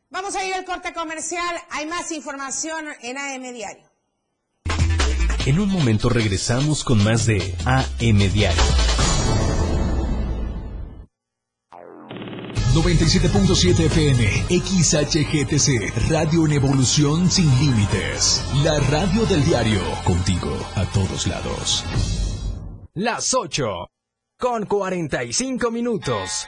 Vamos 0.10 0.36
a 0.36 0.44
ir 0.46 0.54
al 0.54 0.66
corte 0.66 0.94
comercial. 0.94 1.56
Hay 1.72 1.86
más 1.88 2.12
información 2.12 2.86
en 3.02 3.18
AM 3.18 3.54
Diario. 3.54 3.90
En 5.46 5.60
un 5.60 5.70
momento 5.70 6.10
regresamos 6.10 6.84
con 6.84 7.04
más 7.04 7.26
de 7.26 7.56
AM 7.66 8.18
Diario. 8.32 8.85
97.7 12.76 13.86
FM, 13.86 14.48
XHGTC, 14.50 16.10
Radio 16.10 16.46
en 16.46 16.52
Evolución 16.52 17.32
Sin 17.32 17.50
Límites. 17.58 18.44
La 18.66 18.78
radio 18.92 19.26
del 19.28 19.46
diario, 19.46 19.80
contigo 20.04 20.52
a 20.76 20.84
todos 20.88 21.26
lados. 21.26 21.86
Las 22.94 23.34
8, 23.34 23.88
con 24.38 24.66
45 24.66 25.72
minutos. 25.72 26.48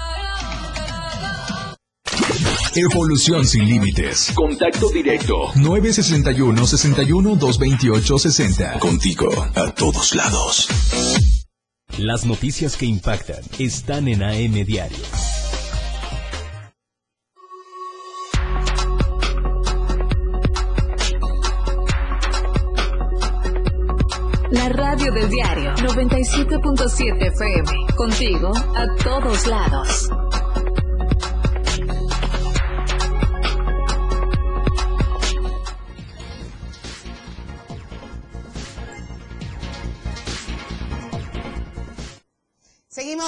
Evolución 2.75 3.45
sin 3.45 3.67
límites. 3.67 4.31
Contacto 4.33 4.89
directo. 4.91 5.51
961 5.55 6.65
61 6.65 7.35
228 7.35 8.17
60. 8.17 8.79
Contigo 8.79 9.29
a 9.55 9.71
todos 9.71 10.15
lados. 10.15 10.69
Las 11.97 12.25
noticias 12.25 12.77
que 12.77 12.85
impactan 12.85 13.41
están 13.59 14.07
en 14.07 14.23
AM 14.23 14.63
Diario. 14.65 14.97
La 24.51 24.69
radio 24.69 25.11
del 25.11 25.29
diario 25.29 25.73
97.7 25.75 27.27
FM. 27.33 27.95
Contigo 27.97 28.53
a 28.55 28.85
todos 29.03 29.45
lados. 29.47 30.09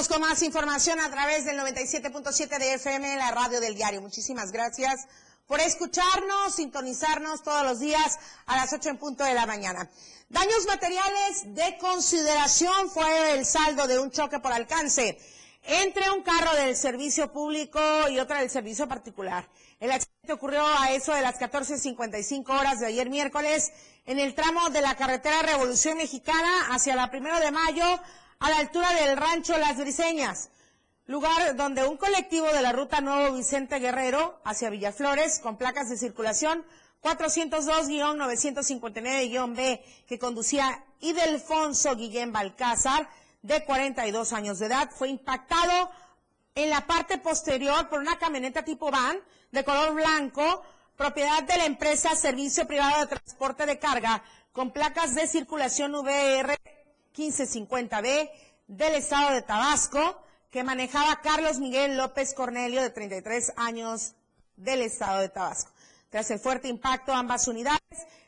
Con 0.07 0.21
más 0.21 0.41
información 0.43 0.99
a 0.99 1.09
través 1.09 1.45
del 1.45 1.57
97.7 1.57 2.59
de 2.59 2.73
FM, 2.73 3.15
la 3.15 3.31
radio 3.31 3.61
del 3.61 3.73
diario. 3.73 4.01
Muchísimas 4.01 4.51
gracias 4.51 5.07
por 5.47 5.59
escucharnos, 5.61 6.55
sintonizarnos 6.55 7.41
todos 7.41 7.63
los 7.63 7.79
días 7.79 8.19
a 8.45 8.57
las 8.57 8.73
8 8.73 8.89
en 8.89 8.97
punto 8.97 9.23
de 9.23 9.33
la 9.33 9.45
mañana. 9.45 9.89
Daños 10.29 10.65
materiales 10.67 11.55
de 11.55 11.77
consideración 11.77 12.89
fue 12.89 13.33
el 13.33 13.45
saldo 13.45 13.87
de 13.87 13.97
un 13.99 14.11
choque 14.11 14.39
por 14.39 14.51
alcance 14.51 15.17
entre 15.63 16.09
un 16.11 16.21
carro 16.21 16.53
del 16.55 16.75
servicio 16.75 17.31
público 17.31 17.79
y 18.09 18.19
otro 18.19 18.37
del 18.37 18.49
servicio 18.49 18.87
particular. 18.87 19.47
El 19.79 19.91
accidente 19.91 20.33
ocurrió 20.33 20.65
a 20.65 20.91
eso 20.91 21.13
de 21.13 21.21
las 21.21 21.39
14.55 21.39 22.49
horas 22.49 22.79
de 22.79 22.87
ayer 22.87 23.09
miércoles 23.09 23.71
en 24.05 24.19
el 24.19 24.35
tramo 24.35 24.69
de 24.69 24.81
la 24.81 24.95
carretera 24.95 25.41
Revolución 25.43 25.97
Mexicana 25.97 26.67
hacia 26.71 26.95
la 26.95 27.09
primero 27.09 27.39
de 27.39 27.51
mayo 27.51 28.01
a 28.43 28.49
la 28.49 28.57
altura 28.57 28.91
del 28.91 29.15
rancho 29.15 29.57
Las 29.57 29.77
Briseñas, 29.77 30.49
lugar 31.05 31.55
donde 31.55 31.87
un 31.87 31.95
colectivo 31.95 32.47
de 32.47 32.61
la 32.61 32.73
ruta 32.73 32.99
Nuevo 32.99 33.37
Vicente 33.37 33.79
Guerrero 33.79 34.41
hacia 34.43 34.69
Villaflores 34.69 35.39
con 35.39 35.55
placas 35.55 35.89
de 35.89 35.95
circulación 35.95 36.65
402-959-B 37.01 39.85
que 40.05 40.19
conducía 40.19 40.83
Idelfonso 40.99 41.95
Guillén 41.95 42.33
Balcázar 42.33 43.07
de 43.43 43.63
42 43.63 44.33
años 44.33 44.59
de 44.59 44.65
edad 44.65 44.91
fue 44.91 45.07
impactado 45.07 45.89
en 46.53 46.69
la 46.69 46.85
parte 46.85 47.19
posterior 47.19 47.87
por 47.87 48.01
una 48.01 48.19
camioneta 48.19 48.65
tipo 48.65 48.91
van 48.91 49.21
de 49.53 49.63
color 49.63 49.93
blanco 49.93 50.63
propiedad 50.97 51.43
de 51.43 51.59
la 51.59 51.65
empresa 51.65 52.13
Servicio 52.13 52.67
Privado 52.67 52.99
de 52.99 53.07
Transporte 53.07 53.65
de 53.65 53.79
Carga 53.79 54.21
con 54.51 54.71
placas 54.71 55.15
de 55.15 55.27
circulación 55.27 55.95
VR 55.95 56.57
1550B 57.15 58.29
del 58.67 58.95
estado 58.95 59.33
de 59.33 59.41
Tabasco, 59.41 60.21
que 60.49 60.63
manejaba 60.63 61.21
Carlos 61.21 61.59
Miguel 61.59 61.97
López 61.97 62.33
Cornelio, 62.33 62.81
de 62.81 62.89
33 62.89 63.53
años 63.55 64.13
del 64.55 64.81
estado 64.81 65.19
de 65.19 65.29
Tabasco. 65.29 65.71
Tras 66.09 66.29
el 66.31 66.39
fuerte 66.39 66.67
impacto, 66.67 67.13
ambas 67.13 67.47
unidades 67.47 67.79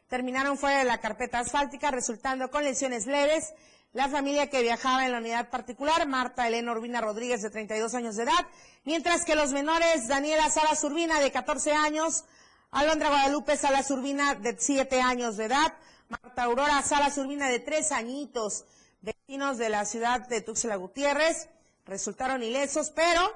terminaron 0.07 0.57
fuera 0.57 0.79
de 0.79 0.85
la 0.85 0.99
carpeta 0.99 1.39
asfáltica, 1.39 1.91
resultando 1.91 2.49
con 2.49 2.63
lesiones 2.63 3.05
leves. 3.05 3.53
La 3.93 4.09
familia 4.09 4.49
que 4.49 4.61
viajaba 4.61 5.05
en 5.05 5.11
la 5.13 5.19
unidad 5.19 5.49
particular, 5.49 6.05
Marta 6.07 6.47
Elena 6.47 6.71
Urbina 6.73 6.99
Rodríguez, 6.99 7.41
de 7.41 7.49
32 7.49 7.93
años 7.95 8.15
de 8.15 8.23
edad, 8.23 8.45
mientras 8.83 9.23
que 9.23 9.35
los 9.35 9.51
menores, 9.53 10.07
Daniela 10.07 10.49
Salas 10.49 10.83
Urbina, 10.83 11.19
de 11.19 11.31
14 11.31 11.71
años, 11.73 12.25
Alondra 12.71 13.09
Guadalupe 13.09 13.55
Salas 13.55 13.89
Urbina, 13.91 14.35
de 14.35 14.55
7 14.59 14.99
años 14.99 15.37
de 15.37 15.45
edad, 15.45 15.73
Marta 16.09 16.43
Aurora 16.43 16.81
Salas 16.83 17.17
Urbina, 17.17 17.49
de 17.49 17.59
3 17.59 17.91
añitos, 17.91 18.65
vecinos 19.01 19.57
de 19.57 19.69
la 19.69 19.85
ciudad 19.85 20.27
de 20.27 20.41
Tuxtla 20.41 20.75
Gutiérrez, 20.75 21.49
resultaron 21.85 22.43
ilesos, 22.43 22.91
pero, 22.91 23.35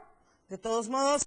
de 0.49 0.57
todos 0.57 0.87
modos, 0.87 1.23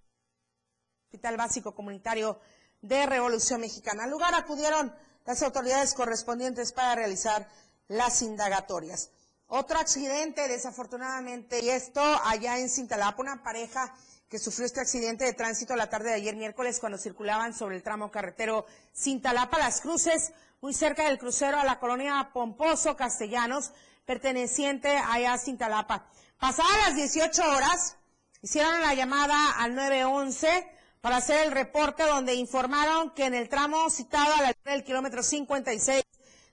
Hospital 1.06 1.36
Básico 1.36 1.74
Comunitario 1.74 2.38
de 2.80 3.06
Revolución 3.06 3.60
Mexicana. 3.60 4.04
Al 4.04 4.10
lugar 4.10 4.34
acudieron 4.34 4.94
las 5.24 5.42
autoridades 5.42 5.94
correspondientes 5.94 6.72
para 6.72 6.94
realizar 6.94 7.48
las 7.88 8.22
indagatorias. 8.22 9.10
Otro 9.48 9.78
accidente, 9.78 10.48
desafortunadamente, 10.48 11.62
y 11.62 11.70
esto 11.70 12.00
allá 12.24 12.58
en 12.58 12.70
Cintalapa, 12.70 13.20
una 13.20 13.42
pareja 13.42 13.94
que 14.28 14.38
sufrió 14.38 14.64
este 14.64 14.80
accidente 14.80 15.24
de 15.24 15.34
tránsito 15.34 15.76
la 15.76 15.90
tarde 15.90 16.08
de 16.08 16.14
ayer 16.14 16.36
miércoles 16.36 16.80
cuando 16.80 16.96
circulaban 16.96 17.52
sobre 17.52 17.76
el 17.76 17.82
tramo 17.82 18.10
carretero 18.10 18.64
Cintalapa 18.96 19.58
Las 19.58 19.82
Cruces, 19.82 20.32
muy 20.62 20.72
cerca 20.72 21.06
del 21.06 21.18
crucero 21.18 21.58
a 21.58 21.64
la 21.64 21.80
colonia 21.80 22.30
Pomposo 22.32 22.96
Castellanos, 22.96 23.72
perteneciente 24.06 24.96
a 24.96 25.36
Cintalapa. 25.36 26.06
Pasadas 26.38 26.86
las 26.86 26.94
18 26.94 27.42
horas, 27.50 27.96
hicieron 28.42 28.80
la 28.80 28.94
llamada 28.94 29.34
al 29.58 29.74
911 29.74 30.70
para 31.00 31.16
hacer 31.16 31.44
el 31.44 31.50
reporte 31.50 32.04
donde 32.04 32.34
informaron 32.34 33.10
que 33.10 33.24
en 33.24 33.34
el 33.34 33.48
tramo 33.48 33.90
citado 33.90 34.34
a 34.34 34.40
la 34.40 34.48
altura 34.48 34.72
del 34.74 34.84
kilómetro 34.84 35.24
56 35.24 36.04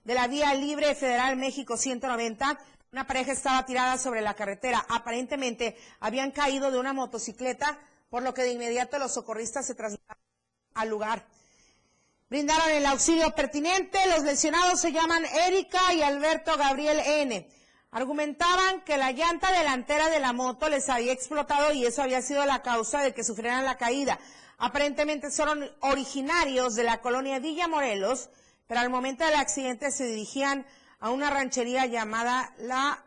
de 0.03 0.13
la 0.15 0.27
vía 0.27 0.55
libre 0.55 0.95
federal 0.95 1.37
México 1.37 1.77
190, 1.77 2.59
una 2.91 3.05
pareja 3.05 3.31
estaba 3.31 3.63
tirada 3.67 3.99
sobre 3.99 4.21
la 4.21 4.33
carretera. 4.33 4.83
Aparentemente 4.89 5.77
habían 5.99 6.31
caído 6.31 6.71
de 6.71 6.79
una 6.79 6.93
motocicleta, 6.93 7.77
por 8.09 8.23
lo 8.23 8.33
que 8.33 8.41
de 8.41 8.53
inmediato 8.53 8.97
los 8.97 9.13
socorristas 9.13 9.67
se 9.67 9.75
trasladaron 9.75 10.23
al 10.73 10.89
lugar. 10.89 11.27
Brindaron 12.29 12.69
el 12.69 12.85
auxilio 12.85 13.33
pertinente. 13.33 13.97
Los 14.07 14.23
lesionados 14.23 14.79
se 14.79 14.91
llaman 14.91 15.25
Erika 15.47 15.93
y 15.95 16.03
Alberto 16.03 16.55
Gabriel 16.57 16.99
N. 17.03 17.49
Argumentaban 17.89 18.81
que 18.81 18.97
la 18.97 19.11
llanta 19.11 19.51
delantera 19.51 20.09
de 20.09 20.19
la 20.19 20.31
moto 20.31 20.69
les 20.69 20.89
había 20.89 21.11
explotado 21.11 21.73
y 21.73 21.87
eso 21.87 22.03
había 22.03 22.21
sido 22.21 22.45
la 22.45 22.61
causa 22.61 23.01
de 23.01 23.15
que 23.15 23.23
sufrieran 23.23 23.65
la 23.65 23.77
caída. 23.77 24.19
Aparentemente 24.59 25.31
son 25.31 25.67
originarios 25.79 26.75
de 26.75 26.83
la 26.83 27.01
colonia 27.01 27.39
Villa 27.39 27.67
Morelos, 27.67 28.29
pero 28.67 28.81
al 28.81 28.91
momento 28.91 29.25
del 29.25 29.33
accidente 29.33 29.89
se 29.89 30.05
dirigían 30.05 30.67
a 30.99 31.09
una 31.09 31.31
ranchería 31.31 31.87
llamada 31.87 32.53
La 32.59 33.03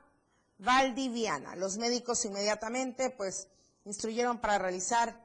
Valdiviana. 0.59 1.55
Los 1.55 1.77
médicos 1.77 2.25
inmediatamente 2.25 3.11
pues 3.11 3.47
instruyeron 3.85 4.39
para 4.39 4.59
realizar 4.59 5.17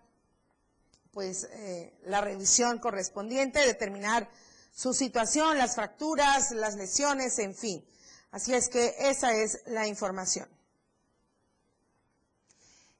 pues 1.17 1.45
eh, 1.51 1.91
la 2.05 2.21
revisión 2.21 2.77
correspondiente, 2.77 3.65
determinar 3.65 4.29
su 4.71 4.93
situación, 4.93 5.57
las 5.57 5.73
fracturas, 5.73 6.51
las 6.51 6.75
lesiones, 6.75 7.39
en 7.39 7.55
fin. 7.55 7.83
Así 8.29 8.53
es 8.53 8.69
que 8.69 8.93
esa 8.99 9.33
es 9.33 9.63
la 9.65 9.87
información. 9.87 10.47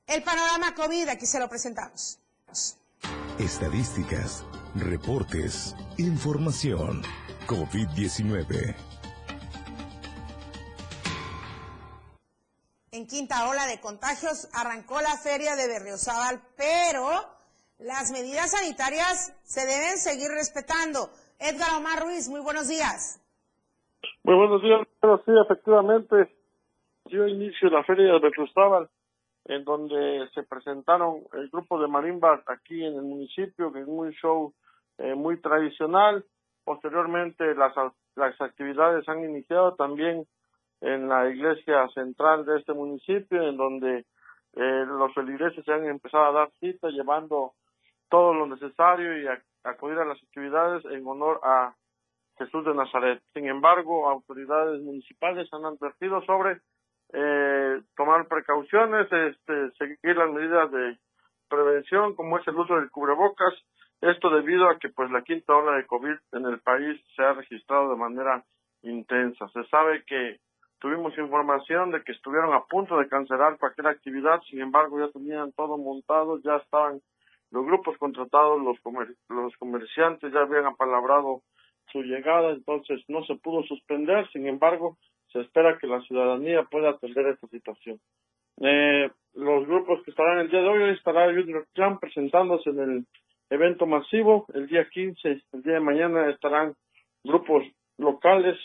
El 0.08 0.24
panorama 0.24 0.74
COVID, 0.74 1.10
aquí 1.10 1.28
se 1.28 1.40
lo 1.40 1.48
presentamos. 1.48 2.18
Estadísticas, 3.38 4.44
reportes, 4.74 5.76
información. 5.98 7.04
COVID-19. 7.46 8.76
En 12.90 13.06
quinta 13.06 13.48
ola 13.48 13.68
de 13.68 13.80
contagios 13.80 14.48
arrancó 14.54 15.02
la 15.02 15.16
feria 15.18 15.56
de 15.56 15.68
Berriozábal, 15.68 16.42
pero 16.56 17.37
las 17.80 18.12
medidas 18.12 18.52
sanitarias 18.52 19.36
se 19.44 19.62
deben 19.62 19.98
seguir 19.98 20.30
respetando. 20.30 21.10
Edgar 21.40 21.78
Omar 21.78 22.04
Ruiz, 22.04 22.28
muy 22.30 22.42
buenos 22.42 22.68
días. 22.68 23.22
Muy 24.24 24.36
buenos 24.36 24.62
días, 24.62 24.88
sí, 25.26 25.32
efectivamente, 25.46 26.30
dio 27.06 27.28
inicio 27.28 27.70
la 27.70 27.84
feria 27.84 28.14
de 28.14 28.20
Berriozábal 28.20 28.90
en 29.46 29.64
donde 29.64 30.28
se 30.34 30.44
presentaron 30.44 31.22
el 31.34 31.50
grupo 31.50 31.80
de 31.80 31.88
marimbas 31.88 32.42
aquí 32.48 32.84
en 32.84 32.96
el 32.96 33.04
municipio, 33.04 33.72
que 33.72 33.80
es 33.80 33.88
un 33.88 34.12
show 34.12 34.54
eh, 34.98 35.16
muy 35.16 35.40
tradicional. 35.40 36.26
Posteriormente 36.66 37.56
las, 37.56 37.74
las 38.16 38.42
actividades 38.42 39.08
han 39.08 39.24
iniciado 39.24 39.76
también 39.76 40.28
en 40.82 41.08
la 41.08 41.30
iglesia 41.30 41.88
central 41.94 42.46
de 42.46 42.58
este 42.58 42.74
municipio, 42.74 43.42
en 43.42 43.56
donde 43.56 44.00
eh, 44.54 44.86
los 44.86 45.14
feligreses 45.14 45.64
se 45.64 45.72
han 45.72 45.86
empezado 45.86 46.26
a 46.26 46.32
dar 46.32 46.52
cita 46.60 46.90
llevando 46.90 47.54
todo 48.10 48.34
lo 48.34 48.48
necesario 48.48 49.22
y 49.22 49.28
acudir 49.64 49.98
a 50.00 50.06
las 50.06 50.22
actividades 50.22 50.86
en 50.86 51.06
honor 51.06 51.40
a 51.44 51.76
Jesús 52.38 52.66
de 52.66 52.74
Nazaret. 52.74 53.22
Sin 53.34 53.48
embargo, 53.48 54.10
autoridades 54.10 54.82
municipales 54.82 55.48
han 55.52 55.66
advertido 55.66 56.22
sobre 56.26 56.62
eh, 57.14 57.82
tomar 57.96 58.28
precauciones, 58.28 59.12
este, 59.12 59.72
seguir 59.78 60.18
las 60.18 60.32
medidas 60.32 60.72
de 60.72 60.98
prevención, 61.50 62.16
como 62.16 62.38
es 62.38 62.48
el 62.48 62.56
uso 62.56 62.76
del 62.76 62.92
cubrebocas. 62.92 63.54
Esto 64.02 64.30
debido 64.30 64.70
a 64.70 64.78
que 64.78 64.90
pues 64.90 65.10
la 65.10 65.24
quinta 65.24 65.56
ola 65.56 65.78
de 65.78 65.88
COVID 65.88 66.16
en 66.34 66.46
el 66.46 66.60
país 66.60 67.02
se 67.16 67.24
ha 67.24 67.34
registrado 67.34 67.90
de 67.90 67.96
manera 67.96 68.44
intensa. 68.84 69.48
Se 69.50 69.64
sabe 69.66 70.04
que 70.06 70.40
tuvimos 70.80 71.18
información 71.18 71.92
de 71.92 72.04
que 72.04 72.12
estuvieron 72.12 72.54
a 72.54 72.66
punto 72.66 72.98
de 72.98 73.08
cancelar 73.08 73.58
cualquier 73.58 73.88
actividad, 73.88 74.40
sin 74.50 74.62
embargo 74.62 75.00
ya 75.00 75.12
tenían 75.12 75.52
todo 75.54 75.78
montado, 75.78 76.40
ya 76.44 76.58
estaban 76.58 77.02
los 77.52 77.66
grupos 77.66 77.98
contratados, 77.98 78.62
los, 78.62 78.78
los 79.30 79.58
comerciantes 79.58 80.34
ya 80.34 80.42
habían 80.42 80.66
apalabrado 80.66 81.42
su 81.92 82.02
llegada, 82.02 82.52
entonces 82.52 83.02
no 83.08 83.24
se 83.26 83.36
pudo 83.36 83.64
suspender, 83.64 84.30
sin 84.32 84.48
embargo 84.48 84.98
se 85.32 85.42
espera 85.42 85.78
que 85.78 85.88
la 85.88 86.02
ciudadanía 86.02 86.64
pueda 86.64 86.92
atender 86.92 87.28
esta 87.28 87.48
situación. 87.48 88.00
Eh, 88.62 89.10
los 89.34 89.68
grupos 89.68 90.02
que 90.04 90.12
estarán 90.12 90.40
el 90.40 90.50
día 90.50 90.62
de 90.62 90.68
hoy, 90.68 90.90
estará 90.96 91.26
Junior 91.26 91.68
Clan 91.74 92.00
presentándose 92.00 92.70
en 92.72 92.80
el 92.80 93.06
evento 93.50 93.86
masivo, 93.86 94.46
el 94.54 94.68
día 94.68 94.88
15, 94.90 95.42
el 95.54 95.62
día 95.64 95.74
de 95.74 95.80
mañana 95.80 96.30
estarán 96.30 96.76
grupos 97.24 97.64
locales, 97.98 98.58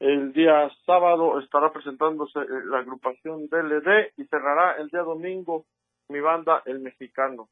el 0.00 0.32
día 0.32 0.70
sábado 0.86 1.38
estará 1.40 1.72
presentándose 1.72 2.38
eh, 2.38 2.46
la 2.66 2.78
agrupación 2.78 3.48
DLD 3.48 4.12
y 4.16 4.24
cerrará 4.26 4.76
el 4.78 4.88
día 4.88 5.02
domingo 5.02 5.64
mi 6.08 6.20
banda 6.20 6.62
El 6.64 6.80
Mexicano. 6.80 7.48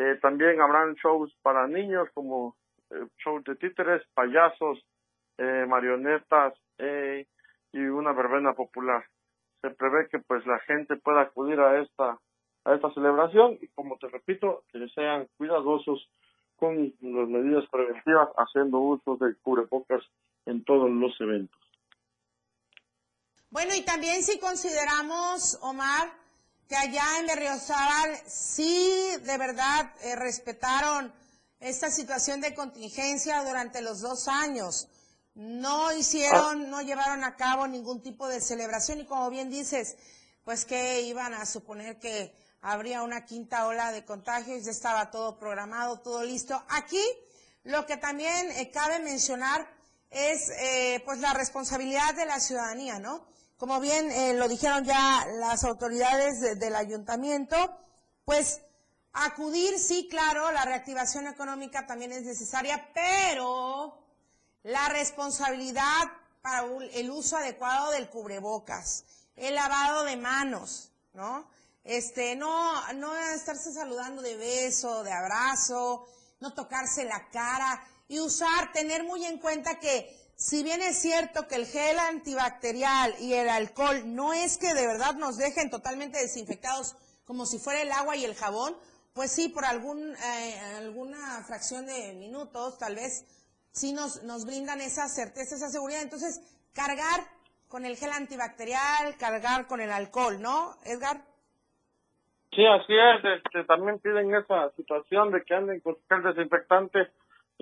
Eh, 0.00 0.18
también 0.22 0.62
habrán 0.62 0.94
shows 0.94 1.30
para 1.42 1.66
niños 1.66 2.08
como 2.14 2.56
eh, 2.88 3.06
shows 3.22 3.44
de 3.44 3.54
títeres, 3.56 4.02
payasos, 4.14 4.82
eh, 5.36 5.66
marionetas, 5.68 6.54
y 7.72 7.78
una 7.78 8.12
verbena 8.12 8.54
popular. 8.54 9.04
Se 9.60 9.68
prevé 9.68 10.08
que 10.08 10.18
pues 10.20 10.46
la 10.46 10.58
gente 10.60 10.96
pueda 10.96 11.20
acudir 11.20 11.60
a 11.60 11.82
esta 11.82 12.18
a 12.64 12.74
esta 12.74 12.90
celebración 12.94 13.58
y 13.60 13.68
como 13.68 13.98
te 13.98 14.08
repito, 14.08 14.64
que 14.72 14.88
sean 14.88 15.28
cuidadosos 15.36 16.08
con 16.56 16.94
las 17.00 17.28
medidas 17.28 17.64
preventivas 17.70 18.30
haciendo 18.38 18.78
uso 18.78 19.16
de 19.16 19.34
cubrebocas 19.42 20.02
en 20.46 20.64
todos 20.64 20.90
los 20.90 21.12
eventos. 21.20 21.60
Bueno, 23.50 23.74
y 23.74 23.84
también 23.84 24.22
si 24.22 24.40
consideramos, 24.40 25.58
Omar, 25.60 26.19
que 26.70 26.76
allá 26.76 27.18
en 27.18 27.26
Berriozábal 27.26 28.16
sí 28.28 29.10
de 29.24 29.36
verdad 29.38 29.92
eh, 30.02 30.14
respetaron 30.14 31.12
esta 31.58 31.90
situación 31.90 32.40
de 32.40 32.54
contingencia 32.54 33.42
durante 33.42 33.82
los 33.82 34.00
dos 34.00 34.28
años 34.28 34.86
no 35.34 35.92
hicieron, 35.92 36.70
no 36.70 36.80
llevaron 36.80 37.24
a 37.24 37.34
cabo 37.34 37.66
ningún 37.66 38.02
tipo 38.02 38.28
de 38.28 38.40
celebración 38.40 39.00
y 39.00 39.04
como 39.04 39.30
bien 39.30 39.50
dices, 39.50 39.96
pues 40.44 40.64
que 40.64 41.02
iban 41.02 41.34
a 41.34 41.44
suponer 41.44 41.98
que 41.98 42.32
habría 42.60 43.02
una 43.02 43.24
quinta 43.24 43.66
ola 43.66 43.90
de 43.90 44.04
contagios, 44.04 44.64
ya 44.64 44.70
estaba 44.70 45.10
todo 45.10 45.40
programado, 45.40 45.98
todo 45.98 46.22
listo. 46.22 46.62
Aquí 46.68 47.02
lo 47.64 47.84
que 47.84 47.96
también 47.96 48.48
eh, 48.52 48.70
cabe 48.70 49.00
mencionar 49.00 49.68
es 50.08 50.50
eh, 50.50 51.02
pues 51.04 51.18
la 51.18 51.32
responsabilidad 51.32 52.14
de 52.14 52.26
la 52.26 52.38
ciudadanía, 52.38 53.00
¿no? 53.00 53.26
Como 53.60 53.78
bien 53.78 54.10
eh, 54.10 54.32
lo 54.32 54.48
dijeron 54.48 54.86
ya 54.86 55.26
las 55.34 55.64
autoridades 55.64 56.58
del 56.58 56.74
ayuntamiento, 56.74 57.54
pues 58.24 58.62
acudir, 59.12 59.78
sí, 59.78 60.08
claro, 60.08 60.50
la 60.50 60.64
reactivación 60.64 61.26
económica 61.26 61.86
también 61.86 62.10
es 62.12 62.22
necesaria, 62.22 62.88
pero 62.94 64.02
la 64.62 64.88
responsabilidad 64.88 66.08
para 66.40 66.66
el 66.94 67.10
uso 67.10 67.36
adecuado 67.36 67.90
del 67.90 68.08
cubrebocas, 68.08 69.04
el 69.36 69.56
lavado 69.56 70.04
de 70.04 70.16
manos, 70.16 70.90
¿no? 71.12 71.46
Este, 71.84 72.36
no, 72.36 72.90
no 72.94 73.14
estarse 73.14 73.74
saludando 73.74 74.22
de 74.22 74.36
beso, 74.36 75.02
de 75.02 75.12
abrazo, 75.12 76.06
no 76.40 76.54
tocarse 76.54 77.04
la 77.04 77.28
cara 77.28 77.86
y 78.08 78.20
usar, 78.20 78.72
tener 78.72 79.04
muy 79.04 79.26
en 79.26 79.38
cuenta 79.38 79.78
que 79.78 80.18
si 80.40 80.62
bien 80.62 80.80
es 80.80 80.96
cierto 80.96 81.46
que 81.46 81.56
el 81.56 81.66
gel 81.66 81.98
antibacterial 81.98 83.12
y 83.20 83.34
el 83.34 83.50
alcohol 83.50 84.02
no 84.06 84.32
es 84.32 84.56
que 84.56 84.72
de 84.72 84.86
verdad 84.86 85.14
nos 85.16 85.36
dejen 85.36 85.68
totalmente 85.68 86.18
desinfectados 86.18 86.96
como 87.26 87.44
si 87.44 87.58
fuera 87.58 87.82
el 87.82 87.92
agua 87.92 88.16
y 88.16 88.24
el 88.24 88.34
jabón, 88.34 88.74
pues 89.14 89.30
sí, 89.30 89.50
por 89.50 89.66
algún, 89.66 89.98
eh, 89.98 90.60
alguna 90.78 91.44
fracción 91.46 91.84
de 91.84 92.14
minutos, 92.14 92.78
tal 92.78 92.94
vez, 92.94 93.26
sí 93.70 93.92
nos, 93.92 94.22
nos 94.22 94.46
brindan 94.46 94.80
esa 94.80 95.08
certeza, 95.08 95.56
esa 95.56 95.68
seguridad. 95.68 96.00
Entonces, 96.00 96.40
cargar 96.72 97.20
con 97.68 97.84
el 97.84 97.98
gel 97.98 98.10
antibacterial, 98.10 99.18
cargar 99.18 99.66
con 99.66 99.82
el 99.82 99.90
alcohol, 99.90 100.40
¿no, 100.40 100.74
Edgar? 100.86 101.18
Sí, 102.52 102.64
así 102.64 102.94
es. 102.94 103.42
Este, 103.44 103.64
también 103.64 103.98
piden 103.98 104.34
esa 104.34 104.70
situación 104.70 105.32
de 105.32 105.42
que 105.44 105.54
anden 105.54 105.80
con 105.80 105.98
gel 106.08 106.22
desinfectante 106.22 107.10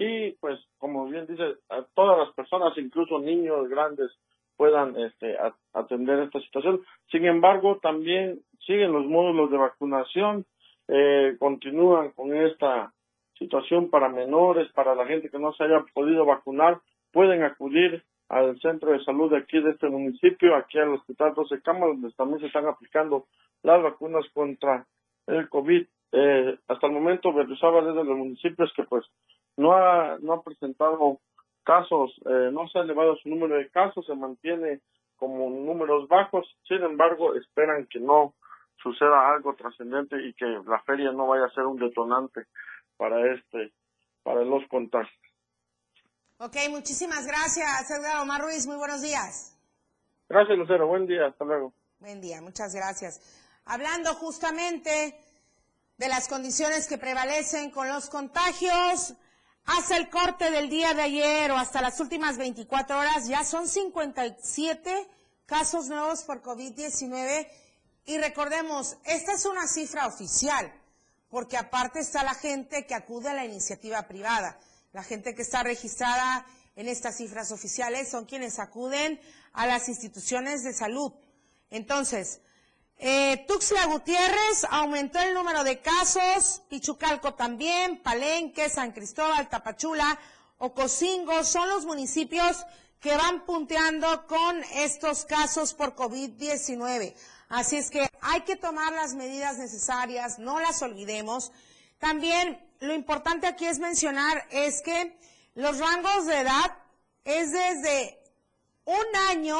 y, 0.00 0.30
pues, 0.40 0.60
como 0.78 1.06
bien 1.06 1.26
dice, 1.26 1.56
todas 1.94 2.18
las 2.18 2.32
personas, 2.32 2.72
incluso 2.78 3.18
niños 3.18 3.68
grandes, 3.68 4.08
puedan 4.56 4.96
este, 4.96 5.36
atender 5.72 6.20
esta 6.20 6.40
situación. 6.40 6.82
Sin 7.10 7.24
embargo, 7.24 7.80
también 7.82 8.38
siguen 8.64 8.92
los 8.92 9.06
módulos 9.06 9.50
de 9.50 9.56
vacunación, 9.56 10.46
eh, 10.86 11.36
continúan 11.40 12.12
con 12.12 12.32
esta 12.32 12.92
situación 13.36 13.90
para 13.90 14.08
menores, 14.08 14.70
para 14.72 14.94
la 14.94 15.04
gente 15.04 15.30
que 15.30 15.38
no 15.40 15.52
se 15.52 15.64
haya 15.64 15.84
podido 15.92 16.24
vacunar, 16.24 16.78
pueden 17.12 17.42
acudir 17.42 18.04
al 18.28 18.56
centro 18.60 18.92
de 18.92 19.02
salud 19.02 19.32
de 19.32 19.38
aquí 19.38 19.60
de 19.60 19.70
este 19.70 19.88
municipio, 19.88 20.54
aquí 20.54 20.78
al 20.78 20.94
Hospital 20.94 21.34
12 21.34 21.60
Cámaras, 21.62 22.00
donde 22.00 22.12
también 22.12 22.38
se 22.38 22.46
están 22.46 22.68
aplicando 22.68 23.26
las 23.64 23.82
vacunas 23.82 24.24
contra 24.32 24.86
el 25.26 25.48
COVID. 25.48 25.86
Eh, 26.12 26.58
hasta 26.68 26.86
el 26.86 26.92
momento, 26.92 27.32
Berrizaba 27.32 27.82
desde 27.82 28.04
los 28.04 28.16
municipios 28.16 28.72
que 28.76 28.84
pues 28.84 29.04
no 29.58 29.72
ha, 29.72 30.16
no 30.20 30.32
ha 30.34 30.42
presentado 30.42 31.20
casos, 31.64 32.12
eh, 32.24 32.50
no 32.52 32.66
se 32.68 32.78
ha 32.78 32.82
elevado 32.82 33.16
su 33.16 33.28
número 33.28 33.56
de 33.56 33.68
casos, 33.68 34.06
se 34.06 34.14
mantiene 34.14 34.80
como 35.16 35.50
números 35.50 36.08
bajos, 36.08 36.46
sin 36.66 36.82
embargo, 36.82 37.34
esperan 37.34 37.86
que 37.86 37.98
no 37.98 38.34
suceda 38.82 39.34
algo 39.34 39.54
trascendente 39.54 40.16
y 40.24 40.32
que 40.34 40.46
la 40.66 40.80
feria 40.84 41.10
no 41.12 41.26
vaya 41.26 41.46
a 41.46 41.54
ser 41.54 41.64
un 41.64 41.76
detonante 41.76 42.46
para 42.96 43.34
este, 43.34 43.72
para 44.22 44.42
los 44.44 44.66
contagios. 44.68 45.12
Ok, 46.38 46.56
muchísimas 46.70 47.26
gracias, 47.26 47.90
Edgar 47.90 48.22
Omar 48.22 48.42
Ruiz. 48.42 48.64
Muy 48.66 48.76
buenos 48.76 49.02
días. 49.02 49.58
Gracias, 50.28 50.56
Lucero. 50.56 50.86
Buen 50.86 51.06
día. 51.06 51.26
Hasta 51.26 51.44
luego. 51.44 51.72
Buen 51.98 52.20
día. 52.20 52.40
Muchas 52.40 52.72
gracias. 52.74 53.20
Hablando 53.64 54.14
justamente 54.14 55.18
de 55.96 56.08
las 56.08 56.28
condiciones 56.28 56.86
que 56.88 56.96
prevalecen 56.96 57.72
con 57.72 57.88
los 57.88 58.08
contagios, 58.08 59.14
hasta 59.68 59.98
el 59.98 60.08
corte 60.08 60.50
del 60.50 60.70
día 60.70 60.94
de 60.94 61.02
ayer 61.02 61.50
o 61.50 61.58
hasta 61.58 61.82
las 61.82 62.00
últimas 62.00 62.38
24 62.38 62.98
horas 62.98 63.28
ya 63.28 63.44
son 63.44 63.68
57 63.68 65.06
casos 65.44 65.88
nuevos 65.88 66.22
por 66.22 66.42
COVID-19 66.42 67.46
y 68.06 68.16
recordemos, 68.16 68.96
esta 69.04 69.34
es 69.34 69.44
una 69.44 69.68
cifra 69.68 70.06
oficial, 70.06 70.72
porque 71.28 71.58
aparte 71.58 72.00
está 72.00 72.22
la 72.22 72.34
gente 72.34 72.86
que 72.86 72.94
acude 72.94 73.28
a 73.28 73.34
la 73.34 73.44
iniciativa 73.44 74.08
privada. 74.08 74.58
La 74.92 75.02
gente 75.02 75.34
que 75.34 75.42
está 75.42 75.62
registrada 75.62 76.46
en 76.74 76.88
estas 76.88 77.18
cifras 77.18 77.52
oficiales 77.52 78.08
son 78.08 78.24
quienes 78.24 78.58
acuden 78.58 79.20
a 79.52 79.66
las 79.66 79.90
instituciones 79.90 80.64
de 80.64 80.72
salud. 80.72 81.12
Entonces, 81.68 82.40
eh, 83.00 83.44
Tuxtla 83.46 83.86
Gutiérrez 83.86 84.64
aumentó 84.70 85.20
el 85.20 85.32
número 85.32 85.62
de 85.62 85.80
casos, 85.80 86.62
Pichucalco 86.68 87.34
también, 87.34 88.02
Palenque, 88.02 88.68
San 88.68 88.90
Cristóbal, 88.90 89.48
Tapachula, 89.48 90.18
Ocosingo, 90.58 91.44
son 91.44 91.68
los 91.68 91.86
municipios 91.86 92.66
que 93.00 93.16
van 93.16 93.44
punteando 93.46 94.26
con 94.26 94.64
estos 94.74 95.24
casos 95.24 95.74
por 95.74 95.94
COVID-19. 95.94 97.14
Así 97.48 97.76
es 97.76 97.90
que 97.90 98.08
hay 98.20 98.40
que 98.40 98.56
tomar 98.56 98.92
las 98.92 99.14
medidas 99.14 99.58
necesarias, 99.58 100.40
no 100.40 100.58
las 100.58 100.82
olvidemos. 100.82 101.52
También 101.98 102.60
lo 102.80 102.92
importante 102.94 103.46
aquí 103.46 103.66
es 103.66 103.78
mencionar 103.78 104.44
es 104.50 104.82
que 104.82 105.16
los 105.54 105.78
rangos 105.78 106.26
de 106.26 106.40
edad 106.40 106.76
es 107.24 107.52
desde 107.52 108.18
un 108.84 109.16
año 109.30 109.58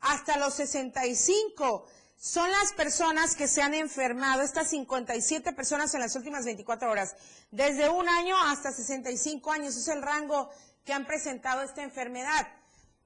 hasta 0.00 0.38
los 0.38 0.54
65. 0.54 1.86
Son 2.22 2.50
las 2.50 2.74
personas 2.74 3.34
que 3.34 3.48
se 3.48 3.62
han 3.62 3.72
enfermado, 3.72 4.42
estas 4.42 4.68
57 4.68 5.54
personas 5.54 5.94
en 5.94 6.00
las 6.00 6.14
últimas 6.16 6.44
24 6.44 6.90
horas, 6.90 7.16
desde 7.50 7.88
un 7.88 8.06
año 8.10 8.36
hasta 8.44 8.72
65 8.72 9.50
años, 9.50 9.74
es 9.74 9.88
el 9.88 10.02
rango 10.02 10.50
que 10.84 10.92
han 10.92 11.06
presentado 11.06 11.62
esta 11.62 11.82
enfermedad. 11.82 12.46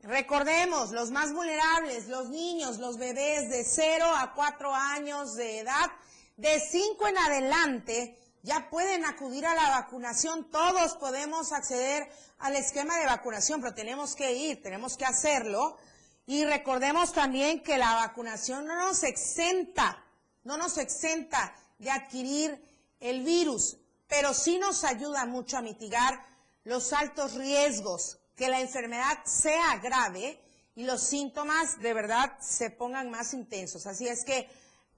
Recordemos, 0.01 0.91
los 0.91 1.13
más 1.13 1.33
vulnerables, 1.33 2.09
los 2.09 2.29
niños, 2.31 2.79
los 2.79 2.99
bebés 2.99 3.49
de 3.51 3.63
0 3.63 4.05
a 4.17 4.35
4 4.35 4.75
años 4.75 5.37
de 5.37 5.61
edad, 5.61 5.93
de 6.37 6.59
5 6.59 7.07
en 7.07 7.19
adelante, 7.19 8.19
ya 8.43 8.69
pueden 8.69 9.05
acudir 9.05 9.47
a 9.47 9.55
la 9.55 9.71
vacunación. 9.81 10.51
Todos 10.51 10.97
podemos 10.97 11.53
acceder 11.53 12.11
al 12.41 12.57
esquema 12.57 12.99
de 12.99 13.07
vacunación, 13.07 13.61
pero 13.61 13.75
tenemos 13.75 14.17
que 14.17 14.33
ir, 14.33 14.61
tenemos 14.61 14.97
que 14.97 15.05
hacerlo. 15.05 15.79
Y 16.27 16.45
recordemos 16.45 17.13
también 17.13 17.63
que 17.63 17.77
la 17.77 17.95
vacunación 17.97 18.67
no 18.67 18.77
nos 18.77 19.03
exenta, 19.03 20.03
no 20.45 20.57
nos 20.57 20.79
exenta 20.79 21.55
de 21.79 21.91
adquirir 21.91 22.63
el 23.01 23.23
virus, 23.23 23.77
pero 24.09 24.33
sí 24.33 24.59
nos 24.59 24.85
ayuda 24.85 25.27
mucho 25.27 25.59
a 25.59 25.63
mitigar 25.63 26.25
los 26.65 26.93
altos 26.93 27.35
riesgos, 27.35 28.19
que 28.37 28.49
la 28.49 28.61
enfermedad 28.61 29.19
sea 29.25 29.77
grave 29.79 30.41
y 30.75 30.85
los 30.85 31.03
síntomas 31.03 31.79
de 31.81 31.93
verdad 31.93 32.33
se 32.41 32.71
pongan 32.71 33.11
más 33.11 33.35
intensos. 33.35 33.87
Así 33.87 34.09
es 34.09 34.25
que 34.25 34.49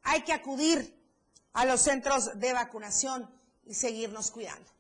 hay 0.04 0.22
que 0.22 0.32
acudir 0.32 0.94
a 1.52 1.64
los 1.64 1.82
centros 1.82 2.38
de 2.38 2.52
vacunación 2.52 3.28
y 3.64 3.74
seguirnos 3.74 4.30
cuidando. 4.30 4.70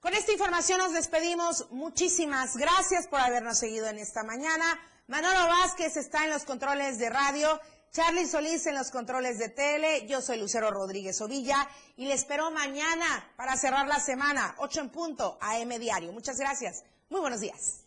Con 0.00 0.14
esta 0.14 0.32
información 0.32 0.78
nos 0.78 0.92
despedimos. 0.92 1.68
Muchísimas 1.70 2.56
gracias 2.56 3.08
por 3.08 3.20
habernos 3.20 3.58
seguido 3.58 3.88
en 3.88 3.98
esta 3.98 4.22
mañana. 4.22 4.78
Manolo 5.08 5.46
Vázquez 5.46 5.96
está 5.96 6.24
en 6.24 6.30
los 6.30 6.44
controles 6.44 6.98
de 6.98 7.08
radio. 7.08 7.48
Charlie 7.92 8.26
Solís 8.26 8.66
en 8.66 8.74
los 8.74 8.90
controles 8.90 9.38
de 9.38 9.48
tele. 9.48 10.04
Yo 10.08 10.20
soy 10.20 10.38
Lucero 10.38 10.70
Rodríguez 10.72 11.20
Ovilla 11.20 11.68
y 11.96 12.06
le 12.06 12.14
espero 12.14 12.50
mañana 12.50 13.06
para 13.36 13.56
cerrar 13.56 13.86
la 13.86 14.00
semana, 14.00 14.56
8 14.58 14.80
en 14.80 14.88
punto, 14.90 15.38
AM 15.40 15.68
Diario. 15.78 16.12
Muchas 16.12 16.38
gracias. 16.38 16.82
Muy 17.08 17.20
buenos 17.20 17.40
días. 17.40 17.84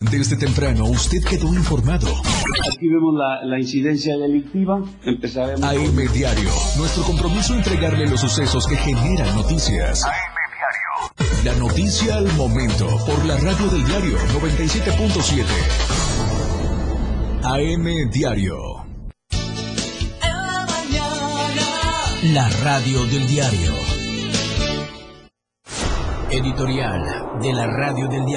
Desde 0.00 0.36
temprano 0.36 0.86
usted 0.86 1.18
quedó 1.28 1.52
informado. 1.52 2.08
Aquí 2.08 2.88
vemos 2.88 3.14
la, 3.14 3.44
la 3.44 3.60
incidencia 3.60 4.16
delictiva. 4.16 4.80
Empezaremos. 5.04 5.62
AM 5.62 6.12
Diario. 6.12 6.50
Nuestro 6.78 7.02
compromiso 7.02 7.52
entregarle 7.52 8.06
los 8.06 8.20
sucesos 8.20 8.66
que 8.66 8.76
generan 8.76 9.36
noticias. 9.36 10.04
AM 10.04 10.12
Diario. 10.56 11.44
La 11.44 11.54
noticia 11.54 12.16
al 12.16 12.32
momento 12.32 12.86
por 13.04 13.22
la 13.26 13.36
radio 13.36 13.68
del 13.68 13.84
diario 13.84 14.16
97.7. 14.40 15.95
AM 17.48 18.10
Diario. 18.10 18.84
La 22.34 22.48
radio 22.64 23.04
del 23.04 23.24
diario. 23.28 23.72
Editorial 26.28 27.38
de 27.40 27.52
la 27.52 27.68
radio 27.68 28.08
del 28.08 28.24
diario. 28.24 28.36